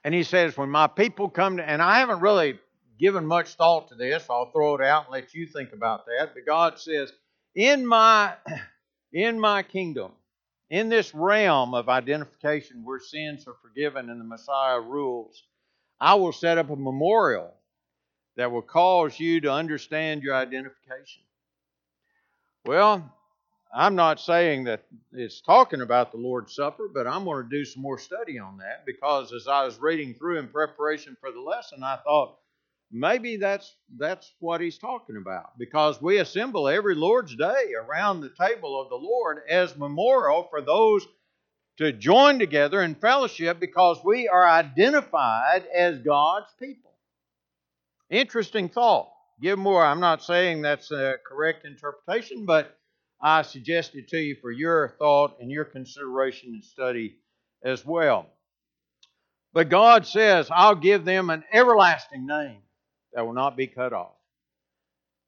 And 0.04 0.14
he 0.14 0.24
says, 0.24 0.58
when 0.58 0.70
my 0.70 0.88
people 0.88 1.30
come 1.30 1.58
to, 1.58 1.68
and 1.68 1.82
I 1.82 2.00
haven't 2.00 2.22
really 2.22 2.60
given 3.00 3.26
much 3.26 3.56
thought 3.56 3.90
to 3.90 3.96
this, 3.96 4.26
I'll 4.30 4.52
throw 4.52 4.76
it 4.76 4.82
out 4.82 5.06
and 5.06 5.14
let 5.14 5.34
you 5.34 5.46
think 5.46 5.74
about 5.74 6.06
that. 6.06 6.32
But 6.34 6.46
God 6.46 6.80
says, 6.80 7.12
in 7.56 7.86
my 7.86 8.34
in 9.14 9.40
my 9.40 9.64
kingdom, 9.64 10.12
in 10.70 10.90
this 10.90 11.14
realm 11.16 11.74
of 11.74 11.90
identification 11.90 12.84
where 12.84 13.00
sins 13.00 13.48
are 13.48 13.56
forgiven 13.62 14.10
and 14.10 14.20
the 14.20 14.26
Messiah 14.26 14.80
rules, 14.80 15.44
I 16.00 16.14
will 16.16 16.32
set 16.32 16.58
up 16.58 16.70
a 16.70 16.76
memorial 16.76 17.54
that 18.38 18.52
will 18.52 18.62
cause 18.62 19.20
you 19.20 19.42
to 19.42 19.52
understand 19.52 20.24
your 20.24 20.36
identification. 20.36 21.24
Well, 22.66 23.12
I'm 23.74 23.96
not 23.96 24.20
saying 24.20 24.64
that 24.64 24.86
it's 25.14 25.42
talking 25.42 25.82
about 25.82 26.12
the 26.12 26.18
Lord's 26.18 26.56
Supper, 26.56 26.90
but 26.92 27.06
I'm 27.06 27.24
going 27.24 27.44
to 27.44 27.50
do 27.50 27.64
some 27.64 27.84
more 27.84 28.00
study 28.00 28.40
on 28.40 28.58
that 28.58 28.84
because 28.86 29.32
as 29.32 29.48
I 29.48 29.64
was 29.64 29.80
reading 29.80 30.16
through 30.16 30.40
in 30.40 30.48
preparation 30.48 31.16
for 31.20 31.32
the 31.32 31.40
lesson, 31.42 31.84
I 31.84 31.98
thought 31.98 32.38
maybe 32.92 33.38
that's 33.38 33.76
that's 33.98 34.34
what 34.40 34.62
he's 34.62 34.80
talking 34.80 35.18
about 35.18 35.56
because 35.60 36.02
we 36.02 36.18
assemble 36.18 36.68
every 36.68 36.96
Lord's 36.96 37.36
Day 37.36 37.74
around 37.80 38.22
the 38.22 38.30
table 38.30 38.82
of 38.82 38.90
the 38.90 38.96
Lord 38.96 39.42
as 39.48 39.78
memorial 39.78 40.48
for 40.50 40.62
those 40.62 41.06
to 41.78 41.92
join 41.92 42.40
together 42.40 42.82
in 42.82 42.96
fellowship 42.96 43.60
because 43.60 44.00
we 44.04 44.28
are 44.28 44.48
identified 44.48 45.66
as 45.74 46.00
God's 46.00 46.52
people. 46.60 46.92
Interesting 48.10 48.68
thought. 48.68 49.12
Give 49.40 49.60
more. 49.60 49.86
I'm 49.86 50.02
not 50.02 50.24
saying 50.24 50.64
that's 50.64 50.92
a 50.92 51.16
correct 51.26 51.66
interpretation, 51.66 52.46
but 52.46 52.79
I 53.22 53.42
suggest 53.42 53.96
it 53.96 54.08
to 54.10 54.20
you 54.20 54.36
for 54.36 54.52
your 54.52 54.96
thought 54.98 55.38
and 55.42 55.52
your 55.52 55.66
consideration 55.66 56.54
and 56.54 56.64
study 56.64 57.16
as 57.64 57.86
well. 57.86 58.28
But 59.52 59.70
God 59.70 60.06
says, 60.06 60.50
I'll 60.52 60.76
give 60.76 61.06
them 61.06 61.30
an 61.30 61.44
everlasting 61.52 62.26
name 62.26 62.62
that 63.14 63.26
will 63.26 63.34
not 63.34 63.58
be 63.58 63.68
cut 63.68 63.94
off. 63.94 64.16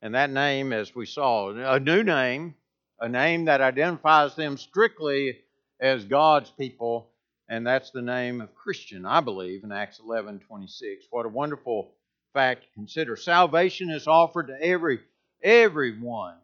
And 0.01 0.15
that 0.15 0.29
name, 0.29 0.73
as 0.73 0.95
we 0.95 1.05
saw, 1.05 1.49
a 1.49 1.79
new 1.79 2.03
name, 2.03 2.55
a 2.99 3.09
name 3.09 3.45
that 3.45 3.61
identifies 3.61 4.35
them 4.35 4.57
strictly 4.57 5.39
as 5.79 6.05
God's 6.05 6.51
people, 6.51 7.09
and 7.49 7.65
that's 7.65 7.91
the 7.91 8.01
name 8.01 8.41
of 8.41 8.55
Christian, 8.55 9.05
I 9.05 9.19
believe, 9.19 9.63
in 9.63 9.71
Acts 9.71 9.99
11 9.99 10.39
26. 10.47 11.07
What 11.09 11.25
a 11.25 11.29
wonderful 11.29 11.91
fact 12.33 12.63
to 12.63 12.69
consider. 12.73 13.15
Salvation 13.15 13.89
is 13.89 14.07
offered 14.07 14.47
to 14.47 14.61
every 14.61 15.01
everyone 15.43 16.35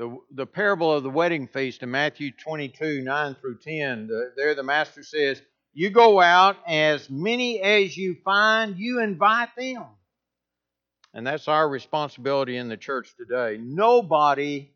the, 0.00 0.16
the 0.30 0.46
parable 0.46 0.90
of 0.90 1.02
the 1.02 1.10
wedding 1.10 1.46
feast 1.46 1.82
in 1.82 1.90
Matthew 1.90 2.32
22, 2.32 3.02
9 3.02 3.34
through 3.34 3.58
10, 3.58 4.06
the, 4.06 4.32
there 4.34 4.54
the 4.54 4.62
master 4.62 5.02
says, 5.02 5.42
You 5.74 5.90
go 5.90 6.22
out, 6.22 6.56
as 6.66 7.10
many 7.10 7.60
as 7.60 7.94
you 7.98 8.16
find, 8.24 8.78
you 8.78 9.00
invite 9.00 9.50
them. 9.58 9.84
And 11.12 11.26
that's 11.26 11.48
our 11.48 11.68
responsibility 11.68 12.56
in 12.56 12.68
the 12.68 12.78
church 12.78 13.14
today. 13.18 13.58
Nobody 13.60 14.70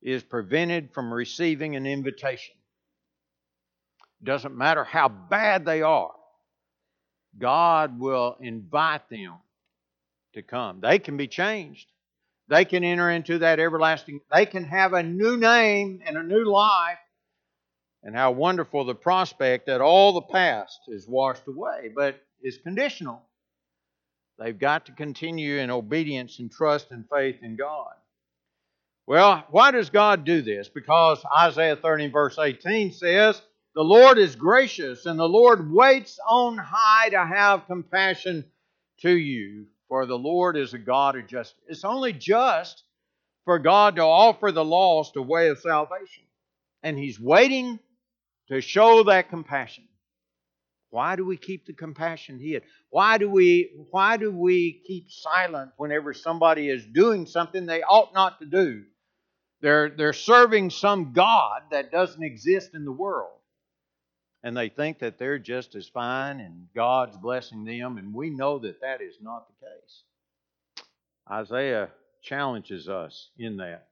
is 0.00 0.22
prevented 0.22 0.94
from 0.94 1.12
receiving 1.12 1.76
an 1.76 1.84
invitation. 1.84 2.54
Doesn't 4.22 4.56
matter 4.56 4.84
how 4.84 5.10
bad 5.10 5.66
they 5.66 5.82
are, 5.82 6.14
God 7.38 8.00
will 8.00 8.38
invite 8.40 9.10
them 9.10 9.34
to 10.32 10.40
come. 10.40 10.80
They 10.80 11.00
can 11.00 11.18
be 11.18 11.28
changed 11.28 11.86
they 12.48 12.64
can 12.64 12.84
enter 12.84 13.10
into 13.10 13.38
that 13.38 13.60
everlasting, 13.60 14.20
they 14.32 14.46
can 14.46 14.64
have 14.64 14.92
a 14.92 15.02
new 15.02 15.36
name 15.36 16.02
and 16.06 16.16
a 16.16 16.22
new 16.22 16.44
life 16.44 16.98
and 18.02 18.14
how 18.14 18.30
wonderful 18.30 18.84
the 18.84 18.94
prospect 18.94 19.66
that 19.66 19.80
all 19.80 20.12
the 20.12 20.22
past 20.22 20.80
is 20.88 21.08
washed 21.08 21.48
away, 21.48 21.90
but 21.94 22.20
it's 22.40 22.58
conditional. 22.58 23.20
They've 24.38 24.58
got 24.58 24.86
to 24.86 24.92
continue 24.92 25.58
in 25.58 25.70
obedience 25.70 26.38
and 26.38 26.50
trust 26.50 26.92
and 26.92 27.04
faith 27.08 27.36
in 27.42 27.56
God. 27.56 27.92
Well, 29.06 29.44
why 29.50 29.70
does 29.70 29.90
God 29.90 30.24
do 30.24 30.42
this? 30.42 30.68
Because 30.68 31.24
Isaiah 31.36 31.76
30, 31.76 32.08
verse 32.08 32.38
18 32.38 32.92
says, 32.92 33.40
The 33.74 33.82
Lord 33.82 34.18
is 34.18 34.36
gracious, 34.36 35.06
and 35.06 35.18
the 35.18 35.28
Lord 35.28 35.72
waits 35.72 36.18
on 36.28 36.58
high 36.58 37.08
to 37.10 37.24
have 37.24 37.66
compassion 37.66 38.44
to 39.00 39.10
you, 39.10 39.66
for 39.88 40.06
the 40.06 40.18
Lord 40.18 40.56
is 40.56 40.74
a 40.74 40.78
God 40.78 41.16
of 41.16 41.26
justice. 41.26 41.60
It's 41.68 41.84
only 41.84 42.12
just 42.12 42.82
for 43.44 43.58
God 43.58 43.96
to 43.96 44.02
offer 44.02 44.52
the 44.52 44.64
lost 44.64 45.16
a 45.16 45.22
way 45.22 45.48
of 45.48 45.58
salvation. 45.58 46.24
And 46.82 46.98
He's 46.98 47.20
waiting 47.20 47.78
to 48.48 48.60
show 48.60 49.04
that 49.04 49.28
compassion. 49.28 49.84
Why 50.90 51.16
do 51.16 51.24
we 51.24 51.36
keep 51.36 51.66
the 51.66 51.72
compassion 51.72 52.38
hid? 52.38 52.62
Why 52.90 53.18
do 53.18 53.28
we 53.28 53.70
why 53.90 54.16
do 54.16 54.30
we 54.30 54.80
keep 54.86 55.10
silent 55.10 55.72
whenever 55.76 56.14
somebody 56.14 56.68
is 56.68 56.86
doing 56.86 57.26
something 57.26 57.66
they 57.66 57.82
ought 57.82 58.14
not 58.14 58.38
to 58.40 58.46
do? 58.46 58.84
They're 59.60 59.90
they're 59.90 60.12
serving 60.12 60.70
some 60.70 61.12
god 61.12 61.62
that 61.70 61.90
doesn't 61.90 62.22
exist 62.22 62.70
in 62.74 62.84
the 62.84 62.92
world. 62.92 63.35
And 64.46 64.56
they 64.56 64.68
think 64.68 65.00
that 65.00 65.18
they're 65.18 65.40
just 65.40 65.74
as 65.74 65.88
fine 65.88 66.38
and 66.38 66.68
God's 66.72 67.16
blessing 67.16 67.64
them 67.64 67.98
and 67.98 68.14
we 68.14 68.30
know 68.30 68.60
that 68.60 68.80
that 68.80 69.00
is 69.02 69.16
not 69.20 69.48
the 69.48 69.66
case. 69.66 70.04
Isaiah 71.28 71.88
challenges 72.22 72.88
us 72.88 73.30
in 73.36 73.56
that. 73.56 73.88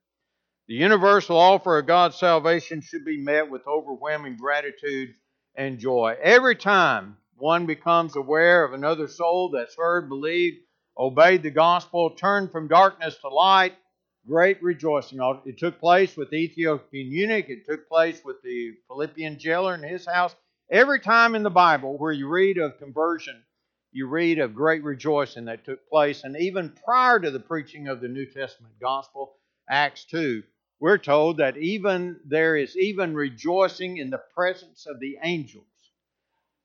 The 0.69 0.75
universal 0.75 1.37
offer 1.37 1.81
of 1.81 1.89
God's 1.89 2.15
salvation 2.15 2.83
should 2.83 3.05
be 3.05 3.21
met 3.21 3.51
with 3.51 3.67
overwhelming 3.67 4.37
gratitude 4.37 5.17
and 5.57 5.81
joy. 5.81 6.15
Every 6.23 6.55
time 6.55 7.17
one 7.37 7.67
becomes 7.67 8.15
aware 8.15 8.63
of 8.63 8.75
another 8.75 9.09
soul 9.09 9.49
that's 9.49 9.75
heard, 9.75 10.09
believed, 10.09 10.59
obeyed 10.97 11.43
the 11.43 11.51
gospel, 11.51 12.11
turned 12.11 12.53
from 12.53 12.69
darkness 12.69 13.17
to 13.23 13.29
light, 13.29 13.75
great 14.25 14.63
rejoicing. 14.63 15.19
It 15.47 15.59
took 15.59 15.81
place 15.81 16.17
with 16.17 16.31
the 16.31 16.37
Ethiopian 16.37 17.11
eunuch, 17.11 17.49
it 17.49 17.67
took 17.69 17.89
place 17.89 18.23
with 18.25 18.41
the 18.45 18.75
Philippian 18.87 19.41
jailer 19.41 19.75
in 19.75 19.83
his 19.83 20.07
house. 20.07 20.37
Every 20.71 21.01
time 21.01 21.35
in 21.35 21.43
the 21.43 21.51
Bible 21.51 21.99
where 21.99 22.13
you 22.13 22.27
read 22.27 22.59
of 22.59 22.79
conversion, 22.79 23.43
you 23.93 24.09
read 24.09 24.39
of 24.39 24.55
great 24.55 24.83
rejoicing 24.83 25.45
that 25.45 25.65
took 25.65 25.89
place. 25.89 26.25
And 26.25 26.37
even 26.37 26.75
prior 26.85 27.21
to 27.21 27.31
the 27.31 27.41
preaching 27.41 27.89
of 27.89 28.01
the 28.01 28.09
New 28.09 28.27
Testament 28.27 28.75
gospel, 28.81 29.35
Acts 29.69 30.05
2, 30.07 30.43
we're 30.81 30.99
told 30.99 31.37
that 31.37 31.57
even 31.59 32.19
there 32.25 32.57
is 32.57 32.77
even 32.77 33.15
rejoicing 33.15 33.99
in 33.99 34.11
the 34.11 34.23
presence 34.35 34.87
of 34.87 34.99
the 35.01 35.19
angels 35.23 35.65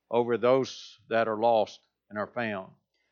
over 0.10 0.38
those 0.38 0.98
that 1.10 1.28
are 1.28 1.38
lost 1.38 1.80
and 2.10 2.18
are 2.18 2.28
found. 2.28 2.72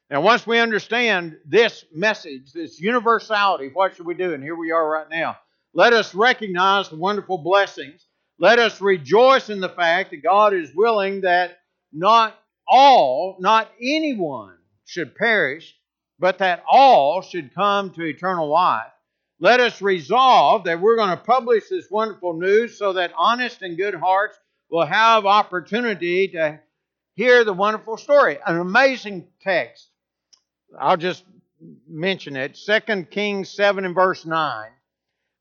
Now, 0.09 0.21
once 0.21 0.47
we 0.47 0.57
understand 0.57 1.37
this 1.45 1.83
message, 1.93 2.53
this 2.53 2.79
universality, 2.79 3.71
what 3.73 3.95
should 3.95 4.05
we 4.05 4.15
do? 4.15 4.33
And 4.33 4.41
here 4.41 4.55
we 4.55 4.71
are 4.71 4.89
right 4.89 5.09
now. 5.09 5.37
Let 5.73 5.91
us 5.91 6.15
recognize 6.15 6.89
the 6.89 6.95
wonderful 6.95 7.39
blessings. 7.39 8.06
Let 8.39 8.59
us 8.59 8.81
rejoice 8.81 9.49
in 9.49 9.59
the 9.59 9.69
fact 9.69 10.11
that 10.11 10.23
God 10.23 10.53
is 10.53 10.75
willing 10.75 11.21
that 11.21 11.59
not 11.91 12.37
all, 12.67 13.37
not 13.39 13.71
anyone 13.81 14.55
should 14.85 15.15
perish, 15.15 15.75
but 16.19 16.39
that 16.39 16.63
all 16.69 17.21
should 17.21 17.55
come 17.55 17.91
to 17.91 18.03
eternal 18.03 18.47
life 18.47 18.91
let 19.39 19.59
us 19.59 19.81
resolve 19.81 20.63
that 20.63 20.81
we're 20.81 20.95
going 20.95 21.11
to 21.11 21.17
publish 21.17 21.69
this 21.69 21.89
wonderful 21.91 22.33
news 22.33 22.77
so 22.77 22.93
that 22.93 23.11
honest 23.15 23.61
and 23.61 23.77
good 23.77 23.93
hearts 23.93 24.37
will 24.69 24.85
have 24.85 25.25
opportunity 25.25 26.29
to 26.29 26.59
hear 27.13 27.43
the 27.43 27.53
wonderful 27.53 27.97
story. 27.97 28.39
An 28.45 28.57
amazing 28.57 29.27
text. 29.41 29.89
I'll 30.79 30.97
just 30.97 31.23
mention 31.87 32.35
it. 32.35 32.55
2 32.55 33.03
Kings 33.05 33.49
7 33.49 33.85
and 33.85 33.93
verse 33.93 34.25
9. 34.25 34.69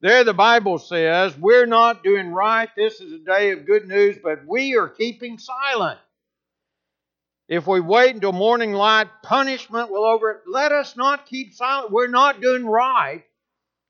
There 0.03 0.25
the 0.25 0.35
Bible 0.35 0.79
says, 0.79 1.37
We're 1.39 1.67
not 1.67 2.05
doing 2.05 2.29
right. 2.29 2.69
This 2.77 3.01
is 3.01 3.13
a 3.13 3.19
day 3.19 3.53
of 3.53 3.67
good 3.67 3.89
news, 3.89 4.19
but 4.23 4.47
we 4.47 4.77
are 4.77 4.89
keeping 4.89 5.39
silent. 5.39 5.99
If 7.49 7.67
we 7.67 7.81
wait 7.81 8.15
until 8.15 8.33
morning 8.33 8.73
light, 8.73 9.09
punishment 9.23 9.91
will 9.91 10.05
over. 10.05 10.43
Let 10.47 10.73
us 10.73 10.97
not 10.97 11.27
keep 11.27 11.55
silent. 11.55 11.93
We're 11.93 12.09
not 12.09 12.43
doing 12.43 12.67
right 12.67 13.25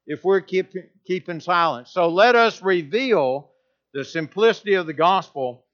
if 0.06 0.22
we're 0.22 0.42
keep, 0.42 0.72
keeping 1.06 1.40
silent. 1.40 1.88
So 1.88 2.08
let 2.08 2.36
us 2.36 2.62
reveal 2.62 3.50
the 3.92 4.04
simplicity 4.04 4.74
of 4.74 4.86
the 4.86 4.92
gospel, 4.92 5.64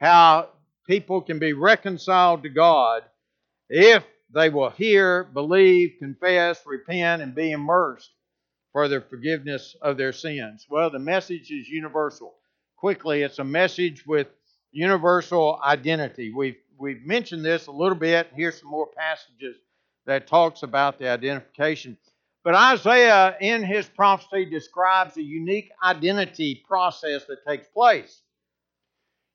how 0.00 0.48
people 0.86 1.20
can 1.20 1.38
be 1.38 1.52
reconciled 1.52 2.44
to 2.44 2.48
God 2.48 3.02
if 3.68 4.02
they 4.32 4.48
will 4.48 4.70
hear, 4.70 5.24
believe, 5.24 5.96
confess, 5.98 6.64
repent, 6.64 7.20
and 7.20 7.34
be 7.34 7.50
immersed 7.50 8.13
for 8.74 8.88
the 8.88 9.00
forgiveness 9.00 9.76
of 9.80 9.96
their 9.96 10.12
sins. 10.12 10.66
Well, 10.68 10.90
the 10.90 10.98
message 10.98 11.52
is 11.52 11.68
universal. 11.68 12.34
Quickly, 12.76 13.22
it's 13.22 13.38
a 13.38 13.44
message 13.44 14.04
with 14.04 14.26
universal 14.72 15.60
identity. 15.64 16.32
We've 16.34 16.56
we've 16.76 17.06
mentioned 17.06 17.44
this 17.44 17.68
a 17.68 17.72
little 17.72 17.96
bit. 17.96 18.30
Here's 18.34 18.58
some 18.60 18.68
more 18.68 18.88
passages 18.88 19.56
that 20.06 20.26
talks 20.26 20.64
about 20.64 20.98
the 20.98 21.08
identification. 21.08 21.96
But 22.42 22.56
Isaiah, 22.56 23.36
in 23.40 23.62
his 23.62 23.86
prophecy, 23.86 24.44
describes 24.44 25.16
a 25.16 25.22
unique 25.22 25.70
identity 25.82 26.62
process 26.66 27.24
that 27.26 27.46
takes 27.46 27.68
place. 27.68 28.22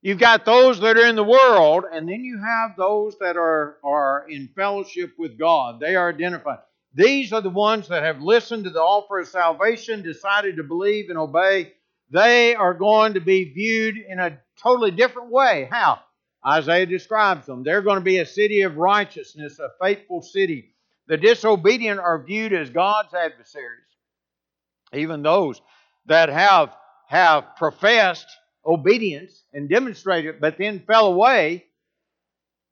You've 0.02 0.18
got 0.18 0.44
those 0.44 0.80
that 0.80 0.96
are 0.98 1.06
in 1.06 1.16
the 1.16 1.24
world, 1.24 1.84
and 1.90 2.06
then 2.06 2.24
you 2.24 2.38
have 2.38 2.76
those 2.76 3.18
that 3.20 3.36
are, 3.36 3.78
are 3.82 4.26
in 4.28 4.48
fellowship 4.54 5.12
with 5.18 5.38
God. 5.38 5.80
They 5.80 5.96
are 5.96 6.10
identified. 6.10 6.60
These 6.94 7.32
are 7.32 7.40
the 7.40 7.50
ones 7.50 7.88
that 7.88 8.02
have 8.02 8.20
listened 8.20 8.64
to 8.64 8.70
the 8.70 8.80
offer 8.80 9.20
of 9.20 9.28
salvation, 9.28 10.02
decided 10.02 10.56
to 10.56 10.64
believe 10.64 11.08
and 11.08 11.18
obey. 11.18 11.72
They 12.10 12.54
are 12.54 12.74
going 12.74 13.14
to 13.14 13.20
be 13.20 13.52
viewed 13.52 13.96
in 13.96 14.18
a 14.18 14.38
totally 14.60 14.90
different 14.90 15.30
way. 15.30 15.68
How? 15.70 16.00
Isaiah 16.44 16.86
describes 16.86 17.46
them. 17.46 17.62
They're 17.62 17.82
going 17.82 17.98
to 17.98 18.04
be 18.04 18.18
a 18.18 18.26
city 18.26 18.62
of 18.62 18.76
righteousness, 18.76 19.58
a 19.58 19.70
faithful 19.80 20.22
city 20.22 20.74
the 21.10 21.16
disobedient 21.16 21.98
are 21.98 22.22
viewed 22.22 22.52
as 22.52 22.70
God's 22.70 23.12
adversaries. 23.12 23.82
Even 24.94 25.24
those 25.24 25.60
that 26.06 26.28
have, 26.28 26.72
have 27.08 27.56
professed 27.56 28.28
obedience 28.64 29.42
and 29.52 29.68
demonstrated 29.68 30.36
it, 30.36 30.40
but 30.40 30.56
then 30.56 30.78
fell 30.86 31.06
away, 31.06 31.64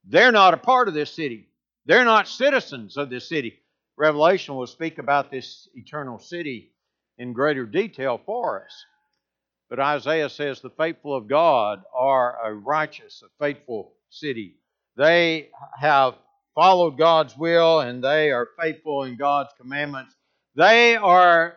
they're 0.04 0.30
not 0.30 0.54
a 0.54 0.56
part 0.56 0.86
of 0.86 0.94
this 0.94 1.10
city. 1.10 1.48
They're 1.84 2.04
not 2.04 2.28
citizens 2.28 2.96
of 2.96 3.10
this 3.10 3.28
city. 3.28 3.58
Revelation 3.98 4.54
will 4.54 4.68
speak 4.68 4.98
about 4.98 5.28
this 5.28 5.68
eternal 5.74 6.20
city 6.20 6.70
in 7.18 7.32
greater 7.32 7.66
detail 7.66 8.20
for 8.24 8.64
us. 8.64 8.84
But 9.68 9.80
Isaiah 9.80 10.30
says 10.30 10.60
the 10.60 10.70
faithful 10.70 11.16
of 11.16 11.26
God 11.26 11.82
are 11.92 12.38
a 12.46 12.54
righteous, 12.54 13.22
a 13.26 13.44
faithful 13.44 13.92
city. 14.08 14.54
They 14.96 15.48
have 15.78 16.14
followed 16.54 16.96
God's 16.96 17.36
will 17.36 17.80
and 17.80 18.02
they 18.02 18.30
are 18.30 18.48
faithful 18.58 19.02
in 19.02 19.16
God's 19.16 19.50
commandments. 19.60 20.14
They 20.54 20.94
are 20.94 21.56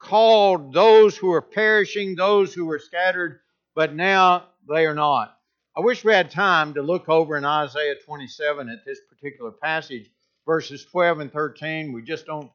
called 0.00 0.72
those 0.72 1.16
who 1.16 1.32
are 1.32 1.42
perishing, 1.42 2.16
those 2.16 2.52
who 2.52 2.68
are 2.72 2.78
scattered, 2.80 3.38
but 3.76 3.94
now 3.94 4.46
they 4.68 4.84
are 4.84 4.94
not. 4.96 5.36
I 5.76 5.80
wish 5.80 6.04
we 6.04 6.12
had 6.12 6.32
time 6.32 6.74
to 6.74 6.82
look 6.82 7.08
over 7.08 7.36
in 7.36 7.44
Isaiah 7.44 7.94
27 8.04 8.68
at 8.68 8.84
this 8.84 8.98
particular 9.08 9.52
passage, 9.52 10.10
verses 10.50 10.84
12 10.86 11.20
and 11.20 11.32
13. 11.32 11.92
We 11.92 12.02
just 12.02 12.26
don't 12.26 12.50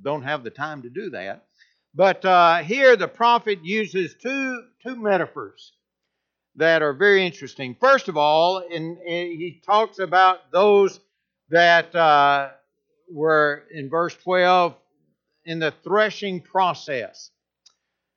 don't 0.00 0.22
have 0.22 0.44
the 0.44 0.50
time 0.50 0.82
to 0.82 0.90
do 0.90 1.10
that. 1.10 1.46
But 1.92 2.24
uh, 2.24 2.58
here 2.58 2.94
the 2.94 3.08
prophet 3.08 3.64
uses 3.64 4.14
two 4.22 4.62
two 4.84 4.94
metaphors 4.94 5.72
that 6.54 6.82
are 6.82 6.92
very 6.92 7.26
interesting. 7.26 7.76
First 7.80 8.08
of 8.08 8.16
all, 8.16 8.60
in, 8.60 8.96
in, 9.04 9.26
he 9.32 9.60
talks 9.66 9.98
about 9.98 10.52
those 10.52 11.00
that 11.48 11.92
uh, 11.96 12.50
were 13.12 13.64
in 13.72 13.90
verse 13.90 14.14
12 14.14 14.76
in 15.44 15.58
the 15.58 15.74
threshing 15.82 16.40
process. 16.40 17.30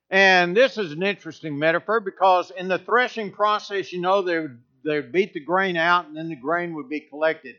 And 0.08 0.56
this 0.56 0.78
is 0.78 0.92
an 0.92 1.02
interesting 1.02 1.58
metaphor 1.58 1.98
because 1.98 2.52
in 2.56 2.68
the 2.68 2.78
threshing 2.78 3.32
process, 3.32 3.92
you 3.92 4.00
know, 4.00 4.22
they 4.22 4.38
would, 4.38 4.58
they 4.84 4.96
would 4.96 5.12
beat 5.12 5.34
the 5.34 5.40
grain 5.40 5.76
out 5.76 6.06
and 6.06 6.16
then 6.16 6.28
the 6.28 6.36
grain 6.36 6.74
would 6.74 6.88
be 6.88 7.00
collected. 7.00 7.56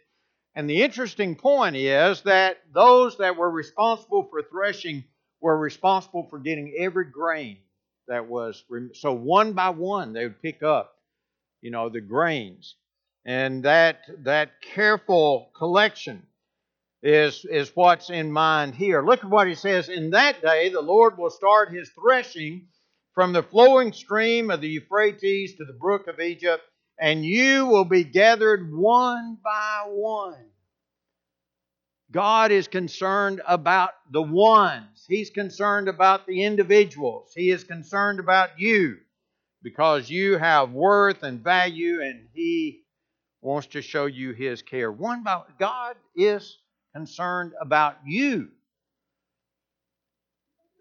And 0.55 0.69
the 0.69 0.83
interesting 0.83 1.35
point 1.35 1.75
is 1.75 2.21
that 2.23 2.57
those 2.73 3.17
that 3.17 3.37
were 3.37 3.49
responsible 3.49 4.27
for 4.29 4.41
threshing 4.43 5.05
were 5.39 5.57
responsible 5.57 6.27
for 6.29 6.39
getting 6.39 6.75
every 6.77 7.05
grain 7.05 7.57
that 8.07 8.27
was 8.27 8.63
so 8.93 9.13
one 9.13 9.53
by 9.53 9.69
one 9.69 10.13
they 10.13 10.23
would 10.23 10.41
pick 10.41 10.61
up 10.61 10.95
you 11.61 11.71
know 11.71 11.89
the 11.89 12.01
grains. 12.01 12.75
And 13.23 13.63
that 13.63 14.01
that 14.23 14.61
careful 14.73 15.51
collection 15.55 16.23
is 17.03 17.45
is 17.45 17.71
what's 17.75 18.09
in 18.09 18.31
mind 18.31 18.75
here. 18.75 19.03
Look 19.03 19.23
at 19.23 19.29
what 19.29 19.47
he 19.47 19.55
says 19.55 19.89
in 19.89 20.09
that 20.11 20.41
day 20.41 20.69
the 20.69 20.81
lord 20.81 21.17
will 21.17 21.29
start 21.29 21.73
his 21.73 21.89
threshing 21.89 22.67
from 23.13 23.33
the 23.33 23.43
flowing 23.43 23.93
stream 23.93 24.49
of 24.49 24.61
the 24.61 24.69
Euphrates 24.69 25.55
to 25.57 25.65
the 25.65 25.73
brook 25.73 26.07
of 26.07 26.19
Egypt, 26.19 26.63
and 26.99 27.25
you 27.25 27.65
will 27.65 27.85
be 27.85 28.03
gathered 28.03 28.73
one 28.73 29.37
by 29.43 29.83
one. 29.87 30.45
God 32.11 32.51
is 32.51 32.67
concerned 32.67 33.41
about 33.47 33.91
the 34.11 34.21
ones. 34.21 35.05
He's 35.07 35.29
concerned 35.29 35.87
about 35.87 36.27
the 36.27 36.43
individuals. 36.43 37.31
He 37.35 37.49
is 37.49 37.63
concerned 37.63 38.19
about 38.19 38.59
you 38.59 38.97
because 39.63 40.09
you 40.09 40.37
have 40.37 40.71
worth 40.71 41.23
and 41.23 41.41
value 41.41 42.01
and 42.01 42.27
He 42.33 42.83
wants 43.41 43.67
to 43.67 43.81
show 43.81 44.07
you 44.07 44.33
His 44.33 44.61
care. 44.61 44.91
One 44.91 45.23
by 45.23 45.41
God 45.57 45.95
is 46.15 46.57
concerned 46.93 47.53
about 47.61 47.97
you. 48.05 48.49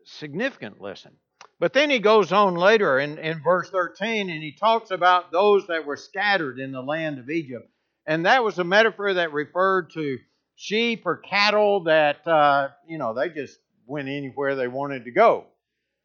Significant 0.04 0.80
lesson. 0.80 1.12
But 1.60 1.74
then 1.74 1.90
he 1.90 1.98
goes 1.98 2.32
on 2.32 2.54
later 2.54 2.98
in, 2.98 3.18
in 3.18 3.42
verse 3.42 3.68
13 3.68 4.30
and 4.30 4.42
he 4.42 4.52
talks 4.52 4.90
about 4.90 5.30
those 5.30 5.66
that 5.66 5.84
were 5.84 5.98
scattered 5.98 6.58
in 6.58 6.72
the 6.72 6.80
land 6.80 7.18
of 7.18 7.28
Egypt. 7.28 7.70
And 8.06 8.24
that 8.24 8.42
was 8.42 8.58
a 8.58 8.64
metaphor 8.64 9.12
that 9.12 9.34
referred 9.34 9.90
to 9.92 10.18
sheep 10.56 11.02
or 11.04 11.18
cattle 11.18 11.84
that, 11.84 12.26
uh, 12.26 12.70
you 12.88 12.96
know, 12.96 13.12
they 13.12 13.28
just 13.28 13.58
went 13.86 14.08
anywhere 14.08 14.56
they 14.56 14.68
wanted 14.68 15.04
to 15.04 15.10
go. 15.10 15.44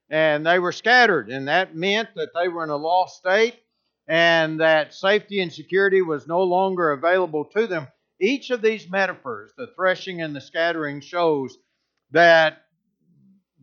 And 0.09 0.45
they 0.45 0.59
were 0.59 0.73
scattered. 0.73 1.29
And 1.29 1.47
that 1.47 1.73
meant 1.73 2.09
that 2.15 2.31
they 2.35 2.49
were 2.49 2.65
in 2.65 2.69
a 2.69 2.75
lost 2.75 3.17
state 3.17 3.55
and 4.09 4.59
that 4.59 4.93
safety 4.93 5.41
and 5.41 5.51
security 5.51 6.01
was 6.01 6.27
no 6.27 6.43
longer 6.43 6.91
available 6.91 7.45
to 7.55 7.65
them. 7.65 7.87
Each 8.19 8.49
of 8.49 8.61
these 8.61 8.89
metaphors, 8.89 9.53
the 9.57 9.67
threshing 9.75 10.21
and 10.21 10.35
the 10.35 10.41
scattering, 10.41 10.99
shows 10.99 11.57
that 12.11 12.64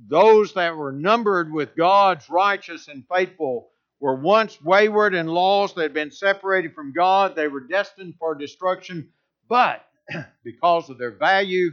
those 0.08 0.54
that 0.54 0.76
were 0.76 0.92
numbered 0.92 1.52
with 1.52 1.76
God's 1.76 2.28
righteous 2.28 2.88
and 2.88 3.04
faithful 3.08 3.70
were 4.00 4.16
once 4.16 4.60
wayward 4.60 5.14
and 5.14 5.30
lost. 5.30 5.76
They 5.76 5.82
had 5.82 5.94
been 5.94 6.10
separated 6.10 6.74
from 6.74 6.92
God. 6.92 7.36
They 7.36 7.48
were 7.48 7.60
destined 7.60 8.14
for 8.18 8.34
destruction. 8.34 9.10
But 9.48 9.84
because 10.44 10.90
of 10.90 10.98
their 10.98 11.12
value, 11.12 11.70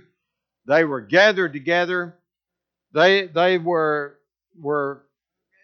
they 0.67 0.84
were 0.84 1.01
gathered 1.01 1.53
together. 1.53 2.15
They, 2.93 3.27
they 3.27 3.58
were, 3.58 4.19
were, 4.60 5.03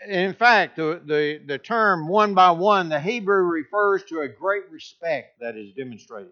in 0.07 0.33
fact, 0.33 0.75
the, 0.77 1.01
the, 1.05 1.41
the 1.45 1.57
term 1.57 2.07
one 2.07 2.33
by 2.33 2.51
one, 2.51 2.89
the 2.89 2.99
Hebrew 2.99 3.43
refers 3.43 4.03
to 4.05 4.21
a 4.21 4.27
great 4.27 4.69
respect 4.71 5.39
that 5.41 5.57
is 5.57 5.73
demonstrated. 5.73 6.31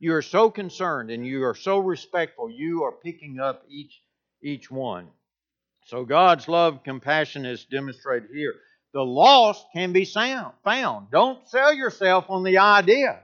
You 0.00 0.14
are 0.14 0.22
so 0.22 0.50
concerned 0.50 1.10
and 1.10 1.26
you 1.26 1.44
are 1.44 1.54
so 1.54 1.78
respectful, 1.78 2.50
you 2.50 2.84
are 2.84 2.92
picking 2.92 3.40
up 3.40 3.64
each, 3.68 4.02
each 4.42 4.70
one. 4.70 5.08
So 5.88 6.04
God's 6.04 6.48
love, 6.48 6.84
compassion 6.84 7.46
is 7.46 7.64
demonstrated 7.64 8.28
here. 8.30 8.54
The 8.92 9.00
lost 9.00 9.64
can 9.74 9.94
be 9.94 10.04
found. 10.04 11.10
Don't 11.10 11.48
sell 11.48 11.72
yourself 11.72 12.26
on 12.28 12.42
the 12.42 12.58
idea. 12.58 13.20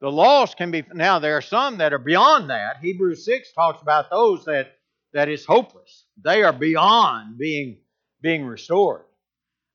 The 0.00 0.10
lost 0.10 0.56
can 0.56 0.70
be 0.70 0.84
now 0.92 1.18
there 1.18 1.36
are 1.36 1.42
some 1.42 1.78
that 1.78 1.92
are 1.92 1.98
beyond 1.98 2.50
that. 2.50 2.76
Hebrews 2.80 3.24
6 3.24 3.52
talks 3.54 3.82
about 3.82 4.08
those 4.08 4.44
that 4.44 4.68
that 5.14 5.28
is 5.28 5.44
hopeless. 5.44 6.04
They 6.22 6.44
are 6.44 6.52
beyond 6.52 7.38
being 7.38 7.78
being 8.20 8.46
restored. 8.46 9.02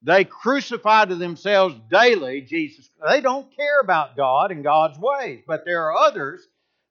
They 0.04 0.24
crucify 0.24 1.06
to 1.06 1.16
themselves 1.16 1.76
daily 1.90 2.42
Jesus. 2.42 2.90
They 3.10 3.20
don't 3.20 3.54
care 3.54 3.82
about 3.82 4.16
God 4.16 4.52
and 4.52 4.64
God's 4.64 4.98
ways, 5.00 5.44
but 5.46 5.66
there 5.66 5.84
are 5.84 5.98
others 5.98 6.48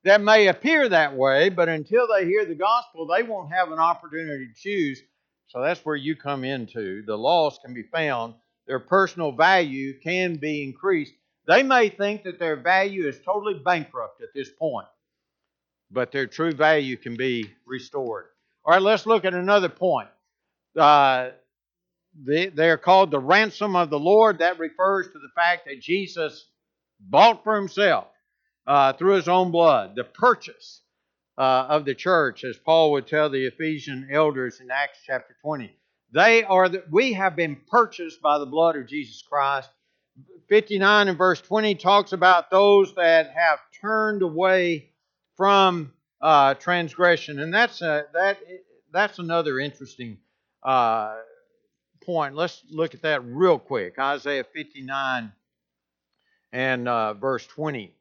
that 0.06 0.20
may 0.20 0.46
appear 0.46 0.88
that 0.88 1.16
way, 1.16 1.48
but 1.48 1.68
until 1.68 2.06
they 2.06 2.26
hear 2.26 2.44
the 2.44 2.54
gospel, 2.54 3.08
they 3.08 3.24
won't 3.24 3.52
have 3.52 3.72
an 3.72 3.80
opportunity 3.80 4.46
to 4.46 4.54
choose. 4.54 5.02
So 5.48 5.60
that's 5.60 5.84
where 5.84 5.96
you 5.96 6.14
come 6.14 6.44
into. 6.44 7.02
The 7.04 7.18
lost 7.18 7.62
can 7.64 7.74
be 7.74 7.82
found, 7.82 8.34
their 8.68 8.78
personal 8.78 9.32
value 9.32 9.98
can 10.00 10.36
be 10.36 10.62
increased. 10.62 11.12
They 11.48 11.64
may 11.64 11.88
think 11.88 12.22
that 12.22 12.38
their 12.38 12.54
value 12.54 13.08
is 13.08 13.18
totally 13.24 13.60
bankrupt 13.64 14.22
at 14.22 14.28
this 14.32 14.48
point, 14.48 14.86
but 15.90 16.12
their 16.12 16.28
true 16.28 16.52
value 16.52 16.96
can 16.96 17.16
be 17.16 17.50
restored. 17.66 18.26
All 18.64 18.74
right, 18.74 18.82
let's 18.82 19.06
look 19.06 19.24
at 19.24 19.34
another 19.34 19.68
point. 19.68 20.08
Uh, 20.78 21.30
they, 22.14 22.46
they're 22.46 22.78
called 22.78 23.10
the 23.10 23.18
ransom 23.18 23.74
of 23.74 23.90
the 23.90 23.98
Lord. 23.98 24.38
That 24.38 24.60
refers 24.60 25.06
to 25.06 25.18
the 25.18 25.30
fact 25.34 25.66
that 25.66 25.80
Jesus 25.80 26.48
bought 27.00 27.42
for 27.42 27.56
himself 27.56 28.06
uh, 28.66 28.92
through 28.94 29.14
his 29.14 29.28
own 29.28 29.50
blood, 29.50 29.94
the 29.94 30.04
purchase 30.04 30.80
uh, 31.38 31.66
of 31.68 31.84
the 31.84 31.94
church, 31.94 32.44
as 32.44 32.56
Paul 32.56 32.92
would 32.92 33.06
tell 33.06 33.30
the 33.30 33.46
Ephesian 33.46 34.08
elders 34.10 34.60
in 34.60 34.70
Acts 34.70 34.98
chapter 35.06 35.36
20. 35.42 35.70
They 36.12 36.44
are 36.44 36.68
the, 36.68 36.84
we 36.90 37.12
have 37.12 37.36
been 37.36 37.56
purchased 37.68 38.22
by 38.22 38.38
the 38.38 38.46
blood 38.46 38.76
of 38.76 38.86
Jesus 38.86 39.22
Christ. 39.22 39.68
59 40.48 41.08
and 41.08 41.18
verse 41.18 41.40
20 41.40 41.74
talks 41.74 42.12
about 42.12 42.50
those 42.50 42.94
that 42.94 43.32
have 43.36 43.58
turned 43.80 44.22
away 44.22 44.90
from 45.36 45.92
uh, 46.20 46.54
transgression, 46.54 47.40
and 47.40 47.52
that's 47.52 47.82
a, 47.82 48.06
that 48.14 48.38
that's 48.92 49.18
another 49.18 49.58
interesting 49.58 50.18
uh, 50.62 51.16
point. 52.02 52.34
Let's 52.34 52.62
look 52.70 52.94
at 52.94 53.02
that 53.02 53.24
real 53.24 53.58
quick. 53.58 53.98
Isaiah 53.98 54.44
59 54.44 55.32
and 56.52 56.88
uh, 56.88 57.14
verse 57.14 57.46
20. 57.46 57.95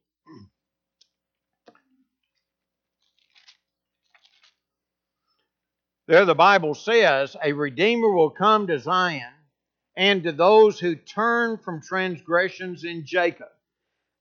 There, 6.07 6.25
the 6.25 6.35
Bible 6.35 6.75
says, 6.75 7.35
a 7.43 7.53
Redeemer 7.53 8.11
will 8.11 8.29
come 8.29 8.67
to 8.67 8.77
Zion 8.77 9.33
and 9.97 10.23
to 10.23 10.31
those 10.31 10.79
who 10.79 10.95
turn 10.95 11.57
from 11.57 11.81
transgressions 11.81 12.83
in 12.83 13.05
Jacob. 13.05 13.47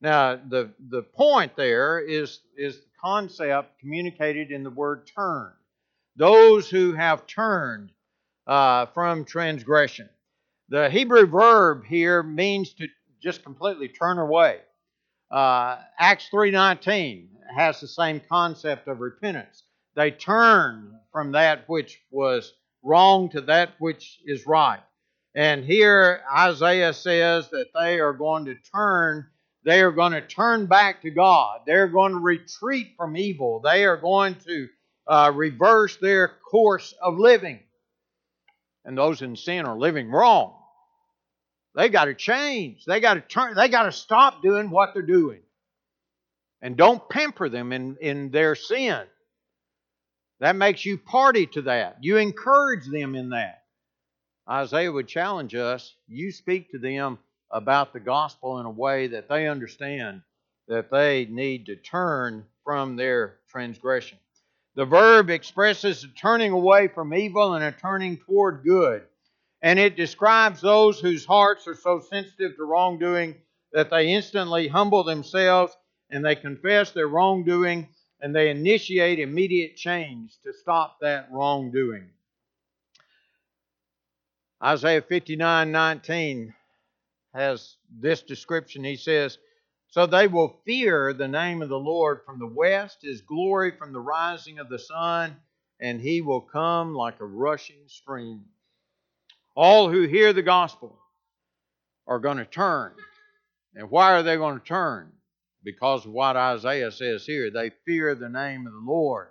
Now, 0.01 0.37
the, 0.37 0.71
the 0.89 1.03
point 1.03 1.57
there 1.57 2.01
is, 2.01 2.41
is 2.57 2.77
the 2.77 2.87
concept 3.03 3.81
communicated 3.81 4.51
in 4.51 4.63
the 4.63 4.71
word 4.71 5.11
turn. 5.15 5.53
Those 6.17 6.71
who 6.71 6.95
have 6.95 7.27
turned 7.27 7.91
uh, 8.47 8.87
from 8.87 9.27
transgression. 9.27 10.09
The 10.71 10.89
Hebrew 10.89 11.27
verb 11.27 11.85
here 11.85 12.23
means 12.23 12.73
to 12.75 12.89
just 13.23 13.45
completely 13.45 13.89
turn 13.89 14.19
away. 14.19 14.61
Uh, 15.31 15.79
Acts 15.99 16.29
3.19 16.33 17.27
has 17.55 17.81
the 17.81 17.89
same 17.89 18.21
concept 18.27 18.89
of 18.89 19.01
repentance. 19.01 19.64
They 19.95 20.11
turn 20.11 20.99
from 21.13 21.33
that 21.33 21.69
which 21.69 22.01
was 22.11 22.53
wrong 22.83 23.29
to 23.31 23.41
that 23.43 23.71
which 23.79 24.21
is 24.25 24.47
right. 24.47 24.83
And 25.35 25.65
here 25.65 26.23
Isaiah 26.33 26.93
says 26.93 27.49
that 27.51 27.69
they 27.75 27.99
are 27.99 28.13
going 28.13 28.45
to 28.47 28.55
turn, 28.55 29.27
they 29.65 29.81
are 29.81 29.93
going 29.93 30.13
to 30.13 30.21
turn 30.21 30.67
back 30.67 31.03
to 31.03 31.11
God. 31.11 31.63
They're 31.67 31.89
going 31.89 32.13
to 32.13 32.19
retreat 32.19 32.95
from 32.97 33.17
evil. 33.17 33.61
They 33.61 33.85
are 33.85 33.97
going 33.97 34.37
to 34.47 34.69
uh, 35.07 35.33
reverse 35.35 35.97
their 35.97 36.29
course 36.51 36.95
of 37.03 37.19
living. 37.19 37.61
And 38.85 38.97
those 38.97 39.23
in 39.23 39.37
sin 39.37 39.65
are 39.65 39.79
living 39.79 40.11
wrong. 40.11 40.55
They 41.75 41.89
got 41.89 42.05
to 42.05 42.15
change. 42.15 42.85
They 42.85 43.01
got 43.01 43.15
to 43.15 43.21
turn. 43.21 43.55
They 43.55 43.69
got 43.69 43.85
to 43.85 43.93
stop 43.93 44.43
doing 44.43 44.71
what 44.71 44.91
they're 44.95 45.03
doing. 45.03 45.41
And 46.63 46.77
don't 46.77 47.07
pamper 47.09 47.49
them 47.49 47.73
in, 47.73 47.97
in 48.01 48.31
their 48.31 48.55
sin. 48.55 49.03
That 50.45 50.57
makes 50.57 50.85
you 50.85 50.99
party 50.99 51.47
to 51.47 51.63
that. 51.63 51.97
You 52.03 52.19
encourage 52.19 52.85
them 52.87 53.15
in 53.15 53.31
that. 53.31 53.63
Isaiah 54.47 54.93
would 54.93 55.09
challenge 55.09 55.55
us 55.55 55.95
you 56.07 56.33
speak 56.33 56.71
to 56.71 56.79
them 56.79 57.19
about 57.51 57.95
the 57.95 58.01
gospel 58.01 58.61
in 58.61 58.67
a 58.67 58.71
way 58.71 59.07
that 59.07 59.27
they 59.27 59.49
understand 59.49 60.21
that 60.69 60.91
they 60.91 61.25
need 61.25 61.65
to 61.65 61.77
turn 61.77 62.45
from 62.63 62.95
their 62.95 63.39
transgression. 63.49 64.19
The 64.75 64.85
verb 64.85 65.31
expresses 65.31 66.05
a 66.05 66.09
turning 66.09 66.53
away 66.53 66.89
from 66.89 67.15
evil 67.15 67.55
and 67.55 67.65
a 67.65 67.73
turning 67.73 68.19
toward 68.19 68.65
good. 68.65 69.03
And 69.63 69.79
it 69.79 69.97
describes 69.97 70.61
those 70.61 71.01
whose 71.01 71.25
hearts 71.25 71.67
are 71.67 71.75
so 71.75 72.01
sensitive 72.01 72.57
to 72.57 72.65
wrongdoing 72.65 73.37
that 73.73 73.89
they 73.89 74.13
instantly 74.13 74.69
humble 74.69 75.05
themselves 75.05 75.75
and 76.11 76.23
they 76.23 76.37
confess 76.37 76.91
their 76.91 77.09
wrongdoing 77.09 77.89
and 78.25 78.35
they 78.35 78.49
initiate 78.49 79.19
immediate 79.19 79.77
change 79.77 80.39
to 80.43 80.51
stop 80.55 80.97
that 81.03 81.29
wrongdoing. 81.31 82.09
Isaiah 84.63 85.03
59 85.03 85.71
19 85.71 86.55
has 87.35 87.77
this 88.01 88.23
description. 88.23 88.83
He 88.83 88.97
says, 88.97 89.37
So 89.89 90.07
they 90.07 90.27
will 90.27 90.59
fear 90.65 91.13
the 91.13 91.29
name 91.29 91.61
of 91.61 91.69
the 91.69 91.79
Lord 91.79 92.23
from 92.25 92.39
the 92.39 92.47
west, 92.47 93.01
his 93.03 93.21
glory 93.21 93.73
from 93.77 93.93
the 93.93 94.01
rising 94.01 94.59
of 94.59 94.71
the 94.71 94.79
sun, 94.79 95.37
and 95.79 96.01
he 96.01 96.23
will 96.23 96.41
come 96.41 96.95
like 96.95 97.21
a 97.21 97.27
rushing 97.27 97.87
stream. 97.89 98.47
All 99.55 99.91
who 99.91 100.09
hear 100.09 100.33
the 100.33 100.41
gospel 100.41 100.99
are 102.07 102.21
going 102.21 102.39
to 102.39 102.47
turn. 102.47 102.95
And 103.75 103.91
why 103.91 104.15
are 104.15 104.23
they 104.23 104.37
going 104.39 104.59
to 104.59 104.65
turn? 104.65 105.13
Because 105.65 106.05
of 106.07 106.13
what 106.13 106.37
Isaiah 106.37 106.91
says 106.91 107.25
here. 107.27 107.51
They 107.51 107.71
fear 107.87 108.15
the 108.15 108.29
name 108.29 108.67
of 108.67 108.73
the 108.73 108.83
Lord 108.85 109.29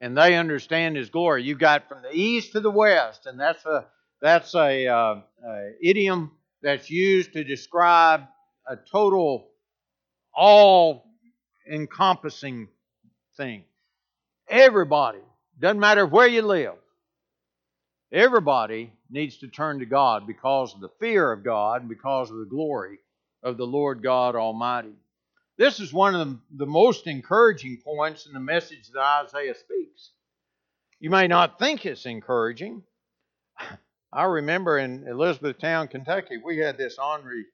and 0.00 0.16
they 0.16 0.36
understand 0.36 0.96
His 0.96 1.10
glory. 1.10 1.42
You 1.44 1.56
got 1.56 1.88
from 1.88 2.02
the 2.02 2.12
east 2.12 2.52
to 2.52 2.60
the 2.60 2.70
west, 2.70 3.26
and 3.26 3.40
that's 3.40 3.64
a 3.64 3.86
That's 4.22 4.54
a, 4.54 4.86
uh, 4.86 5.20
a 5.46 5.72
idiom 5.82 6.32
that's 6.62 6.90
used 6.90 7.34
to 7.34 7.44
describe 7.44 8.22
a 8.66 8.76
total, 8.76 9.48
all 10.34 11.04
encompassing 11.70 12.68
thing. 13.36 13.64
Everybody, 14.48 15.20
doesn't 15.60 15.80
matter 15.80 16.06
where 16.06 16.26
you 16.26 16.42
live, 16.42 16.76
everybody 18.10 18.92
needs 19.10 19.38
to 19.38 19.48
turn 19.48 19.80
to 19.80 19.86
God 19.86 20.26
because 20.26 20.74
of 20.74 20.80
the 20.80 20.90
fear 20.98 21.30
of 21.30 21.44
God 21.44 21.82
and 21.82 21.88
because 21.88 22.30
of 22.30 22.38
the 22.38 22.46
glory 22.50 22.98
of 23.42 23.58
the 23.58 23.66
Lord 23.66 24.02
God 24.02 24.34
Almighty. 24.34 24.96
This 25.58 25.80
is 25.80 25.92
one 25.92 26.14
of 26.14 26.28
the, 26.28 26.38
the 26.50 26.66
most 26.66 27.06
encouraging 27.06 27.78
points 27.82 28.26
in 28.26 28.32
the 28.32 28.40
message 28.40 28.90
that 28.92 29.24
Isaiah 29.26 29.54
speaks. 29.54 30.10
You 31.00 31.10
may 31.10 31.26
not 31.26 31.58
think 31.58 31.86
it's 31.86 32.06
encouraging. 32.06 32.82
I 34.12 34.24
remember 34.24 34.78
in 34.78 35.06
Elizabethtown, 35.06 35.88
Kentucky, 35.88 36.38
we 36.42 36.58
had 36.58 36.78
this 36.78 36.98
ornery 36.98 37.46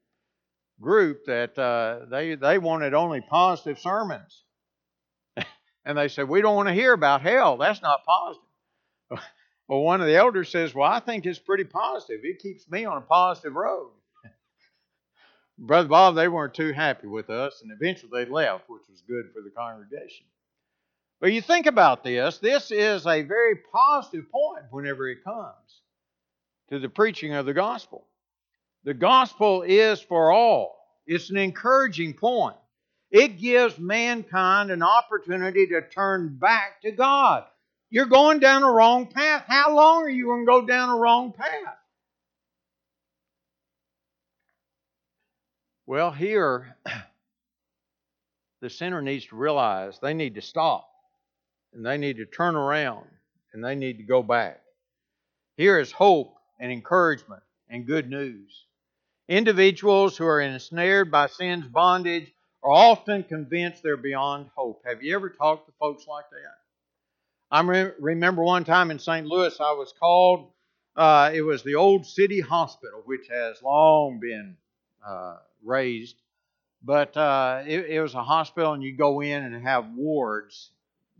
group 0.79 1.25
that 1.25 1.57
uh, 1.57 2.05
they 2.09 2.35
they 2.35 2.57
wanted 2.57 2.93
only 2.93 3.21
positive 3.21 3.79
sermons, 3.79 4.43
and 5.85 5.97
they 5.97 6.07
said 6.07 6.29
we 6.29 6.41
don't 6.41 6.55
want 6.55 6.69
to 6.69 6.73
hear 6.73 6.93
about 6.93 7.21
hell. 7.21 7.57
That's 7.57 7.81
not 7.81 8.05
positive. 8.05 8.47
well, 9.67 9.81
one 9.81 9.99
of 9.99 10.07
the 10.07 10.15
elders 10.15 10.49
says, 10.49 10.73
"Well, 10.73 10.89
I 10.89 10.99
think 10.99 11.25
it's 11.25 11.39
pretty 11.39 11.65
positive. 11.65 12.21
It 12.23 12.39
keeps 12.39 12.69
me 12.69 12.85
on 12.85 12.97
a 12.97 13.01
positive 13.01 13.55
road." 13.55 13.91
Brother 15.63 15.87
Bob, 15.87 16.15
they 16.15 16.27
weren't 16.27 16.53
too 16.53 16.73
happy 16.73 17.07
with 17.07 17.29
us, 17.29 17.61
and 17.61 17.71
eventually 17.71 18.11
they 18.11 18.29
left, 18.29 18.69
which 18.69 18.81
was 18.89 19.01
good 19.07 19.31
for 19.33 19.41
the 19.41 19.49
congregation. 19.49 20.25
But 21.21 21.31
you 21.31 21.41
think 21.41 21.67
about 21.67 22.03
this, 22.03 22.39
this 22.39 22.69
is 22.69 23.07
a 23.07 23.21
very 23.21 23.55
positive 23.71 24.29
point 24.29 24.65
whenever 24.71 25.07
it 25.07 25.23
comes 25.23 25.81
to 26.69 26.79
the 26.79 26.89
preaching 26.89 27.33
of 27.33 27.45
the 27.45 27.53
gospel. 27.53 28.05
The 28.83 28.93
gospel 28.93 29.61
is 29.61 30.01
for 30.01 30.33
all, 30.33 30.75
it's 31.07 31.29
an 31.29 31.37
encouraging 31.37 32.15
point. 32.15 32.57
It 33.09 33.39
gives 33.39 33.79
mankind 33.79 34.69
an 34.69 34.83
opportunity 34.83 35.67
to 35.67 35.81
turn 35.81 36.35
back 36.35 36.81
to 36.81 36.91
God. 36.91 37.45
You're 37.89 38.07
going 38.07 38.39
down 38.39 38.63
a 38.63 38.71
wrong 38.71 39.07
path. 39.07 39.45
How 39.47 39.73
long 39.73 40.03
are 40.03 40.09
you 40.09 40.25
going 40.25 40.45
to 40.45 40.51
go 40.51 40.65
down 40.65 40.89
a 40.89 40.97
wrong 40.97 41.31
path? 41.31 41.77
Well, 45.93 46.09
here, 46.09 46.75
the 48.61 48.69
sinner 48.71 48.99
needs 48.99 49.27
to 49.27 49.35
realize 49.35 49.99
they 49.99 50.15
need 50.15 50.33
to 50.33 50.41
stop 50.41 50.89
and 51.71 51.85
they 51.85 51.99
need 51.99 52.17
to 52.17 52.25
turn 52.25 52.55
around 52.55 53.05
and 53.53 53.63
they 53.63 53.75
need 53.75 53.99
to 53.99 54.03
go 54.03 54.23
back. 54.23 54.59
Here 55.55 55.77
is 55.77 55.91
hope 55.91 56.33
and 56.59 56.71
encouragement 56.71 57.43
and 57.69 57.85
good 57.85 58.09
news. 58.09 58.65
Individuals 59.29 60.17
who 60.17 60.25
are 60.25 60.41
ensnared 60.41 61.11
by 61.11 61.27
sin's 61.27 61.67
bondage 61.67 62.33
are 62.63 62.71
often 62.71 63.23
convinced 63.23 63.83
they're 63.83 63.95
beyond 63.95 64.49
hope. 64.55 64.81
Have 64.87 65.03
you 65.03 65.13
ever 65.13 65.29
talked 65.29 65.67
to 65.67 65.73
folks 65.79 66.07
like 66.07 66.25
that? 66.31 66.57
I 67.51 67.91
remember 67.99 68.41
one 68.41 68.63
time 68.63 68.89
in 68.89 68.97
St. 68.97 69.27
Louis, 69.27 69.55
I 69.59 69.73
was 69.73 69.93
called. 69.99 70.49
Uh, 70.95 71.29
it 71.31 71.43
was 71.43 71.61
the 71.61 71.75
old 71.75 72.07
city 72.07 72.39
hospital, 72.41 73.03
which 73.05 73.27
has 73.27 73.61
long 73.61 74.19
been 74.19 74.57
uh, 75.05 75.37
razed. 75.63 76.15
But 76.83 77.15
uh, 77.15 77.63
it, 77.65 77.85
it, 77.85 78.01
was 78.01 78.13
a 78.13 78.23
hospital, 78.23 78.73
and 78.73 78.83
you 78.83 78.95
go 78.95 79.21
in 79.21 79.43
and 79.43 79.63
have 79.63 79.85
wards 79.95 80.71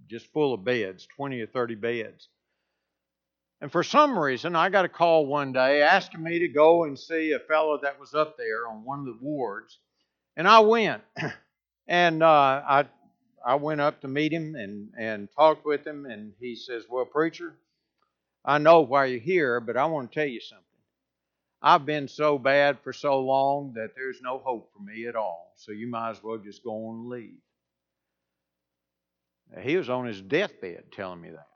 just 0.09 0.31
full 0.33 0.53
of 0.53 0.65
beds 0.65 1.07
20 1.15 1.39
or 1.39 1.47
30 1.47 1.75
beds. 1.75 2.27
And 3.61 3.71
for 3.71 3.81
some 3.81 4.19
reason, 4.19 4.57
I 4.57 4.67
got 4.67 4.83
a 4.83 4.89
call 4.89 5.25
one 5.25 5.53
day 5.53 5.81
asking 5.81 6.21
me 6.21 6.39
to 6.39 6.49
go 6.49 6.83
and 6.83 6.99
see 6.99 7.31
a 7.31 7.39
fellow 7.39 7.79
that 7.81 7.97
was 7.97 8.13
up 8.13 8.37
there 8.37 8.67
on 8.67 8.83
one 8.83 8.99
of 8.99 9.05
the 9.05 9.17
wards. 9.21 9.79
And 10.35 10.49
I 10.49 10.59
went. 10.59 11.01
and 11.87 12.21
uh, 12.21 12.61
I, 12.67 12.85
I 13.45 13.55
went 13.55 13.79
up 13.79 14.01
to 14.01 14.09
meet 14.09 14.33
him 14.33 14.55
and, 14.55 14.89
and 14.97 15.29
talked 15.33 15.65
with 15.65 15.87
him. 15.87 16.05
And 16.05 16.33
he 16.41 16.57
says, 16.57 16.83
Well, 16.89 17.05
preacher, 17.05 17.53
I 18.43 18.57
know 18.57 18.81
why 18.81 19.05
you're 19.05 19.19
here, 19.21 19.61
but 19.61 19.77
I 19.77 19.85
want 19.85 20.11
to 20.11 20.19
tell 20.19 20.27
you 20.27 20.41
something. 20.41 20.65
I've 21.66 21.86
been 21.86 22.09
so 22.09 22.38
bad 22.38 22.80
for 22.84 22.91
so 22.91 23.22
long 23.22 23.74
that 23.76 23.91
there's 23.95 24.20
no 24.22 24.38
hope 24.38 24.70
for 24.74 24.84
me 24.84 25.07
at 25.07 25.16
all. 25.16 25.53
So 25.55 25.72
you 25.72 25.88
might 25.88 26.09
as 26.09 26.22
well 26.22 26.38
just 26.38 26.61
go 26.61 26.72
on 26.89 26.95
and 26.95 27.09
leave. 27.09 27.39
He 29.61 29.78
was 29.78 29.89
on 29.89 30.05
his 30.05 30.20
deathbed 30.20 30.91
telling 30.91 31.22
me 31.22 31.30
that. 31.30 31.47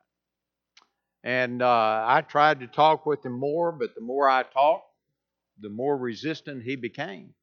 And 1.24 1.62
uh, 1.62 2.06
I 2.08 2.22
tried 2.22 2.62
to 2.62 2.68
talk 2.68 3.06
with 3.06 3.26
him 3.26 3.38
more, 3.38 3.74
but 3.74 3.96
the 3.96 4.02
more 4.02 4.30
I 4.30 4.44
talked, 4.44 4.86
the 5.60 5.70
more 5.70 5.98
resistant 5.98 6.64
he 6.64 6.78
became. 6.78 7.34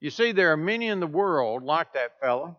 You 0.00 0.10
see, 0.10 0.32
there 0.32 0.50
are 0.52 0.56
many 0.56 0.88
in 0.88 0.98
the 0.98 1.06
world 1.06 1.62
like 1.62 1.92
that 1.92 2.18
fellow, 2.20 2.56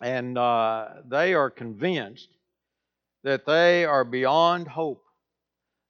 and 0.00 0.36
uh, 0.36 0.88
they 1.08 1.34
are 1.34 1.50
convinced 1.50 2.28
that 3.22 3.46
they 3.46 3.84
are 3.84 4.04
beyond 4.04 4.66
hope. 4.66 5.04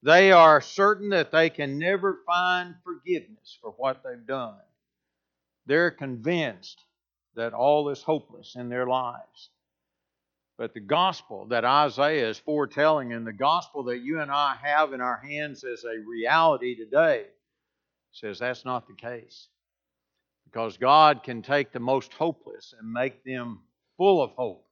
They 0.02 0.32
are 0.32 0.60
certain 0.60 1.10
that 1.10 1.30
they 1.30 1.50
can 1.50 1.78
never 1.78 2.20
find 2.26 2.74
forgiveness 2.84 3.58
for 3.60 3.72
what 3.76 4.02
they've 4.02 4.26
done. 4.26 4.56
They're 5.66 5.90
convinced 5.90 6.82
that 7.36 7.52
all 7.52 7.90
is 7.90 8.02
hopeless 8.02 8.56
in 8.56 8.68
their 8.68 8.86
lives. 8.86 9.50
But 10.56 10.74
the 10.74 10.80
gospel 10.80 11.46
that 11.46 11.64
Isaiah 11.64 12.28
is 12.28 12.38
foretelling 12.38 13.12
and 13.12 13.26
the 13.26 13.32
gospel 13.32 13.84
that 13.84 14.00
you 14.00 14.20
and 14.20 14.30
I 14.30 14.56
have 14.62 14.92
in 14.92 15.00
our 15.00 15.18
hands 15.18 15.64
as 15.64 15.84
a 15.84 16.06
reality 16.06 16.76
today 16.76 17.26
says 18.12 18.38
that's 18.38 18.64
not 18.64 18.86
the 18.86 18.94
case. 18.94 19.48
Because 20.44 20.76
God 20.76 21.22
can 21.22 21.42
take 21.42 21.72
the 21.72 21.80
most 21.80 22.12
hopeless 22.12 22.74
and 22.78 22.92
make 22.92 23.24
them 23.24 23.60
full 23.96 24.22
of 24.22 24.32
hope. 24.32 24.66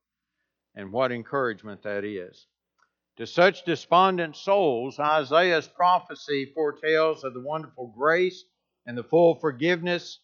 And 0.74 0.92
what 0.92 1.12
encouragement 1.12 1.82
that 1.84 2.04
is. 2.04 2.46
To 3.18 3.26
such 3.26 3.64
despondent 3.64 4.36
souls, 4.36 5.00
Isaiah's 5.00 5.66
prophecy 5.66 6.52
foretells 6.54 7.24
of 7.24 7.34
the 7.34 7.40
wonderful 7.40 7.88
grace 7.88 8.44
and 8.86 8.96
the 8.96 9.02
full 9.02 9.34
forgiveness 9.34 10.20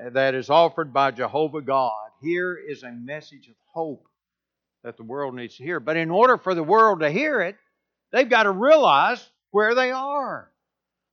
uh, 0.00 0.10
that 0.10 0.36
is 0.36 0.48
offered 0.48 0.92
by 0.92 1.10
Jehovah 1.10 1.60
God. 1.60 2.10
Here 2.22 2.56
is 2.56 2.84
a 2.84 2.92
message 2.92 3.48
of 3.48 3.56
hope 3.74 4.06
that 4.84 4.96
the 4.96 5.02
world 5.02 5.34
needs 5.34 5.56
to 5.56 5.64
hear. 5.64 5.80
But 5.80 5.96
in 5.96 6.08
order 6.08 6.38
for 6.38 6.54
the 6.54 6.62
world 6.62 7.00
to 7.00 7.10
hear 7.10 7.40
it, 7.40 7.56
they've 8.12 8.30
got 8.30 8.44
to 8.44 8.52
realize 8.52 9.28
where 9.50 9.74
they 9.74 9.90
are. 9.90 10.48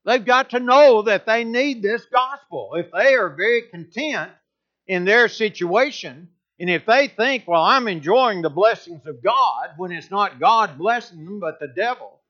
They've 0.05 0.23
got 0.23 0.51
to 0.51 0.59
know 0.59 1.01
that 1.01 1.25
they 1.25 1.45
need 1.45 1.81
this 1.81 2.05
gospel. 2.13 2.73
If 2.75 2.91
they 2.91 3.15
are 3.15 3.35
very 3.35 3.63
content 3.71 4.31
in 4.85 5.03
their 5.03 5.27
situation, 5.27 6.29
and 6.63 6.71
if 6.71 6.85
they 6.85 7.09
think, 7.09 7.43
well, 7.45 7.61
I'm 7.61 7.89
enjoying 7.89 8.41
the 8.41 8.49
blessings 8.49 9.05
of 9.05 9.21
God 9.21 9.71
when 9.75 9.91
it's 9.91 10.09
not 10.09 10.39
God 10.39 10.77
blessing 10.77 11.25
them, 11.25 11.41
but 11.41 11.59
the 11.59 11.67
devil, 11.67 12.21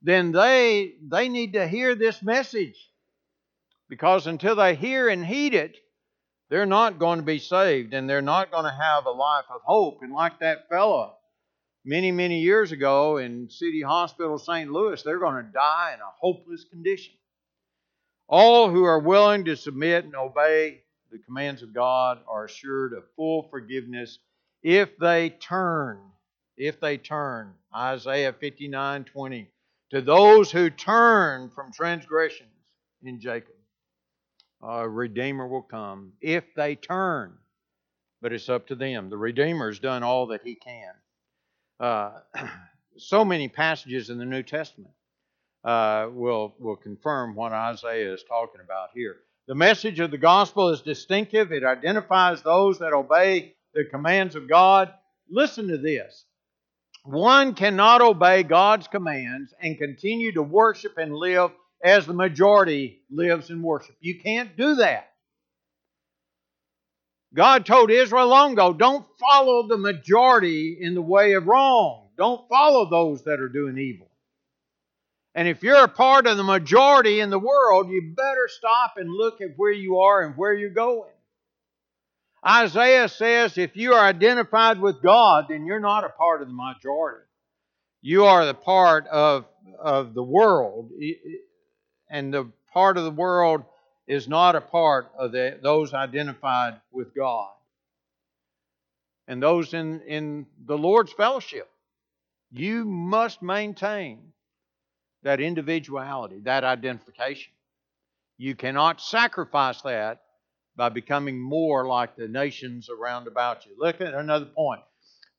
then 0.00 0.32
they, 0.32 0.94
they 1.06 1.28
need 1.28 1.52
to 1.52 1.68
hear 1.68 1.94
this 1.94 2.22
message. 2.22 2.78
Because 3.90 4.26
until 4.26 4.56
they 4.56 4.76
hear 4.76 5.10
and 5.10 5.26
heed 5.26 5.52
it, 5.52 5.76
they're 6.48 6.64
not 6.64 6.98
going 6.98 7.18
to 7.18 7.22
be 7.22 7.38
saved 7.38 7.92
and 7.92 8.08
they're 8.08 8.22
not 8.22 8.50
going 8.50 8.64
to 8.64 8.70
have 8.70 9.04
a 9.04 9.10
life 9.10 9.44
of 9.54 9.60
hope. 9.62 9.98
And 10.00 10.14
like 10.14 10.40
that 10.40 10.70
fellow 10.70 11.14
many, 11.84 12.10
many 12.10 12.40
years 12.40 12.72
ago 12.72 13.18
in 13.18 13.50
City 13.50 13.82
Hospital, 13.82 14.38
St. 14.38 14.72
Louis, 14.72 15.02
they're 15.02 15.18
going 15.18 15.44
to 15.44 15.52
die 15.52 15.90
in 15.92 16.00
a 16.00 16.12
hopeless 16.18 16.64
condition. 16.64 17.12
All 18.26 18.70
who 18.70 18.84
are 18.84 19.00
willing 19.00 19.44
to 19.44 19.54
submit 19.54 20.06
and 20.06 20.16
obey 20.16 20.80
the 21.16 21.22
commands 21.24 21.62
of 21.62 21.72
God 21.72 22.18
are 22.28 22.44
assured 22.44 22.92
of 22.92 23.04
full 23.16 23.48
forgiveness 23.50 24.18
if 24.62 24.98
they 24.98 25.30
turn. 25.30 25.98
If 26.56 26.80
they 26.80 26.98
turn. 26.98 27.54
Isaiah 27.74 28.32
59 28.32 29.04
20. 29.04 29.48
To 29.92 30.00
those 30.02 30.50
who 30.50 30.68
turn 30.68 31.50
from 31.54 31.72
transgressions 31.72 32.50
in 33.02 33.20
Jacob, 33.20 33.54
a 34.62 34.88
Redeemer 34.88 35.46
will 35.46 35.62
come 35.62 36.12
if 36.20 36.44
they 36.54 36.74
turn. 36.74 37.32
But 38.20 38.32
it's 38.32 38.48
up 38.48 38.66
to 38.68 38.74
them. 38.74 39.08
The 39.08 39.16
Redeemer's 39.16 39.78
done 39.78 40.02
all 40.02 40.26
that 40.28 40.42
he 40.42 40.54
can. 40.54 40.92
Uh, 41.78 42.12
so 42.96 43.24
many 43.24 43.48
passages 43.48 44.10
in 44.10 44.18
the 44.18 44.24
New 44.24 44.42
Testament 44.42 44.92
uh, 45.64 46.08
will, 46.10 46.54
will 46.58 46.76
confirm 46.76 47.34
what 47.34 47.52
Isaiah 47.52 48.12
is 48.12 48.24
talking 48.24 48.60
about 48.62 48.90
here. 48.94 49.18
The 49.48 49.54
message 49.54 50.00
of 50.00 50.10
the 50.10 50.18
gospel 50.18 50.70
is 50.70 50.82
distinctive, 50.82 51.52
it 51.52 51.62
identifies 51.62 52.42
those 52.42 52.80
that 52.80 52.92
obey 52.92 53.54
the 53.74 53.84
commands 53.84 54.34
of 54.34 54.48
God. 54.48 54.92
Listen 55.30 55.68
to 55.68 55.78
this. 55.78 56.24
One 57.04 57.54
cannot 57.54 58.00
obey 58.00 58.42
God's 58.42 58.88
commands 58.88 59.54
and 59.60 59.78
continue 59.78 60.32
to 60.32 60.42
worship 60.42 60.98
and 60.98 61.14
live 61.14 61.52
as 61.84 62.06
the 62.06 62.12
majority 62.12 63.02
lives 63.10 63.50
and 63.50 63.62
worship. 63.62 63.94
You 64.00 64.20
can't 64.20 64.56
do 64.56 64.76
that. 64.76 65.10
God 67.32 67.66
told 67.66 67.90
Israel 67.90 68.26
long 68.26 68.54
ago, 68.54 68.72
don't 68.72 69.06
follow 69.20 69.68
the 69.68 69.76
majority 69.76 70.78
in 70.80 70.94
the 70.94 71.02
way 71.02 71.34
of 71.34 71.46
wrong. 71.46 72.08
Don't 72.16 72.48
follow 72.48 72.88
those 72.88 73.22
that 73.24 73.40
are 73.40 73.48
doing 73.48 73.78
evil. 73.78 74.05
And 75.36 75.46
if 75.46 75.62
you're 75.62 75.84
a 75.84 75.88
part 75.88 76.26
of 76.26 76.38
the 76.38 76.42
majority 76.42 77.20
in 77.20 77.28
the 77.28 77.38
world, 77.38 77.90
you 77.90 78.14
better 78.16 78.48
stop 78.48 78.94
and 78.96 79.10
look 79.12 79.42
at 79.42 79.50
where 79.56 79.70
you 79.70 79.98
are 79.98 80.22
and 80.22 80.34
where 80.34 80.54
you're 80.54 80.70
going. 80.70 81.10
Isaiah 82.44 83.06
says 83.06 83.58
if 83.58 83.76
you 83.76 83.92
are 83.92 84.02
identified 84.02 84.80
with 84.80 85.02
God, 85.02 85.46
then 85.50 85.66
you're 85.66 85.78
not 85.78 86.04
a 86.04 86.08
part 86.08 86.40
of 86.40 86.48
the 86.48 86.54
majority. 86.54 87.26
You 88.00 88.24
are 88.24 88.46
the 88.46 88.54
part 88.54 89.06
of, 89.08 89.44
of 89.78 90.14
the 90.14 90.22
world. 90.22 90.90
And 92.08 92.32
the 92.32 92.50
part 92.72 92.96
of 92.96 93.04
the 93.04 93.10
world 93.10 93.62
is 94.06 94.28
not 94.28 94.56
a 94.56 94.62
part 94.62 95.10
of 95.18 95.32
the, 95.32 95.58
those 95.62 95.92
identified 95.92 96.80
with 96.90 97.14
God 97.14 97.50
and 99.28 99.42
those 99.42 99.74
in, 99.74 100.00
in 100.02 100.46
the 100.64 100.78
Lord's 100.78 101.12
fellowship. 101.12 101.68
You 102.50 102.86
must 102.86 103.42
maintain 103.42 104.32
that 105.22 105.40
individuality, 105.40 106.40
that 106.44 106.64
identification. 106.64 107.52
You 108.38 108.54
cannot 108.54 109.00
sacrifice 109.00 109.80
that 109.82 110.22
by 110.76 110.90
becoming 110.90 111.40
more 111.40 111.86
like 111.86 112.16
the 112.16 112.28
nations 112.28 112.88
around 112.90 113.26
about 113.26 113.64
you. 113.64 113.72
Look 113.78 114.00
at 114.00 114.14
another 114.14 114.44
point. 114.46 114.82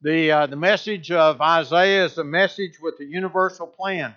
The, 0.01 0.32
uh, 0.32 0.47
the 0.47 0.55
message 0.55 1.11
of 1.11 1.41
Isaiah 1.41 2.05
is 2.05 2.17
a 2.17 2.23
message 2.23 2.80
with 2.82 2.99
a 2.99 3.05
universal 3.05 3.67
plan. 3.67 4.15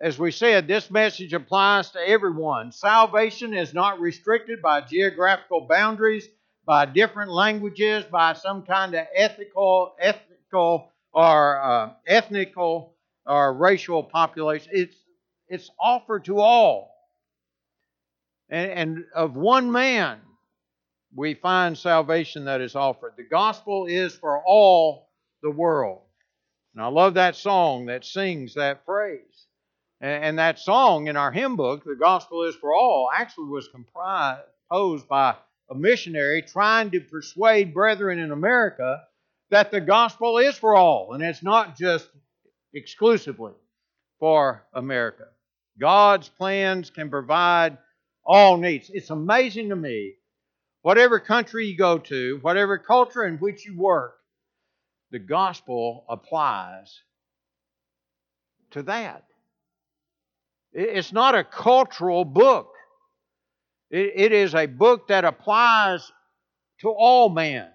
As 0.00 0.18
we 0.18 0.30
said, 0.30 0.66
this 0.66 0.90
message 0.90 1.34
applies 1.34 1.90
to 1.90 1.98
everyone. 1.98 2.72
Salvation 2.72 3.52
is 3.52 3.74
not 3.74 4.00
restricted 4.00 4.62
by 4.62 4.80
geographical 4.80 5.62
boundaries, 5.62 6.26
by 6.64 6.86
different 6.86 7.30
languages, 7.30 8.04
by 8.04 8.32
some 8.32 8.62
kind 8.62 8.94
of 8.94 9.06
ethical, 9.14 9.94
ethical 10.00 10.90
or 11.12 11.60
uh, 11.60 11.90
ethnical 12.06 12.94
or 13.26 13.52
racial 13.54 14.02
population. 14.02 14.70
It's 14.72 14.96
it's 15.48 15.70
offered 15.80 16.24
to 16.26 16.38
all. 16.38 16.94
And, 18.48 18.70
and 18.70 19.04
of 19.14 19.36
one 19.36 19.70
man, 19.72 20.20
we 21.14 21.34
find 21.34 21.76
salvation 21.76 22.44
that 22.44 22.60
is 22.60 22.76
offered. 22.76 23.14
The 23.16 23.24
gospel 23.24 23.86
is 23.86 24.14
for 24.14 24.42
all 24.44 25.08
the 25.42 25.50
world. 25.50 26.02
And 26.74 26.82
I 26.82 26.86
love 26.86 27.14
that 27.14 27.34
song 27.34 27.86
that 27.86 28.04
sings 28.04 28.54
that 28.54 28.84
phrase. 28.84 29.46
And, 30.00 30.24
and 30.24 30.38
that 30.38 30.60
song 30.60 31.08
in 31.08 31.16
our 31.16 31.32
hymn 31.32 31.56
book, 31.56 31.84
The 31.84 31.96
Gospel 31.96 32.44
is 32.44 32.54
for 32.54 32.72
All, 32.72 33.10
actually 33.12 33.48
was 33.48 33.68
composed 33.68 35.08
by 35.08 35.34
a 35.70 35.74
missionary 35.74 36.42
trying 36.42 36.90
to 36.90 37.00
persuade 37.00 37.74
brethren 37.74 38.18
in 38.18 38.30
America 38.30 39.02
that 39.50 39.70
the 39.70 39.80
gospel 39.80 40.38
is 40.38 40.56
for 40.56 40.76
all 40.76 41.12
and 41.12 41.22
it's 41.22 41.42
not 41.42 41.76
just 41.76 42.08
exclusively 42.74 43.52
for 44.18 44.64
America. 44.74 45.24
God's 45.78 46.28
plans 46.28 46.90
can 46.90 47.10
provide 47.10 47.78
all 48.24 48.58
needs. 48.58 48.90
It's 48.92 49.10
amazing 49.10 49.70
to 49.70 49.76
me, 49.76 50.14
whatever 50.82 51.18
country 51.18 51.66
you 51.66 51.76
go 51.76 51.98
to, 51.98 52.38
whatever 52.42 52.78
culture 52.78 53.24
in 53.24 53.38
which 53.38 53.64
you 53.66 53.76
work, 53.76 54.16
the 55.10 55.18
gospel 55.18 56.04
applies 56.08 57.00
to 58.72 58.82
that. 58.84 59.24
It's 60.72 61.12
not 61.12 61.34
a 61.34 61.42
cultural 61.42 62.24
book, 62.24 62.72
it 63.90 64.30
is 64.30 64.54
a 64.54 64.66
book 64.66 65.08
that 65.08 65.24
applies 65.24 66.12
to 66.80 66.90
all 66.90 67.28
men. 67.28 67.68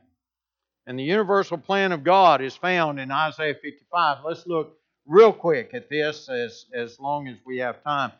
And 0.87 0.97
the 0.97 1.03
universal 1.03 1.57
plan 1.57 1.91
of 1.91 2.03
God 2.03 2.41
is 2.41 2.55
found 2.55 2.99
in 2.99 3.11
Isaiah 3.11 3.55
55. 3.55 4.17
Let's 4.23 4.45
look 4.47 4.77
real 5.07 5.33
quick 5.33 5.73
at 5.73 5.89
this 5.89 6.29
as, 6.29 6.65
as 6.73 6.99
long 6.99 7.27
as 7.27 7.37
we 7.45 7.57
have 7.59 7.83
time. 7.83 8.11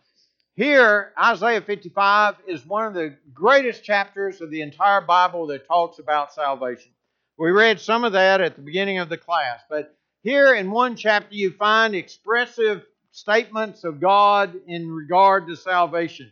Here, 0.55 1.11
Isaiah 1.21 1.61
55 1.61 2.35
is 2.47 2.65
one 2.65 2.85
of 2.85 2.93
the 2.93 3.15
greatest 3.33 3.83
chapters 3.83 4.39
of 4.39 4.49
the 4.49 4.61
entire 4.61 5.01
Bible 5.01 5.47
that 5.47 5.67
talks 5.67 5.99
about 5.99 6.33
salvation. 6.33 6.91
We 7.37 7.51
read 7.51 7.81
some 7.81 8.05
of 8.05 8.13
that 8.13 8.39
at 8.39 8.55
the 8.55 8.61
beginning 8.61 8.99
of 8.99 9.09
the 9.09 9.17
class, 9.17 9.61
but 9.69 9.95
here 10.23 10.55
in 10.55 10.71
one 10.71 10.95
chapter 10.95 11.35
you 11.35 11.51
find 11.51 11.93
expressive 11.93 12.85
statements 13.11 13.83
of 13.83 13.99
God 13.99 14.55
in 14.67 14.89
regard 14.89 15.47
to 15.47 15.55
salvation. 15.57 16.31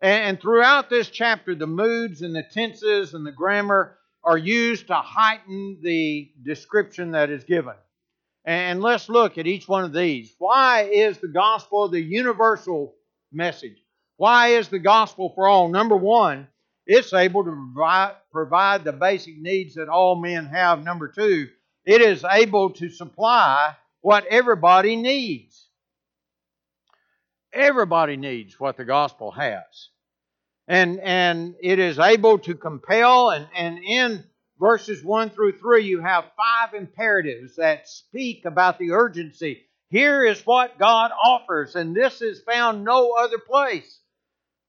And 0.00 0.40
throughout 0.40 0.88
this 0.88 1.10
chapter, 1.10 1.54
the 1.54 1.66
moods 1.66 2.22
and 2.22 2.34
the 2.34 2.42
tenses 2.42 3.12
and 3.12 3.26
the 3.26 3.32
grammar 3.32 3.98
are 4.24 4.38
used 4.38 4.86
to 4.86 4.94
heighten 4.94 5.78
the 5.82 6.30
description 6.42 7.10
that 7.10 7.28
is 7.28 7.44
given. 7.44 7.74
And 8.44 8.80
let's 8.80 9.08
look 9.08 9.38
at 9.38 9.46
each 9.46 9.68
one 9.68 9.84
of 9.84 9.92
these. 9.92 10.34
Why 10.38 10.82
is 10.82 11.18
the 11.18 11.28
gospel 11.28 11.88
the 11.88 12.00
universal 12.00 12.94
message? 13.32 13.76
Why 14.16 14.48
is 14.48 14.68
the 14.68 14.78
gospel 14.78 15.32
for 15.34 15.46
all? 15.46 15.68
Number 15.68 15.96
one, 15.96 16.48
it's 16.86 17.12
able 17.12 17.44
to 17.44 18.14
provide, 18.32 18.84
the 18.84 18.92
basic 18.92 19.38
needs 19.38 19.74
that 19.74 19.88
all 19.88 20.16
men 20.16 20.46
have. 20.46 20.82
Number 20.82 21.08
two, 21.08 21.48
it 21.84 22.00
is 22.00 22.24
able 22.24 22.70
to 22.70 22.88
supply 22.88 23.76
what 24.00 24.26
everybody 24.26 24.96
needs. 24.96 25.68
Everybody 27.52 28.16
needs 28.16 28.58
what 28.58 28.76
the 28.76 28.84
gospel 28.84 29.30
has. 29.32 29.88
And, 30.68 31.00
and 31.00 31.54
it 31.60 31.78
is 31.78 31.98
able 31.98 32.38
to 32.40 32.54
compel, 32.54 33.30
and, 33.30 33.48
and 33.56 33.78
in 33.82 34.24
verses 34.60 35.02
1 35.02 35.30
through 35.30 35.58
3, 35.58 35.84
you 35.84 36.00
have 36.02 36.30
five 36.36 36.74
imperatives 36.74 37.56
that 37.56 37.88
speak 37.88 38.44
about 38.44 38.78
the 38.78 38.92
urgency. 38.92 39.62
Here 39.88 40.24
is 40.24 40.46
what 40.46 40.78
God 40.78 41.10
offers, 41.24 41.74
and 41.74 41.96
this 41.96 42.22
is 42.22 42.42
found 42.42 42.84
no 42.84 43.12
other 43.18 43.38
place. 43.38 43.98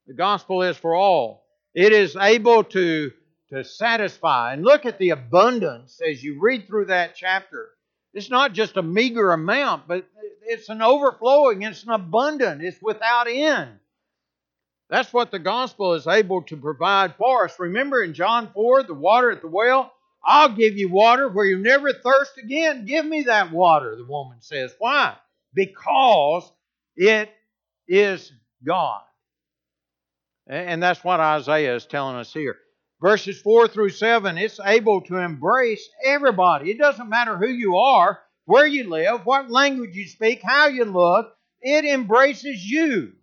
The 0.06 0.14
gospel 0.14 0.62
is 0.62 0.76
for 0.76 0.96
all. 0.96 1.44
It 1.74 1.92
is 1.92 2.16
able 2.16 2.64
to, 2.64 3.12
to 3.50 3.62
satisfy. 3.62 4.54
And 4.54 4.64
look 4.64 4.84
at 4.86 4.98
the 4.98 5.10
abundance 5.10 6.00
as 6.04 6.24
you 6.24 6.40
read 6.40 6.66
through 6.66 6.86
that 6.86 7.14
chapter. 7.14 7.68
It's 8.14 8.30
not 8.30 8.52
just 8.52 8.76
a 8.76 8.82
meager 8.82 9.32
amount, 9.32 9.86
but 9.86 10.06
it's 10.42 10.68
an 10.68 10.82
overflowing, 10.82 11.62
it's 11.62 11.84
an 11.84 11.90
abundant, 11.90 12.62
it's 12.62 12.82
without 12.82 13.28
end. 13.28 13.78
That's 14.92 15.10
what 15.10 15.30
the 15.30 15.38
gospel 15.38 15.94
is 15.94 16.06
able 16.06 16.42
to 16.42 16.56
provide 16.58 17.14
for 17.16 17.46
us. 17.46 17.58
Remember 17.58 18.02
in 18.02 18.12
John 18.12 18.50
4, 18.52 18.82
the 18.82 18.92
water 18.92 19.30
at 19.30 19.40
the 19.40 19.48
well? 19.48 19.90
I'll 20.22 20.54
give 20.54 20.76
you 20.76 20.90
water 20.90 21.30
where 21.30 21.46
you 21.46 21.56
never 21.56 21.94
thirst 21.94 22.36
again. 22.36 22.84
Give 22.84 23.06
me 23.06 23.22
that 23.22 23.50
water, 23.52 23.96
the 23.96 24.04
woman 24.04 24.42
says. 24.42 24.74
Why? 24.78 25.16
Because 25.54 26.52
it 26.94 27.30
is 27.88 28.30
God. 28.62 29.00
And 30.46 30.82
that's 30.82 31.02
what 31.02 31.20
Isaiah 31.20 31.74
is 31.74 31.86
telling 31.86 32.16
us 32.16 32.30
here. 32.30 32.58
Verses 33.00 33.40
4 33.40 33.68
through 33.68 33.88
7, 33.88 34.36
it's 34.36 34.60
able 34.62 35.00
to 35.04 35.16
embrace 35.16 35.88
everybody. 36.04 36.70
It 36.70 36.78
doesn't 36.78 37.08
matter 37.08 37.38
who 37.38 37.48
you 37.48 37.78
are, 37.78 38.20
where 38.44 38.66
you 38.66 38.90
live, 38.90 39.24
what 39.24 39.50
language 39.50 39.96
you 39.96 40.06
speak, 40.06 40.42
how 40.44 40.66
you 40.66 40.84
look, 40.84 41.32
it 41.62 41.86
embraces 41.86 42.62
you 42.62 43.14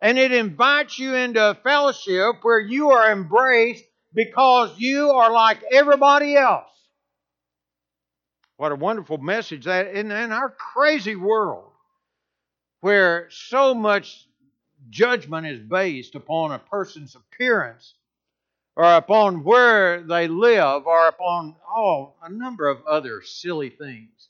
and 0.00 0.18
it 0.18 0.32
invites 0.32 0.98
you 0.98 1.14
into 1.14 1.50
a 1.50 1.54
fellowship 1.54 2.36
where 2.42 2.60
you 2.60 2.90
are 2.90 3.12
embraced 3.12 3.84
because 4.14 4.78
you 4.78 5.10
are 5.10 5.30
like 5.30 5.62
everybody 5.70 6.36
else. 6.36 6.66
What 8.56 8.72
a 8.72 8.76
wonderful 8.76 9.18
message 9.18 9.64
that 9.64 9.88
in, 9.88 10.10
in 10.10 10.32
our 10.32 10.50
crazy 10.50 11.16
world 11.16 11.70
where 12.80 13.28
so 13.30 13.74
much 13.74 14.26
judgment 14.88 15.46
is 15.46 15.60
based 15.60 16.14
upon 16.14 16.52
a 16.52 16.58
person's 16.58 17.14
appearance 17.14 17.94
or 18.76 18.84
upon 18.96 19.44
where 19.44 20.02
they 20.02 20.28
live 20.28 20.86
or 20.86 21.08
upon 21.08 21.56
oh, 21.68 22.14
a 22.22 22.30
number 22.30 22.68
of 22.68 22.84
other 22.86 23.22
silly 23.22 23.70
things. 23.70 24.28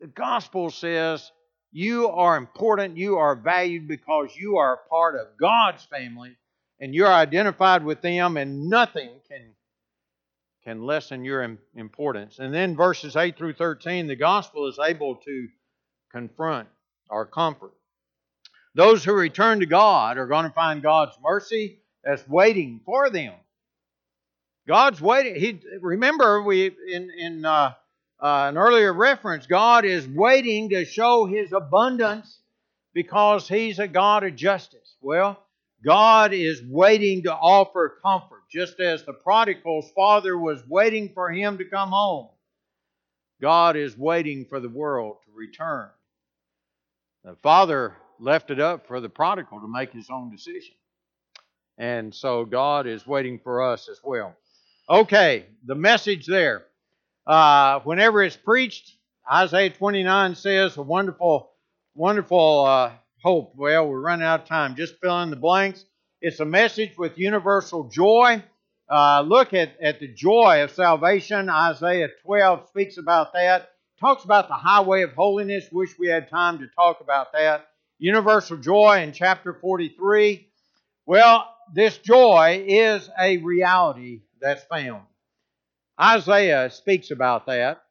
The 0.00 0.06
gospel 0.06 0.70
says 0.70 1.30
you 1.74 2.08
are 2.08 2.36
important. 2.36 2.96
You 2.96 3.16
are 3.16 3.34
valued 3.34 3.88
because 3.88 4.30
you 4.36 4.58
are 4.58 4.74
a 4.74 4.88
part 4.88 5.16
of 5.16 5.36
God's 5.40 5.82
family 5.84 6.36
and 6.78 6.94
you're 6.94 7.12
identified 7.12 7.84
with 7.84 8.00
them, 8.00 8.36
and 8.36 8.68
nothing 8.68 9.10
can, 9.28 9.54
can 10.62 10.82
lessen 10.84 11.24
your 11.24 11.56
importance. 11.74 12.38
And 12.38 12.54
then 12.54 12.76
verses 12.76 13.16
8 13.16 13.36
through 13.36 13.54
13, 13.54 14.06
the 14.06 14.14
gospel 14.14 14.68
is 14.68 14.78
able 14.78 15.16
to 15.16 15.48
confront 16.12 16.68
or 17.10 17.26
comfort. 17.26 17.72
Those 18.76 19.02
who 19.02 19.12
return 19.12 19.58
to 19.58 19.66
God 19.66 20.16
are 20.16 20.28
going 20.28 20.44
to 20.44 20.50
find 20.50 20.80
God's 20.80 21.16
mercy 21.20 21.80
that's 22.04 22.26
waiting 22.28 22.82
for 22.86 23.10
them. 23.10 23.34
God's 24.68 25.00
waiting. 25.00 25.34
He 25.34 25.60
remember 25.80 26.40
we 26.40 26.66
in 26.66 27.10
in 27.10 27.44
uh, 27.44 27.74
uh, 28.24 28.48
an 28.48 28.56
earlier 28.56 28.92
reference, 28.92 29.46
God 29.46 29.84
is 29.84 30.08
waiting 30.08 30.70
to 30.70 30.86
show 30.86 31.26
His 31.26 31.52
abundance 31.52 32.40
because 32.94 33.46
He's 33.46 33.78
a 33.78 33.86
God 33.86 34.24
of 34.24 34.34
justice. 34.34 34.96
Well, 35.02 35.38
God 35.84 36.32
is 36.32 36.62
waiting 36.66 37.24
to 37.24 37.34
offer 37.34 37.98
comfort, 38.02 38.44
just 38.50 38.80
as 38.80 39.04
the 39.04 39.12
prodigal's 39.12 39.90
father 39.94 40.38
was 40.38 40.62
waiting 40.66 41.10
for 41.12 41.30
him 41.30 41.58
to 41.58 41.66
come 41.66 41.90
home. 41.90 42.30
God 43.42 43.76
is 43.76 43.96
waiting 43.98 44.46
for 44.46 44.60
the 44.60 44.70
world 44.70 45.18
to 45.26 45.32
return. 45.34 45.90
The 47.24 47.36
father 47.42 47.96
left 48.18 48.50
it 48.50 48.60
up 48.60 48.86
for 48.86 49.00
the 49.00 49.10
prodigal 49.10 49.60
to 49.60 49.68
make 49.68 49.92
his 49.92 50.08
own 50.08 50.30
decision. 50.30 50.74
And 51.76 52.14
so 52.14 52.46
God 52.46 52.86
is 52.86 53.06
waiting 53.06 53.38
for 53.38 53.62
us 53.62 53.90
as 53.90 54.00
well. 54.02 54.34
Okay, 54.88 55.44
the 55.66 55.74
message 55.74 56.26
there. 56.26 56.64
Uh, 57.26 57.80
whenever 57.80 58.22
it's 58.22 58.36
preached, 58.36 58.92
Isaiah 59.30 59.70
29 59.70 60.34
says 60.34 60.76
a 60.76 60.82
wonderful, 60.82 61.50
wonderful 61.94 62.64
uh, 62.66 62.92
hope. 63.22 63.54
Well, 63.56 63.88
we're 63.88 64.00
running 64.00 64.26
out 64.26 64.42
of 64.42 64.48
time. 64.48 64.76
Just 64.76 65.00
fill 65.00 65.22
in 65.22 65.30
the 65.30 65.36
blanks. 65.36 65.84
It's 66.20 66.40
a 66.40 66.44
message 66.44 66.96
with 66.98 67.18
universal 67.18 67.84
joy. 67.84 68.42
Uh, 68.88 69.22
look 69.26 69.54
at, 69.54 69.80
at 69.80 70.00
the 70.00 70.08
joy 70.08 70.62
of 70.62 70.70
salvation. 70.70 71.48
Isaiah 71.48 72.08
12 72.24 72.68
speaks 72.68 72.98
about 72.98 73.32
that. 73.32 73.70
Talks 73.98 74.24
about 74.24 74.48
the 74.48 74.54
highway 74.54 75.02
of 75.02 75.12
holiness. 75.14 75.64
Wish 75.72 75.98
we 75.98 76.08
had 76.08 76.28
time 76.28 76.58
to 76.58 76.66
talk 76.76 77.00
about 77.00 77.32
that. 77.32 77.68
Universal 77.98 78.58
joy 78.58 79.02
in 79.02 79.12
chapter 79.12 79.54
43. 79.54 80.46
Well, 81.06 81.48
this 81.72 81.96
joy 81.96 82.64
is 82.66 83.08
a 83.18 83.38
reality 83.38 84.22
that's 84.40 84.64
found. 84.64 85.04
Isaiah 86.00 86.70
speaks 86.70 87.10
about 87.10 87.46
that. 87.46 87.82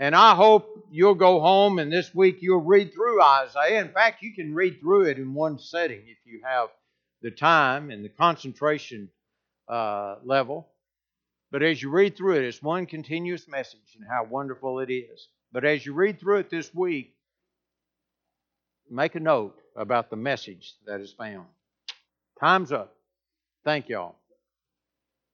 And 0.00 0.14
I 0.14 0.36
hope 0.36 0.86
you'll 0.92 1.16
go 1.16 1.40
home 1.40 1.80
and 1.80 1.92
this 1.92 2.14
week 2.14 2.38
you'll 2.40 2.62
read 2.62 2.94
through 2.94 3.20
Isaiah. 3.20 3.80
In 3.80 3.90
fact, 3.92 4.22
you 4.22 4.32
can 4.32 4.54
read 4.54 4.78
through 4.80 5.06
it 5.06 5.18
in 5.18 5.34
one 5.34 5.58
setting 5.58 6.02
if 6.06 6.18
you 6.24 6.40
have 6.44 6.68
the 7.20 7.32
time 7.32 7.90
and 7.90 8.04
the 8.04 8.08
concentration 8.08 9.10
uh, 9.68 10.16
level. 10.24 10.68
But 11.50 11.64
as 11.64 11.82
you 11.82 11.90
read 11.90 12.16
through 12.16 12.36
it, 12.36 12.44
it's 12.44 12.62
one 12.62 12.86
continuous 12.86 13.48
message 13.48 13.96
and 13.98 14.06
how 14.08 14.24
wonderful 14.24 14.78
it 14.80 14.92
is. 14.92 15.28
But 15.50 15.64
as 15.64 15.84
you 15.84 15.94
read 15.94 16.20
through 16.20 16.38
it 16.38 16.50
this 16.50 16.72
week, 16.72 17.14
make 18.88 19.16
a 19.16 19.20
note 19.20 19.58
about 19.74 20.10
the 20.10 20.16
message 20.16 20.74
that 20.86 21.00
is 21.00 21.12
found. 21.12 21.46
Time's 22.38 22.70
up. 22.70 22.94
Thank 23.64 23.88
y'all. 23.88 24.17